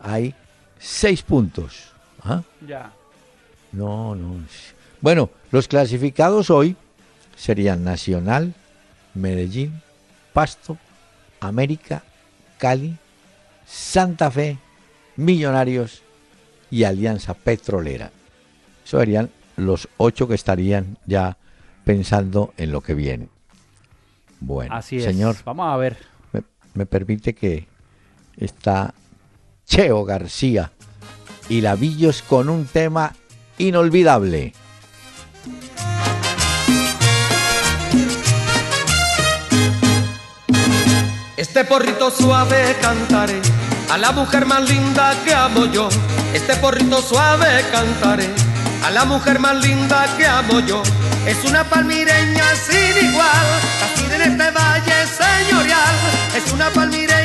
hay 0.00 0.34
seis 0.82 1.22
puntos. 1.22 1.92
¿Ah? 2.24 2.42
Ya. 2.66 2.92
No, 3.72 4.14
no. 4.14 4.34
Bueno, 5.00 5.30
los 5.50 5.68
clasificados 5.68 6.50
hoy 6.50 6.76
serían 7.36 7.84
Nacional, 7.84 8.54
Medellín, 9.14 9.80
Pasto, 10.32 10.78
América, 11.40 12.02
Cali, 12.58 12.96
Santa 13.66 14.30
Fe, 14.30 14.58
Millonarios 15.16 16.02
y 16.70 16.84
Alianza 16.84 17.34
Petrolera. 17.34 18.10
Eso 18.84 18.98
serían 18.98 19.30
los 19.56 19.88
ocho 19.96 20.28
que 20.28 20.34
estarían 20.34 20.98
ya 21.06 21.36
pensando 21.84 22.54
en 22.56 22.72
lo 22.72 22.80
que 22.80 22.94
viene. 22.94 23.28
Bueno, 24.40 24.74
Así 24.74 24.98
es. 24.98 25.04
señor, 25.04 25.36
Vamos 25.44 25.72
a 25.72 25.76
ver. 25.76 25.96
me, 26.32 26.42
me 26.74 26.86
permite 26.86 27.34
que 27.34 27.66
está 28.36 28.94
Cheo 29.66 30.04
García 30.04 30.72
y 31.48 31.60
Lavillos 31.60 32.22
con 32.22 32.48
un 32.48 32.66
tema 32.66 33.14
inolvidable. 33.58 34.52
Este 41.36 41.64
porrito 41.64 42.10
suave 42.10 42.76
cantaré 42.80 43.40
a 43.90 43.98
la 43.98 44.12
mujer 44.12 44.46
más 44.46 44.68
linda 44.68 45.14
que 45.24 45.34
amo 45.34 45.66
yo. 45.66 45.88
Este 46.32 46.56
porrito 46.56 47.02
suave 47.02 47.64
cantaré 47.70 48.28
a 48.84 48.90
la 48.90 49.04
mujer 49.04 49.38
más 49.38 49.56
linda 49.56 50.06
que 50.16 50.26
amo 50.26 50.60
yo. 50.60 50.82
Es 51.26 51.44
una 51.44 51.64
palmireña 51.64 52.44
sin 52.56 53.08
igual, 53.08 53.46
así 53.84 54.04
en 54.14 54.22
este 54.22 54.50
valle 54.50 55.06
señorial. 55.06 55.94
Es 56.34 56.52
una 56.52 56.70
palmireña 56.70 57.21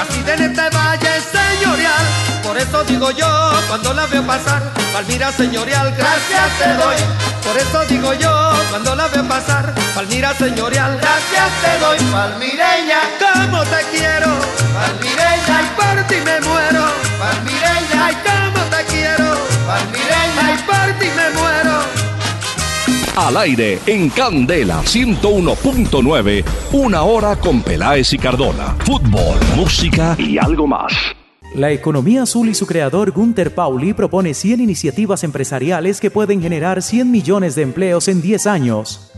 así 0.00 0.24
en 0.26 0.42
este 0.42 0.70
valle 0.70 1.20
señorial. 1.20 2.04
Por 2.42 2.56
eso 2.58 2.84
digo 2.84 3.10
yo, 3.10 3.50
cuando 3.68 3.92
la 3.92 4.06
veo 4.06 4.22
pasar, 4.26 4.62
Palmira 4.92 5.32
señorial, 5.32 5.94
gracias 5.96 6.58
te 6.58 6.74
doy. 6.74 6.96
Por 7.44 7.56
eso 7.56 7.84
digo 7.88 8.12
yo, 8.14 8.52
cuando 8.70 8.94
la 8.94 9.08
veo 9.08 9.24
pasar, 9.28 9.74
Palmira 9.94 10.34
señorial, 10.34 10.96
gracias 11.00 11.50
te 11.62 11.78
doy. 11.78 11.98
Palmireña, 12.12 13.00
como 13.18 13.62
te 13.64 13.82
quiero. 13.92 14.30
Palmireña, 14.74 15.62
y 15.62 15.68
por 15.76 16.06
ti 16.06 16.16
me 16.24 16.40
muero. 16.40 16.84
Palmireña, 17.18 18.35
Al 23.16 23.34
aire 23.38 23.78
en 23.86 24.10
Candela 24.10 24.82
101.9, 24.82 26.44
una 26.72 27.02
hora 27.04 27.34
con 27.36 27.62
Peláez 27.62 28.12
y 28.12 28.18
Cardona. 28.18 28.76
Fútbol, 28.84 29.38
música 29.56 30.14
y 30.18 30.36
algo 30.36 30.66
más. 30.66 30.92
La 31.54 31.72
economía 31.72 32.24
azul 32.24 32.50
y 32.50 32.54
su 32.54 32.66
creador 32.66 33.12
Gunther 33.12 33.54
Pauli 33.54 33.94
propone 33.94 34.34
100 34.34 34.60
iniciativas 34.60 35.24
empresariales 35.24 35.98
que 35.98 36.10
pueden 36.10 36.42
generar 36.42 36.82
100 36.82 37.10
millones 37.10 37.54
de 37.54 37.62
empleos 37.62 38.08
en 38.08 38.20
10 38.20 38.46
años. 38.46 39.10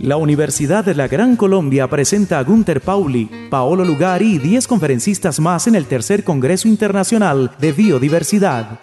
La 0.00 0.18
Universidad 0.18 0.84
de 0.84 0.94
la 0.94 1.08
Gran 1.08 1.34
Colombia 1.36 1.88
presenta 1.88 2.38
a 2.38 2.44
Gunther 2.44 2.82
Pauli, 2.82 3.30
Paolo 3.48 3.86
Lugari 3.86 4.34
y 4.34 4.38
10 4.38 4.66
conferencistas 4.66 5.40
más 5.40 5.66
en 5.66 5.76
el 5.76 5.86
tercer 5.86 6.24
Congreso 6.24 6.68
Internacional 6.68 7.52
de 7.58 7.72
Biodiversidad. 7.72 8.78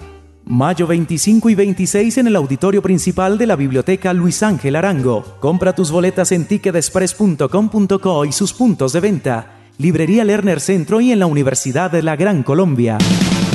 Mayo 0.46 0.88
25 0.88 1.50
y 1.50 1.56
26 1.56 2.18
en 2.18 2.28
el 2.28 2.36
auditorio 2.36 2.82
principal 2.82 3.38
de 3.38 3.48
la 3.48 3.56
Biblioteca 3.56 4.14
Luis 4.14 4.44
Ángel 4.44 4.76
Arango. 4.76 5.38
Compra 5.40 5.74
tus 5.74 5.90
boletas 5.92 6.32
en 6.32 6.46
ticketexpress.com.co 6.46 8.26
y 8.26 8.32
sus 8.32 8.54
puntos 8.54 8.94
de 8.94 9.00
venta. 9.00 9.60
Librería 9.78 10.24
Lerner 10.24 10.60
Centro 10.60 11.02
y 11.02 11.12
en 11.12 11.20
la 11.20 11.26
Universidad 11.26 11.90
de 11.90 12.04
la 12.04 12.16
Gran 12.16 12.44
Colombia. 12.44 12.98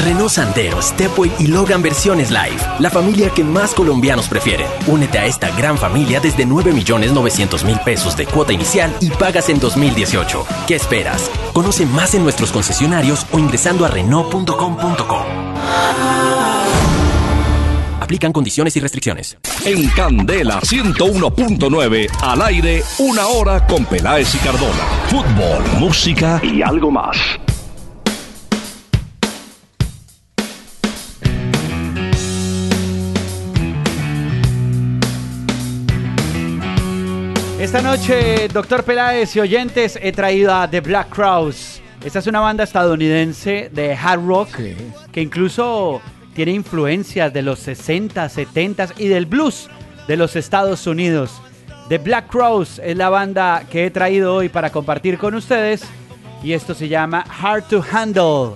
Renault 0.04 0.30
Sandero, 0.30 0.80
Stepway 0.80 1.30
y 1.38 1.48
Logan 1.48 1.82
Versiones 1.82 2.30
Live. 2.30 2.56
La 2.78 2.88
familia 2.90 3.30
que 3.30 3.44
más 3.44 3.74
colombianos 3.74 4.28
prefieren. 4.28 4.66
Únete 4.86 5.18
a 5.18 5.26
esta 5.26 5.54
gran 5.56 5.76
familia 5.76 6.20
desde 6.20 6.46
9.900.000 6.46 7.84
pesos 7.84 8.16
de 8.16 8.26
cuota 8.26 8.52
inicial 8.52 8.94
y 9.00 9.10
pagas 9.10 9.48
en 9.48 9.60
2018. 9.60 10.46
¿Qué 10.66 10.76
esperas? 10.76 11.30
Conoce 11.52 11.84
más 11.86 12.14
en 12.14 12.22
nuestros 12.22 12.50
concesionarios 12.50 13.26
o 13.32 13.38
ingresando 13.38 13.84
a 13.84 13.88
Renault.com.co. 13.88 15.26
Aplican 18.08 18.32
condiciones 18.32 18.74
y 18.74 18.80
restricciones. 18.80 19.36
En 19.66 19.86
Candela 19.90 20.62
101.9, 20.62 22.08
al 22.22 22.40
aire, 22.40 22.82
una 23.00 23.26
hora 23.26 23.66
con 23.66 23.84
Peláez 23.84 24.34
y 24.34 24.38
Cardona. 24.38 24.82
Fútbol, 25.10 25.62
música 25.78 26.40
y 26.42 26.62
algo 26.62 26.90
más. 26.90 27.18
Esta 37.60 37.82
noche, 37.82 38.48
doctor 38.48 38.84
Peláez 38.84 39.36
y 39.36 39.40
oyentes, 39.40 39.98
he 40.00 40.12
traído 40.12 40.54
a 40.54 40.70
The 40.70 40.80
Black 40.80 41.10
Crowes. 41.10 41.82
Esta 42.02 42.20
es 42.20 42.26
una 42.26 42.40
banda 42.40 42.64
estadounidense 42.64 43.68
de 43.70 43.92
hard 43.92 44.24
rock 44.26 44.48
que 45.12 45.20
incluso 45.20 46.00
tiene 46.38 46.52
influencias 46.52 47.32
de 47.32 47.42
los 47.42 47.58
60, 47.58 48.28
70 48.28 48.90
y 48.98 49.08
del 49.08 49.26
blues 49.26 49.68
de 50.06 50.16
los 50.16 50.36
Estados 50.36 50.86
Unidos. 50.86 51.32
The 51.88 51.98
Black 51.98 52.28
Crowes 52.28 52.80
es 52.84 52.96
la 52.96 53.08
banda 53.08 53.64
que 53.68 53.86
he 53.86 53.90
traído 53.90 54.36
hoy 54.36 54.48
para 54.48 54.70
compartir 54.70 55.18
con 55.18 55.34
ustedes 55.34 55.82
y 56.40 56.52
esto 56.52 56.76
se 56.76 56.86
llama 56.86 57.24
Hard 57.42 57.64
to 57.64 57.84
Handle. 57.90 58.54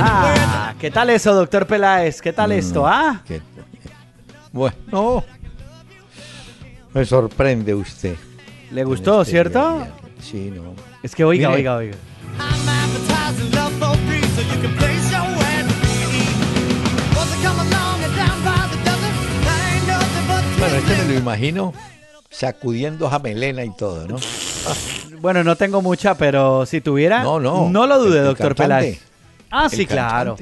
Ah, 0.00 0.74
¿qué 0.78 0.90
tal 0.90 1.10
eso, 1.10 1.34
doctor 1.34 1.66
Peláez? 1.66 2.20
¿Qué 2.20 2.32
tal 2.32 2.52
esto? 2.52 2.86
Ah, 2.86 3.22
Bueno, 4.52 5.24
me 6.94 7.04
sorprende 7.04 7.74
usted. 7.74 8.16
¿le 8.70 8.84
gustó, 8.84 9.20
Este 9.22 9.30
cierto? 9.32 9.76
día. 9.78 9.92
Sí, 10.20 10.52
no. 10.54 10.74
Es 11.02 11.14
que 11.14 11.24
oiga, 11.24 11.48
Mire. 11.48 11.60
oiga, 11.60 11.76
oiga. 11.76 11.96
Bueno, 20.58 20.74
este 20.76 20.96
me 21.04 21.12
lo 21.12 21.18
imagino 21.18 21.72
sacudiendo 22.30 23.08
a 23.08 23.18
melena 23.20 23.64
y 23.64 23.74
todo, 23.76 24.06
¿no? 24.08 24.16
Bueno, 25.20 25.42
no 25.44 25.56
tengo 25.56 25.82
mucha, 25.82 26.14
pero 26.16 26.66
si 26.66 26.80
tuviera, 26.80 27.22
No, 27.22 27.40
no. 27.40 27.68
no 27.70 27.86
lo 27.86 27.98
dude, 27.98 28.20
doctor. 28.20 28.54
Peláez. 28.54 29.00
Ah, 29.50 29.68
sí, 29.68 29.86
claro. 29.86 30.36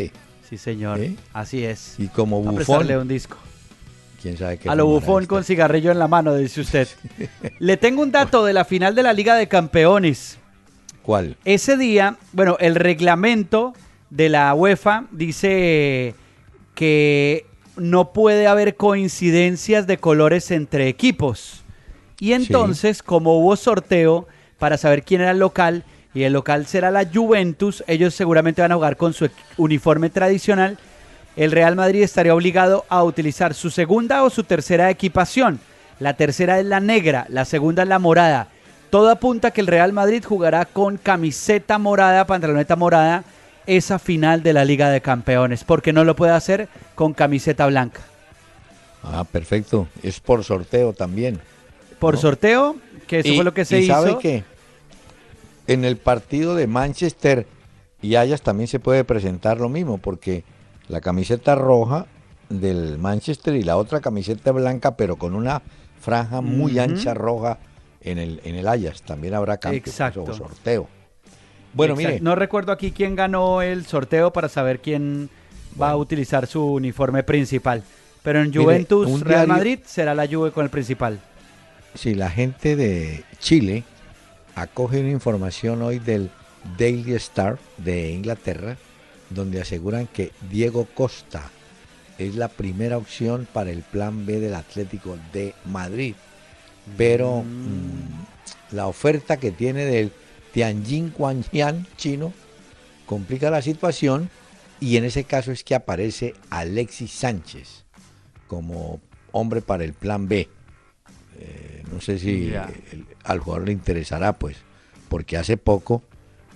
Sí, 0.48 0.58
señor. 0.58 0.98
¿Sí? 0.98 1.16
Así 1.32 1.64
es. 1.64 1.94
Y 1.98 2.08
como 2.08 2.40
bufón, 2.42 2.90
un 2.90 3.08
disco. 3.08 3.36
quién 4.22 4.36
sabe 4.36 4.58
qué 4.58 4.68
A 4.68 4.74
lo 4.74 4.86
bufón 4.86 5.26
con 5.26 5.42
cigarrillo 5.42 5.90
en 5.90 5.98
la 5.98 6.08
mano, 6.08 6.34
dice 6.34 6.60
usted. 6.60 6.88
Le 7.58 7.76
tengo 7.76 8.02
un 8.02 8.12
dato 8.12 8.44
de 8.44 8.52
la 8.52 8.64
final 8.64 8.94
de 8.94 9.02
la 9.02 9.12
Liga 9.12 9.34
de 9.34 9.48
Campeones. 9.48 10.38
¿Cuál? 11.02 11.36
Ese 11.44 11.76
día, 11.76 12.16
bueno, 12.32 12.56
el 12.60 12.74
reglamento 12.74 13.74
de 14.10 14.28
la 14.28 14.54
UEFA 14.54 15.04
dice 15.10 16.14
que 16.74 17.46
no 17.76 18.12
puede 18.12 18.46
haber 18.46 18.76
coincidencias 18.76 19.86
de 19.86 19.98
colores 19.98 20.50
entre 20.50 20.88
equipos. 20.88 21.64
Y 22.18 22.32
entonces, 22.32 23.02
como 23.02 23.38
hubo 23.38 23.56
sorteo 23.56 24.26
para 24.58 24.78
saber 24.78 25.02
quién 25.02 25.20
era 25.20 25.32
el 25.32 25.38
local, 25.38 25.84
y 26.16 26.24
el 26.24 26.32
local 26.32 26.64
será 26.64 26.90
la 26.90 27.04
Juventus, 27.04 27.84
ellos 27.86 28.14
seguramente 28.14 28.62
van 28.62 28.72
a 28.72 28.76
jugar 28.76 28.96
con 28.96 29.12
su 29.12 29.28
uniforme 29.58 30.08
tradicional. 30.08 30.78
El 31.36 31.52
Real 31.52 31.76
Madrid 31.76 32.02
estaría 32.02 32.34
obligado 32.34 32.86
a 32.88 33.04
utilizar 33.04 33.52
su 33.52 33.68
segunda 33.68 34.24
o 34.24 34.30
su 34.30 34.42
tercera 34.42 34.88
equipación. 34.88 35.60
La 36.00 36.14
tercera 36.14 36.58
es 36.58 36.64
la 36.64 36.80
negra, 36.80 37.26
la 37.28 37.44
segunda 37.44 37.82
es 37.82 37.90
la 37.90 37.98
morada. 37.98 38.48
Todo 38.88 39.10
apunta 39.10 39.48
a 39.48 39.50
que 39.50 39.60
el 39.60 39.66
Real 39.66 39.92
Madrid 39.92 40.24
jugará 40.26 40.64
con 40.64 40.96
camiseta 40.96 41.76
morada, 41.76 42.26
pantaloneta 42.26 42.76
morada, 42.76 43.22
esa 43.66 43.98
final 43.98 44.42
de 44.42 44.54
la 44.54 44.64
Liga 44.64 44.88
de 44.88 45.02
Campeones, 45.02 45.64
porque 45.64 45.92
no 45.92 46.02
lo 46.02 46.16
puede 46.16 46.32
hacer 46.32 46.70
con 46.94 47.12
camiseta 47.12 47.66
blanca. 47.66 48.00
Ah, 49.02 49.24
perfecto. 49.24 49.86
Es 50.02 50.18
por 50.20 50.42
sorteo 50.44 50.94
también. 50.94 51.40
Por 51.98 52.14
¿No? 52.14 52.20
sorteo, 52.22 52.76
que 53.06 53.18
eso 53.18 53.34
fue 53.34 53.44
lo 53.44 53.52
que 53.52 53.66
se 53.66 53.80
y 53.80 53.84
hizo. 53.84 53.92
sabe 53.92 54.18
que 54.18 54.55
en 55.66 55.84
el 55.84 55.96
partido 55.96 56.54
de 56.54 56.66
Manchester 56.66 57.46
y 58.02 58.14
Ajax 58.16 58.42
también 58.42 58.68
se 58.68 58.78
puede 58.80 59.04
presentar 59.04 59.58
lo 59.60 59.68
mismo, 59.68 59.98
porque 59.98 60.44
la 60.88 61.00
camiseta 61.00 61.54
roja 61.54 62.06
del 62.48 62.98
Manchester 62.98 63.54
y 63.56 63.62
la 63.62 63.76
otra 63.76 64.00
camiseta 64.00 64.52
blanca, 64.52 64.96
pero 64.96 65.16
con 65.16 65.34
una 65.34 65.62
franja 66.00 66.40
muy 66.40 66.78
ancha 66.78 67.14
roja 67.14 67.58
en 68.02 68.18
el, 68.18 68.40
en 68.44 68.54
el 68.54 68.68
Ajax. 68.68 69.02
También 69.02 69.34
habrá 69.34 69.56
cambio, 69.56 69.78
Exacto. 69.78 70.22
o 70.22 70.32
sorteo. 70.32 70.88
Bueno, 71.72 71.94
Exacto. 71.94 72.12
mire, 72.14 72.20
No 72.22 72.34
recuerdo 72.36 72.70
aquí 72.72 72.92
quién 72.92 73.16
ganó 73.16 73.62
el 73.62 73.84
sorteo 73.86 74.32
para 74.32 74.48
saber 74.48 74.80
quién 74.80 75.28
va 75.80 75.90
a 75.90 75.96
utilizar 75.96 76.46
su 76.46 76.64
uniforme 76.74 77.22
principal. 77.24 77.82
Pero 78.22 78.40
en 78.42 78.52
Juventus, 78.54 79.20
Real 79.20 79.46
diario- 79.46 79.54
Madrid 79.54 79.78
será 79.84 80.14
la 80.14 80.26
Juve 80.26 80.52
con 80.52 80.64
el 80.64 80.70
principal. 80.70 81.20
si 81.94 82.14
la 82.14 82.30
gente 82.30 82.76
de 82.76 83.24
Chile 83.38 83.82
acoge 84.56 85.00
una 85.00 85.10
información 85.10 85.82
hoy 85.82 86.00
del 86.00 86.30
Daily 86.76 87.14
Star 87.14 87.58
de 87.76 88.10
Inglaterra, 88.10 88.76
donde 89.30 89.60
aseguran 89.60 90.08
que 90.08 90.32
Diego 90.50 90.86
Costa 90.94 91.50
es 92.18 92.34
la 92.34 92.48
primera 92.48 92.96
opción 92.96 93.46
para 93.52 93.70
el 93.70 93.82
plan 93.82 94.26
B 94.26 94.40
del 94.40 94.54
Atlético 94.54 95.18
de 95.32 95.54
Madrid. 95.66 96.14
pero 96.96 97.42
mm, 97.42 98.74
la 98.74 98.86
oferta 98.86 99.36
que 99.36 99.50
tiene 99.50 99.84
del 99.84 100.12
Tianjin 100.52 101.10
Quanjian 101.10 101.86
chino 101.96 102.32
complica 103.04 103.50
la 103.50 103.60
situación 103.60 104.30
y 104.80 104.96
en 104.96 105.04
ese 105.04 105.24
caso 105.24 105.52
es 105.52 105.64
que 105.64 105.74
aparece 105.74 106.34
Alexis 106.48 107.12
Sánchez 107.12 107.84
como 108.46 109.00
hombre 109.32 109.62
para 109.62 109.84
el 109.84 109.92
plan 109.92 110.28
B. 110.28 110.48
Eh, 111.38 111.75
no 111.92 112.00
sé 112.00 112.18
si 112.18 112.48
el- 112.92 113.06
al 113.24 113.38
jugador 113.40 113.66
le 113.66 113.72
interesará, 113.72 114.32
pues, 114.34 114.56
porque 115.08 115.36
hace 115.36 115.56
poco 115.56 116.02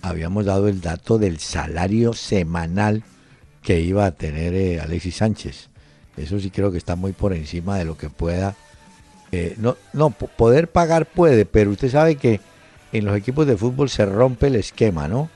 habíamos 0.02 0.44
dado 0.46 0.68
el 0.68 0.80
dato 0.80 1.18
del 1.18 1.38
salario 1.38 2.12
semanal 2.12 3.02
que 3.62 3.80
iba 3.80 4.06
a 4.06 4.12
tener 4.12 4.54
eh, 4.54 4.80
Alexis 4.80 5.16
Sánchez. 5.16 5.68
Eso 6.16 6.40
sí 6.40 6.50
creo 6.50 6.72
que 6.72 6.78
está 6.78 6.96
muy 6.96 7.12
por 7.12 7.32
encima 7.32 7.78
de 7.78 7.84
lo 7.84 7.96
que 7.96 8.08
pueda. 8.10 8.56
eh, 9.32 9.54
no, 9.58 9.76
no, 9.92 10.10
po- 10.10 10.26
poder 10.26 10.68
pagar 10.68 11.06
puede, 11.06 11.44
pero 11.46 11.70
usted 11.70 11.88
sabe 11.90 12.16
que 12.16 12.40
en 12.92 13.04
los 13.04 13.16
equipos 13.16 13.46
de 13.46 13.56
fútbol 13.56 13.88
se 13.88 14.04
rompe 14.04 14.48
el 14.48 14.56
esquema, 14.56 15.06
¿no? 15.06 15.30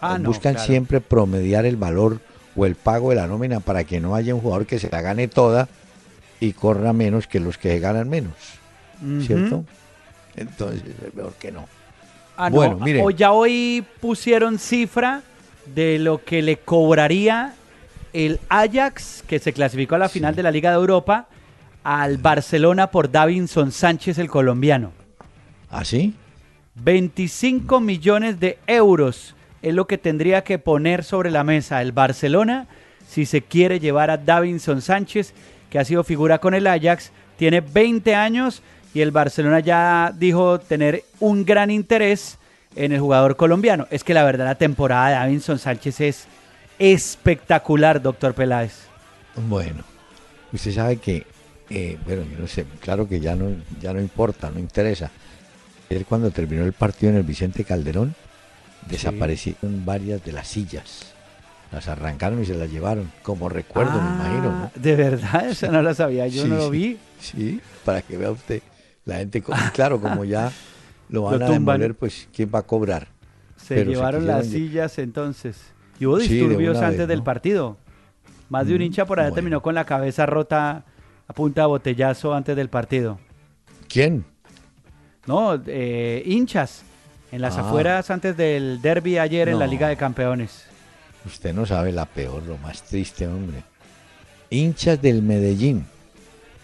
Ah, 0.00 0.16
no, 0.18 0.28
Buscan 0.28 0.54
claro. 0.54 0.66
siempre 0.68 1.00
promediar 1.00 1.64
el 1.66 1.76
valor 1.76 2.20
o 2.54 2.66
el 2.66 2.76
pago 2.76 3.10
de 3.10 3.16
la 3.16 3.26
nómina 3.26 3.58
para 3.60 3.82
que 3.82 3.98
no 4.00 4.14
haya 4.14 4.34
un 4.34 4.40
jugador 4.40 4.66
que 4.66 4.78
se 4.78 4.90
la 4.90 5.00
gane 5.00 5.26
toda 5.26 5.68
y 6.38 6.52
corra 6.52 6.92
menos 6.92 7.26
que 7.26 7.40
los 7.40 7.58
que 7.58 7.78
ganan 7.80 8.08
menos, 8.08 8.34
¿cierto? 9.20 9.64
Entonces 10.36 10.82
es 11.06 11.14
mejor 11.14 11.34
que 11.34 11.52
no. 11.52 11.66
Ah, 12.36 12.48
no, 12.48 12.56
Bueno, 12.56 12.78
mire. 12.78 13.02
o 13.02 13.10
ya 13.10 13.32
hoy 13.32 13.84
pusieron 14.00 14.58
cifra 14.58 15.22
de 15.74 15.98
lo 15.98 16.24
que 16.24 16.42
le 16.42 16.56
cobraría 16.58 17.54
el 18.12 18.40
Ajax, 18.48 19.24
que 19.26 19.38
se 19.38 19.52
clasificó 19.52 19.94
a 19.94 19.98
la 19.98 20.08
final 20.08 20.34
de 20.34 20.42
la 20.42 20.50
Liga 20.50 20.70
de 20.70 20.76
Europa, 20.76 21.28
al 21.84 22.18
Barcelona 22.18 22.90
por 22.90 23.10
Davinson 23.10 23.72
Sánchez, 23.72 24.18
el 24.18 24.28
colombiano. 24.28 24.92
¿Así? 25.70 26.14
25 26.76 27.80
millones 27.80 28.40
de 28.40 28.58
euros 28.66 29.34
es 29.62 29.74
lo 29.74 29.86
que 29.86 29.98
tendría 29.98 30.42
que 30.44 30.58
poner 30.58 31.04
sobre 31.04 31.30
la 31.30 31.44
mesa 31.44 31.82
el 31.82 31.92
Barcelona 31.92 32.66
si 33.08 33.26
se 33.26 33.42
quiere 33.42 33.78
llevar 33.78 34.10
a 34.10 34.16
Davinson 34.16 34.80
Sánchez, 34.80 35.34
que 35.68 35.78
ha 35.78 35.84
sido 35.84 36.02
figura 36.02 36.38
con 36.38 36.54
el 36.54 36.66
Ajax, 36.66 37.12
tiene 37.36 37.60
20 37.60 38.14
años 38.14 38.62
y 38.94 39.00
el 39.00 39.10
Barcelona 39.10 39.60
ya 39.60 40.12
dijo 40.16 40.58
tener 40.60 41.04
un 41.20 41.44
gran 41.44 41.70
interés 41.70 42.38
en 42.76 42.92
el 42.92 43.00
jugador 43.00 43.36
colombiano. 43.36 43.86
Es 43.90 44.04
que 44.04 44.14
la 44.14 44.24
verdad 44.24 44.46
la 44.46 44.54
temporada 44.54 45.08
de 45.08 45.14
Davinson 45.14 45.58
Sánchez 45.58 46.00
es 46.00 46.26
espectacular, 46.78 48.00
doctor 48.02 48.34
Peláez. 48.34 48.72
Bueno, 49.36 49.82
usted 50.52 50.72
sabe 50.72 50.96
que, 50.96 51.26
eh, 51.70 51.98
bueno, 52.04 52.22
yo 52.30 52.38
no 52.38 52.46
sé, 52.46 52.64
claro 52.80 53.08
que 53.08 53.20
ya 53.20 53.34
no, 53.34 53.50
ya 53.80 53.92
no 53.92 54.00
importa, 54.00 54.50
no 54.50 54.58
interesa. 54.58 55.10
Él 55.88 56.04
cuando 56.06 56.30
terminó 56.30 56.64
el 56.64 56.72
partido 56.72 57.10
en 57.12 57.18
el 57.18 57.22
Vicente 57.22 57.64
Calderón, 57.64 58.14
desaparecieron 58.88 59.84
varias 59.84 60.24
de 60.24 60.32
las 60.32 60.48
sillas. 60.48 61.12
Las 61.70 61.88
arrancaron 61.88 62.42
y 62.42 62.46
se 62.46 62.54
las 62.54 62.70
llevaron, 62.70 63.10
como 63.22 63.48
recuerdo, 63.48 63.92
me 63.92 64.08
imagino, 64.08 64.42
¿no? 64.52 64.64
Ah, 64.64 64.70
De 64.74 64.94
verdad, 64.96 65.48
eso 65.48 65.70
no 65.72 65.80
lo 65.80 65.94
sabía, 65.94 66.26
yo 66.26 66.42
Sí, 66.42 66.48
no 66.48 66.56
lo 66.56 66.64
sí, 66.66 66.70
vi. 66.70 66.98
Sí, 67.20 67.60
para 67.84 68.02
que 68.02 68.16
vea 68.18 68.30
usted, 68.30 68.60
la 69.04 69.16
gente, 69.16 69.42
claro, 69.74 70.00
como 70.00 70.24
ya 70.24 70.52
lo 71.08 71.22
van 71.24 71.38
Lo 71.40 71.46
a 71.46 71.50
demoler, 71.50 71.94
pues, 71.94 72.28
¿quién 72.34 72.50
va 72.54 72.60
a 72.60 72.62
cobrar? 72.62 73.08
Se 73.56 73.74
Pero 73.76 73.90
se 73.90 73.96
llevaron 73.96 74.26
las 74.26 74.46
sillas 74.46 74.98
entonces. 74.98 75.58
Y 76.00 76.06
hubo 76.06 76.18
Sí, 76.20 76.28
de 76.28 76.34
disturbios 76.34 76.78
antes 76.78 76.98
vez, 76.98 77.08
del 77.08 77.18
¿no? 77.18 77.24
partido. 77.24 77.76
Más 78.48 78.66
de 78.66 78.74
un 78.74 78.80
Mm, 78.80 78.82
hincha 78.82 79.04
por 79.06 79.18
allá 79.20 79.28
bueno. 79.28 79.34
terminó 79.36 79.62
con 79.62 79.74
la 79.74 79.84
cabeza 79.84 80.26
rota 80.26 80.84
a 81.28 81.32
punta 81.32 81.62
de 81.62 81.66
botellazo 81.68 82.34
antes 82.34 82.56
del 82.56 82.68
partido. 82.68 83.18
¿Quién? 83.88 84.24
No, 85.26 85.60
eh, 85.66 86.22
hinchas 86.26 86.82
en 87.30 87.40
las 87.40 87.56
Ah. 87.56 87.60
afueras 87.60 88.10
antes 88.10 88.36
del 88.36 88.82
derby 88.82 89.18
ayer 89.18 89.48
en 89.48 89.58
la. 89.58 89.66
Liga 89.66 89.88
de 89.88 89.96
Campeones. 89.96 90.64
Usted 91.24 91.54
no 91.54 91.64
sabe 91.66 91.92
la 91.92 92.04
peor, 92.06 92.42
lo 92.42 92.58
más 92.58 92.82
triste, 92.82 93.28
hombre. 93.28 93.62
Hinchas 94.50 95.00
del 95.00 95.22
Medellín 95.22 95.86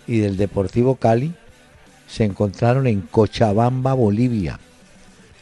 y 0.06 0.18
del 0.18 0.36
Deportivo 0.36 0.96
Cali 0.96 1.32
se 2.08 2.24
encontraron 2.24 2.86
en 2.86 3.02
Cochabamba, 3.02 3.92
Bolivia. 3.92 4.58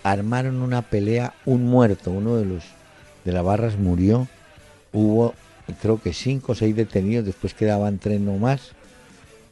Armaron 0.02 0.60
una 0.60 0.82
pelea, 0.82 1.34
un 1.46 1.64
muerto, 1.64 2.10
uno 2.10 2.36
de 2.36 2.44
los 2.44 2.64
de 3.24 3.32
las 3.32 3.44
barras 3.44 3.78
murió. 3.78 4.28
Hubo, 4.92 5.34
creo 5.80 6.00
que 6.00 6.12
cinco 6.12 6.52
o 6.52 6.54
seis 6.54 6.76
detenidos, 6.76 7.24
después 7.24 7.54
quedaban 7.54 7.98
tres 7.98 8.20
nomás. 8.20 8.72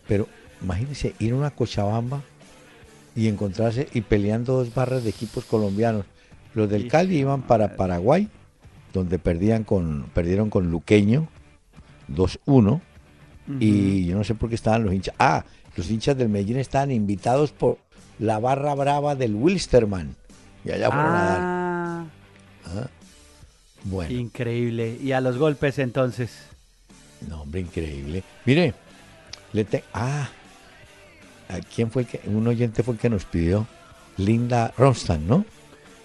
Pero 0.07 0.29
imagínense 0.63 1.15
ir 1.19 1.33
a 1.33 1.37
una 1.37 1.51
Cochabamba 1.51 2.23
y 3.17 3.29
encontrarse 3.29 3.89
y 3.95 4.01
peleando 4.03 4.55
dos 4.55 4.75
barras 4.75 5.05
de 5.05 5.11
equipos 5.11 5.45
colombianos. 5.45 6.07
Los 6.55 6.69
del 6.69 6.89
Cali 6.89 7.19
iban 7.19 7.43
para 7.43 7.77
Paraguay, 7.77 8.29
donde 8.93 9.19
perdían 9.19 9.65
con, 9.65 10.07
perdieron 10.15 10.51
con 10.51 10.71
Luqueño 10.71 11.29
2-1. 12.13 12.81
Y 13.61 14.07
yo 14.07 14.17
no 14.17 14.25
sé 14.25 14.35
por 14.35 14.49
qué 14.49 14.55
estaban 14.55 14.85
los 14.85 14.95
hinchas. 14.95 15.15
Ah, 15.19 15.45
los 15.77 15.91
hinchas 15.91 16.17
del 16.17 16.29
Medellín 16.29 16.59
estaban 16.59 16.91
invitados 16.91 17.51
por 17.53 17.79
la 18.19 18.39
barra 18.39 18.75
brava 18.75 19.15
del 19.15 19.35
Wilstermann. 19.35 20.15
Y 20.65 20.71
allá 20.71 20.91
fueron 20.91 21.15
a 21.15 21.25
dar. 21.25 21.41
Ah, 21.41 22.05
Ah, 22.67 22.89
Bueno, 23.85 24.15
increíble. 24.15 24.97
Y 25.03 25.13
a 25.13 25.21
los 25.21 25.37
golpes 25.37 25.79
entonces. 25.79 26.31
no, 27.29 27.43
hombre, 27.43 27.61
increíble. 27.61 28.23
Mire, 28.47 28.73
le 29.53 29.65
te- 29.65 29.85
ah, 29.93 30.29
¿a 31.49 31.59
quién 31.75 31.91
fue 31.91 32.03
el 32.03 32.09
que, 32.09 32.21
un 32.27 32.47
oyente 32.47 32.83
fue 32.83 32.95
el 32.95 33.01
que 33.01 33.11
nos 33.11 33.25
pidió? 33.27 33.67
Linda 34.17 34.73
Ronstadt, 34.79 35.21
¿no? 35.21 35.45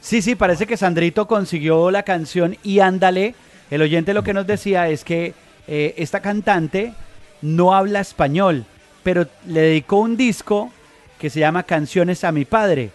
Sí, 0.02 0.22
sí, 0.22 0.36
parece 0.36 0.66
que 0.68 0.78
Sandrito 0.78 1.28
consiguió 1.28 1.92
la 1.92 2.04
canción 2.04 2.58
y 2.64 2.80
ándale. 2.80 3.36
El 3.70 3.82
oyente 3.82 4.14
lo 4.14 4.24
que 4.24 4.34
nos 4.34 4.48
decía 4.48 4.90
es 4.90 5.04
que 5.04 5.34
eh, 5.68 5.94
esta 5.98 6.22
cantante 6.22 6.94
no 7.42 7.74
habla 7.76 8.00
español, 8.02 8.66
pero 9.10 9.26
le 9.48 9.62
dedicó 9.62 9.96
un 10.02 10.16
disco 10.16 10.72
que 11.18 11.32
se 11.32 11.40
llama 11.40 11.64
Canciones 11.64 12.24
a 12.24 12.32
mi 12.32 12.46
padre. 12.46 12.92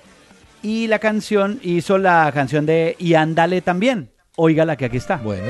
Y 0.63 0.87
la 0.87 1.01
canción 1.01 1.59
hizo 1.65 1.99
la 1.99 2.31
canción 2.33 2.67
de 2.67 2.95
Y 3.01 3.15
ándale 3.15 3.63
también. 3.63 4.11
Óigala 4.37 4.77
que 4.77 4.85
aquí 4.85 4.99
está. 4.99 5.17
Bueno. 5.17 5.45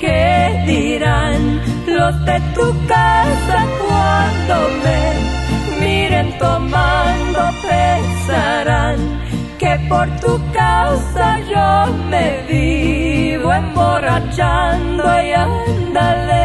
¿Qué 0.00 0.64
dirán 0.66 1.60
los 1.86 2.24
de 2.26 2.40
tu 2.56 2.86
casa 2.88 3.66
cuando 3.78 4.68
me 4.82 5.86
miren 5.86 6.36
tomando? 6.38 7.38
Pensarán 7.62 9.21
que 9.62 9.78
por 9.88 10.08
tu 10.20 10.40
causa 10.52 11.38
yo 11.48 11.86
me 12.10 12.42
vivo 12.48 13.52
emborrachando 13.52 15.04
y 15.22 15.32
ándale. 15.32 16.40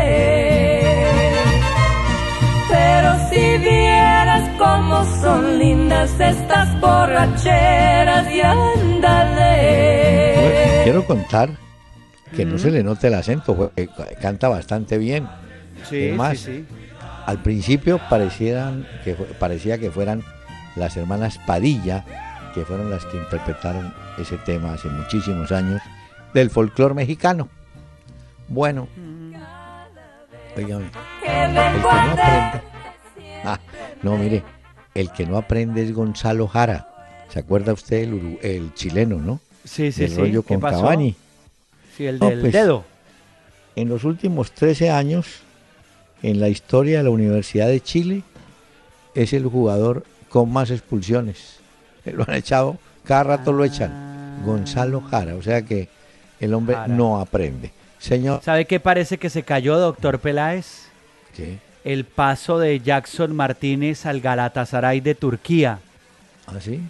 Pero 2.69 3.09
si 3.29 3.57
vieras 3.57 4.47
cómo 4.59 5.03
son 5.19 5.57
lindas 5.57 6.11
estas 6.19 6.79
borracheras 6.79 8.31
y 8.31 8.41
ándale. 8.41 9.63
Quiero 10.83 11.03
contar 11.03 11.49
que 12.35 12.45
no 12.45 12.59
se 12.59 12.69
le 12.69 12.83
note 12.83 13.07
el 13.07 13.15
acento, 13.15 13.71
eh, 13.75 13.87
canta 14.21 14.47
bastante 14.47 14.99
bien. 14.99 15.27
Sí, 15.89 16.09
Es 16.09 16.15
más, 16.15 16.37
sí, 16.37 16.65
sí. 16.67 16.67
al 17.25 17.41
principio 17.41 17.99
parecieran 18.09 18.85
que 19.03 19.15
parecía 19.15 19.79
que 19.79 19.89
fueran 19.89 20.21
las 20.75 20.95
hermanas 20.97 21.39
Padilla, 21.47 22.05
que 22.57 22.65
fueron 22.65 22.89
las 22.89 23.05
que 23.05 23.17
interpretaron 23.17 23.93
ese 24.17 24.37
tema 24.37 24.73
hace 24.73 24.89
muchísimos 24.89 25.51
años 25.51 25.79
del 26.33 26.49
folclore 26.49 26.95
mexicano. 26.95 27.49
Bueno, 28.47 28.87
óigame, 30.55 30.85
el 30.85 30.91
que 30.91 31.47
no 31.53 31.61
aprende, 31.61 32.61
ah, 33.45 33.59
no 34.01 34.17
mire, 34.17 34.43
el 34.95 35.11
que 35.11 35.25
no 35.27 35.37
aprende 35.37 35.83
es 35.83 35.93
Gonzalo 35.93 36.47
Jara. 36.47 36.87
¿Se 37.29 37.39
acuerda 37.39 37.73
usted 37.73 37.97
el, 38.03 38.13
uru- 38.13 38.39
el 38.41 38.73
chileno, 38.73 39.17
no? 39.17 39.39
Sí, 39.63 39.91
sí, 39.91 40.07
sí. 40.07 40.15
rollo 40.17 40.41
¿Qué 40.41 40.55
con 40.55 40.61
pasó? 40.61 40.81
Cavani. 40.81 41.15
Sí, 41.95 42.07
el 42.07 42.19
No, 42.19 42.29
del 42.29 42.39
pues, 42.39 42.53
dedo. 42.53 42.85
En 43.75 43.89
los 43.89 44.03
últimos 44.05 44.51
13 44.53 44.89
años, 44.89 45.41
en 46.23 46.39
la 46.39 46.47
historia 46.49 46.99
de 46.99 47.03
la 47.03 47.09
Universidad 47.11 47.67
de 47.67 47.81
Chile, 47.81 48.23
es 49.13 49.33
el 49.33 49.45
jugador 49.45 50.05
con 50.29 50.51
más 50.51 50.71
expulsiones. 50.71 51.56
Lo 52.15 52.23
han 52.27 52.35
echado, 52.35 52.77
cada 53.03 53.23
rato 53.23 53.51
lo 53.51 53.63
echan. 53.63 54.43
Gonzalo 54.45 55.01
Jara, 55.01 55.35
o 55.35 55.41
sea 55.41 55.61
que 55.63 55.89
el 56.39 56.53
hombre 56.53 56.75
Jara. 56.75 56.87
no 56.87 57.19
aprende. 57.19 57.71
Señor, 57.99 58.41
¿Sabe 58.43 58.65
qué 58.65 58.79
parece 58.79 59.17
que 59.17 59.29
se 59.29 59.43
cayó, 59.43 59.77
doctor 59.79 60.19
Peláez? 60.19 60.87
¿qué? 61.35 61.57
El 61.83 62.05
paso 62.05 62.59
de 62.59 62.79
Jackson 62.79 63.35
Martínez 63.35 64.05
al 64.05 64.21
Galatasaray 64.21 64.99
de 64.99 65.15
Turquía. 65.15 65.79
¿Ah, 66.45 66.59
sí? 66.59 66.81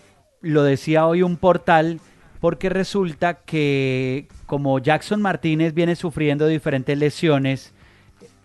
Lo 0.41 0.63
decía 0.63 1.05
hoy 1.05 1.21
un 1.23 1.37
portal 1.37 1.99
porque 2.41 2.69
resulta 2.69 3.35
que 3.35 4.27
como 4.45 4.79
Jackson 4.79 5.21
Martínez 5.21 5.73
viene 5.73 5.95
sufriendo 5.95 6.47
diferentes 6.47 6.97
lesiones, 6.97 7.73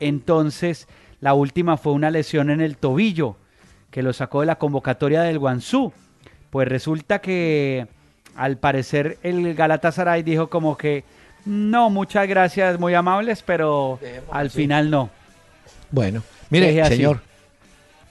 entonces 0.00 0.88
la 1.20 1.34
última 1.34 1.76
fue 1.76 1.92
una 1.92 2.10
lesión 2.10 2.50
en 2.50 2.60
el 2.60 2.76
tobillo 2.76 3.36
que 3.90 4.02
lo 4.02 4.12
sacó 4.12 4.40
de 4.40 4.46
la 4.46 4.56
convocatoria 4.56 5.22
del 5.22 5.38
Guangzhou. 5.38 5.92
Pues 6.52 6.68
resulta 6.68 7.18
que 7.20 7.86
al 8.36 8.58
parecer 8.58 9.16
el 9.22 9.54
Galatasaray 9.54 10.22
dijo 10.22 10.50
como 10.50 10.76
que 10.76 11.02
no, 11.46 11.88
muchas 11.88 12.28
gracias, 12.28 12.78
muy 12.78 12.92
amables, 12.92 13.42
pero 13.42 13.98
al 14.30 14.50
final 14.50 14.90
no. 14.90 15.08
Bueno, 15.90 16.22
mire, 16.50 16.66
Deje 16.66 16.82
así. 16.82 16.96
señor, 16.96 17.20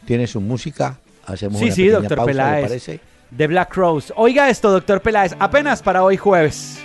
tiene 0.05 0.25
su 0.25 0.41
música. 0.41 0.97
Hacemos 1.23 1.59
Sí, 1.59 1.65
una 1.65 1.75
sí, 1.75 1.87
doctor 1.89 2.17
pausa, 2.17 2.31
¿le 2.31 2.33
Peláez. 2.33 2.67
parece? 2.67 2.99
De 3.29 3.45
Black 3.45 3.75
Rose. 3.75 4.11
Oiga 4.17 4.49
esto, 4.49 4.71
doctor 4.71 5.01
Peláez, 5.01 5.35
apenas 5.37 5.83
para 5.83 6.03
hoy 6.03 6.17
jueves. 6.17 6.79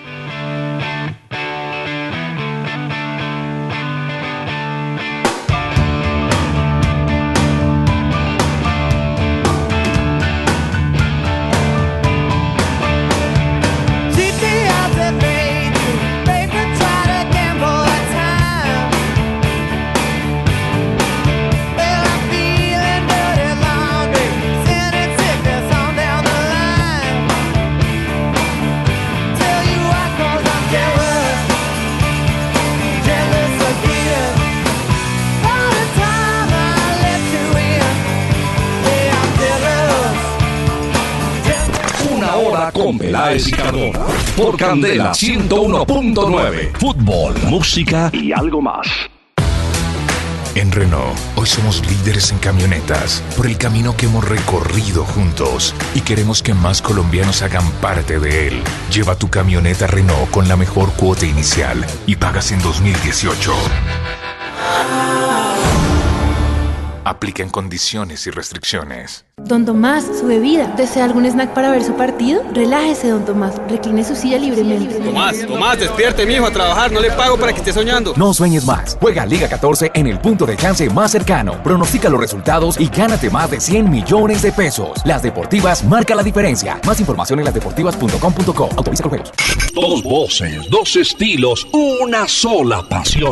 Por 44.37 44.59
Candela 44.59 45.12
101.9. 45.12 46.76
Fútbol, 46.76 47.34
música 47.49 48.11
y 48.12 48.32
algo 48.32 48.61
más. 48.61 48.87
En 50.55 50.70
Renault, 50.70 51.18
hoy 51.37 51.47
somos 51.47 51.82
líderes 51.87 52.32
en 52.32 52.39
camionetas 52.39 53.22
por 53.34 53.47
el 53.47 53.57
camino 53.57 53.97
que 53.97 54.05
hemos 54.05 54.28
recorrido 54.28 55.05
juntos 55.05 55.74
y 55.95 56.03
queremos 56.03 56.43
que 56.43 56.53
más 56.53 56.82
colombianos 56.82 57.41
hagan 57.41 57.66
parte 57.80 58.18
de 58.20 58.49
él. 58.49 58.62
Lleva 58.93 59.16
tu 59.16 59.30
camioneta 59.30 59.87
Renault 59.87 60.30
con 60.30 60.49
la 60.49 60.57
mejor 60.57 60.93
cuota 60.93 61.24
inicial 61.24 61.87
y 62.07 62.16
pagas 62.16 62.53
en 62.53 62.61
2018. 62.61 63.53
Aplica 67.07 67.44
en 67.44 67.50
condiciones 67.50 68.26
y 68.26 68.32
restricciones. 68.32 69.26
Don 69.36 69.64
Tomás, 69.64 70.04
su 70.18 70.26
bebida. 70.26 70.74
¿Desea 70.76 71.04
algún 71.04 71.24
snack 71.24 71.54
para 71.54 71.70
ver 71.70 71.84
su 71.84 71.92
partido? 71.94 72.42
Relájese, 72.52 73.11
don 73.11 73.24
Tomás. 73.24 73.54
Recline 73.68 74.02
su 74.02 74.16
silla 74.16 74.38
libremente. 74.38 74.98
Tomás, 74.98 75.36
Tomás, 75.46 75.78
despierte, 75.78 76.26
mijo, 76.26 76.46
a 76.46 76.50
trabajar. 76.50 76.90
No 76.90 77.00
le 77.00 77.12
pago 77.12 77.38
para 77.38 77.52
que 77.52 77.59
esté 77.61 77.72
soñando. 77.72 78.12
No 78.16 78.34
sueñes 78.34 78.64
más. 78.64 78.98
Juega 79.00 79.24
Liga 79.24 79.48
14 79.48 79.92
en 79.94 80.09
el 80.09 80.18
punto 80.18 80.46
de 80.46 80.57
chance 80.57 80.90
más 80.90 81.12
cercano. 81.12 81.62
Pronostica 81.62 82.09
los 82.09 82.18
resultados 82.18 82.80
y 82.80 82.88
gánate 82.88 83.30
más 83.30 83.52
de 83.52 83.61
100 83.61 83.88
millones 83.88 84.42
de 84.42 84.50
pesos. 84.50 85.00
Las 85.04 85.22
Deportivas 85.22 85.84
marca 85.84 86.16
la 86.16 86.24
diferencia. 86.24 86.80
Más 86.84 86.98
información 86.98 87.38
en 87.38 87.44
lasdeportivas.com.co. 87.44 88.68
Autoriza 88.76 89.04
con 89.04 89.11
juegos. 89.11 89.30
Dos 89.72 90.02
voces, 90.02 90.68
dos 90.68 90.96
estilos, 90.96 91.68
una 91.72 92.26
sola 92.26 92.82
pasión. 92.88 93.30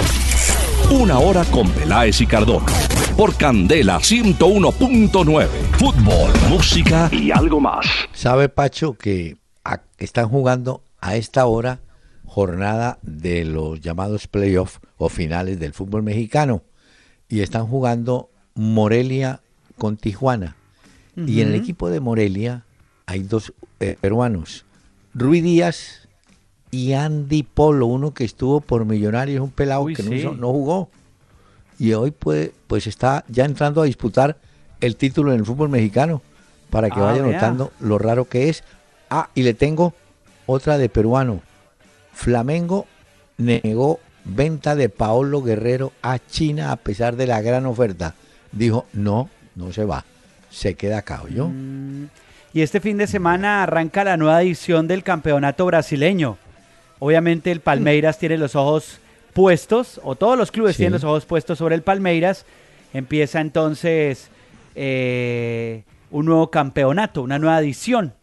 Una 0.90 1.18
hora 1.18 1.44
con 1.46 1.68
Peláez 1.70 2.20
y 2.20 2.26
Cardona. 2.26 2.66
Por 3.16 3.36
Candela 3.36 3.98
101.9. 3.98 5.46
Fútbol, 5.78 6.30
música 6.48 7.08
y 7.12 7.30
algo 7.30 7.60
más. 7.60 7.86
¿Sabe, 8.12 8.48
Pacho, 8.48 8.94
que 8.94 9.36
a- 9.64 9.80
están 9.98 10.28
jugando 10.28 10.82
a 11.00 11.16
esta 11.16 11.46
hora 11.46 11.80
jornada 12.26 12.98
de 13.02 13.44
los 13.44 13.80
llamados 13.80 14.26
playoffs 14.26 14.80
o 14.96 15.08
finales 15.08 15.58
del 15.58 15.72
fútbol 15.72 16.02
mexicano? 16.02 16.62
Y 17.28 17.40
están 17.40 17.66
jugando 17.66 18.30
Morelia 18.54 19.40
con 19.78 19.96
Tijuana. 19.96 20.56
Y 21.16 21.40
en 21.42 21.48
el 21.48 21.54
equipo 21.54 21.90
de 21.90 22.00
Morelia 22.00 22.64
hay 23.06 23.22
dos 23.22 23.52
eh, 23.78 23.96
peruanos, 24.00 24.64
Rui 25.14 25.40
Díaz 25.40 26.03
y 26.74 26.92
Andy 26.92 27.44
Polo, 27.44 27.86
uno 27.86 28.12
que 28.12 28.24
estuvo 28.24 28.60
por 28.60 28.84
Millonarios, 28.84 29.40
un 29.42 29.50
pelado 29.50 29.82
Uy, 29.82 29.94
que 29.94 30.02
no, 30.02 30.10
sí. 30.10 30.24
no 30.38 30.48
jugó. 30.50 30.90
Y 31.78 31.92
hoy 31.92 32.10
puede, 32.10 32.52
pues 32.66 32.86
está 32.86 33.24
ya 33.28 33.44
entrando 33.44 33.80
a 33.80 33.84
disputar 33.84 34.36
el 34.80 34.96
título 34.96 35.32
en 35.32 35.38
el 35.40 35.46
fútbol 35.46 35.68
mexicano 35.68 36.20
para 36.70 36.90
que 36.90 36.98
Ah, 37.00 37.04
vaya 37.04 37.22
notando 37.22 37.72
lo 37.80 37.98
raro 37.98 38.24
que 38.28 38.48
es. 38.48 38.64
Ah, 39.08 39.28
y 39.34 39.42
le 39.44 39.54
tengo 39.54 39.94
otra 40.46 40.76
de 40.78 40.88
peruano. 40.88 41.40
Flamengo 42.12 42.86
negó 43.38 44.00
venta 44.24 44.74
de 44.74 44.88
Paolo 44.88 45.42
Guerrero 45.42 45.92
a 46.02 46.18
China 46.18 46.72
a 46.72 46.76
pesar 46.76 47.16
de 47.16 47.26
la 47.26 47.40
gran 47.40 47.66
oferta. 47.66 48.14
Dijo, 48.52 48.86
no, 48.92 49.28
no 49.54 49.72
se 49.72 49.84
va, 49.84 50.04
se 50.50 50.74
queda 50.74 50.98
acá, 50.98 51.22
yo. 51.30 51.48
Mm, 51.48 52.06
Y 52.52 52.62
este 52.62 52.80
fin 52.80 52.96
de 52.98 53.06
semana 53.06 53.62
arranca 53.62 54.04
la 54.04 54.16
nueva 54.16 54.42
edición 54.42 54.86
del 54.88 55.02
campeonato 55.02 55.66
brasileño. 55.66 56.38
Obviamente 57.04 57.52
el 57.52 57.60
Palmeiras 57.60 58.18
tiene 58.18 58.38
los 58.38 58.56
ojos 58.56 58.98
puestos, 59.34 60.00
o 60.04 60.14
todos 60.14 60.38
los 60.38 60.50
clubes 60.50 60.74
Sí. 60.76 60.84
tienen 60.84 60.94
los 60.94 61.04
ojos 61.04 61.26
puestos 61.26 61.58
sobre 61.58 61.74
el 61.74 61.82
Palmeiras. 61.82 62.46
Empieza 62.94 63.42
entonces 63.42 64.28
eh, 64.74 65.82
un 66.10 66.24
nuevo 66.24 66.50
campeonato, 66.50 67.20
una 67.20 67.38
nueva 67.38 67.58
edición. 67.60 68.14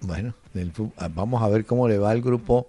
Bueno, 0.00 0.34
del 0.52 0.72
ah, 0.96 1.08
vamos 1.14 1.42
a 1.44 1.48
ver 1.48 1.64
cómo 1.64 1.86
le 1.86 1.98
va 1.98 2.10
al 2.10 2.22
grupo 2.22 2.66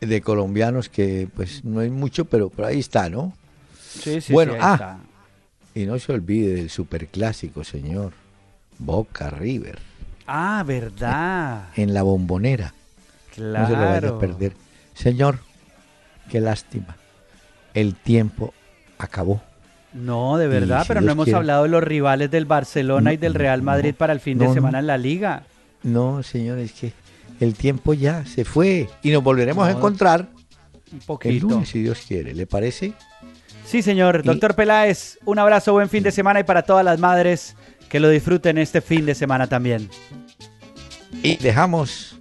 de 0.00 0.22
colombianos 0.22 0.88
que 0.88 1.28
pues 1.36 1.62
no 1.62 1.80
hay 1.80 1.90
mucho, 1.90 2.24
pero, 2.24 2.48
pero 2.48 2.68
ahí 2.68 2.78
está, 2.80 3.10
¿no? 3.10 3.34
Sí, 3.78 4.22
sí, 4.22 4.32
bueno, 4.32 4.52
sí, 4.54 4.58
ahí 4.62 4.64
ah, 4.66 4.74
está. 4.74 4.98
y 5.74 5.84
no 5.84 5.98
se 5.98 6.10
olvide 6.10 6.54
del 6.54 6.70
superclásico, 6.70 7.64
señor. 7.64 8.12
Boca 8.78 9.28
River, 9.28 9.78
Ah, 10.26 10.64
verdad. 10.66 11.68
en 11.76 11.92
la 11.92 12.02
bombonera. 12.02 12.72
No 13.40 13.66
se 13.66 13.72
lo 13.72 13.78
vaya 13.78 13.96
a 13.96 14.00
Claro. 14.00 14.18
perder. 14.18 14.52
Señor, 14.94 15.38
qué 16.30 16.40
lástima. 16.40 16.96
El 17.74 17.94
tiempo 17.94 18.52
acabó. 18.98 19.40
No, 19.94 20.38
de 20.38 20.48
verdad, 20.48 20.82
si 20.82 20.88
pero 20.88 21.00
Dios 21.00 21.06
no 21.06 21.12
hemos 21.12 21.24
quiere- 21.24 21.36
hablado 21.38 21.62
de 21.64 21.68
los 21.68 21.82
rivales 21.82 22.30
del 22.30 22.46
Barcelona 22.46 23.12
y 23.12 23.16
del 23.18 23.34
Real 23.34 23.62
Madrid 23.62 23.94
para 23.94 24.12
el 24.12 24.20
fin 24.20 24.38
de 24.38 24.46
no, 24.46 24.54
semana 24.54 24.78
en 24.78 24.86
la 24.86 24.96
liga. 24.98 25.44
No, 25.82 26.22
señor, 26.22 26.58
es 26.58 26.72
que 26.72 26.92
el 27.40 27.54
tiempo 27.54 27.92
ya 27.92 28.24
se 28.24 28.44
fue 28.44 28.88
y 29.02 29.10
nos 29.10 29.22
volveremos 29.22 29.66
a 29.66 29.72
encontrar 29.72 30.28
Un 30.92 30.98
el 30.98 31.04
poquito. 31.04 31.46
lunes, 31.48 31.68
si 31.68 31.82
Dios 31.82 31.98
quiere. 32.06 32.32
¿Le 32.34 32.46
parece? 32.46 32.92
Sí, 33.66 33.82
señor. 33.82 34.20
Y- 34.24 34.28
Doctor 34.28 34.54
Peláez, 34.54 35.18
un 35.24 35.38
abrazo, 35.38 35.72
buen 35.72 35.88
fin 35.88 36.02
de 36.02 36.10
semana 36.12 36.40
y 36.40 36.44
para 36.44 36.62
todas 36.62 36.84
las 36.84 36.98
madres 36.98 37.54
que 37.88 38.00
lo 38.00 38.08
disfruten 38.08 38.56
este 38.58 38.80
fin 38.80 39.04
de 39.04 39.14
semana 39.14 39.46
también. 39.46 39.90
Y 41.22 41.36
dejamos 41.36 42.18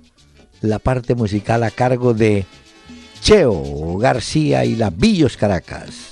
la 0.62 0.80
parte 0.80 1.16
musical 1.16 1.64
a 1.64 1.72
cargo 1.72 2.14
de 2.14 2.46
Cheo 3.22 3.98
García 3.98 4.66
y 4.66 4.76
las 4.76 4.96
Villos 4.96 5.38
Caracas. 5.38 6.12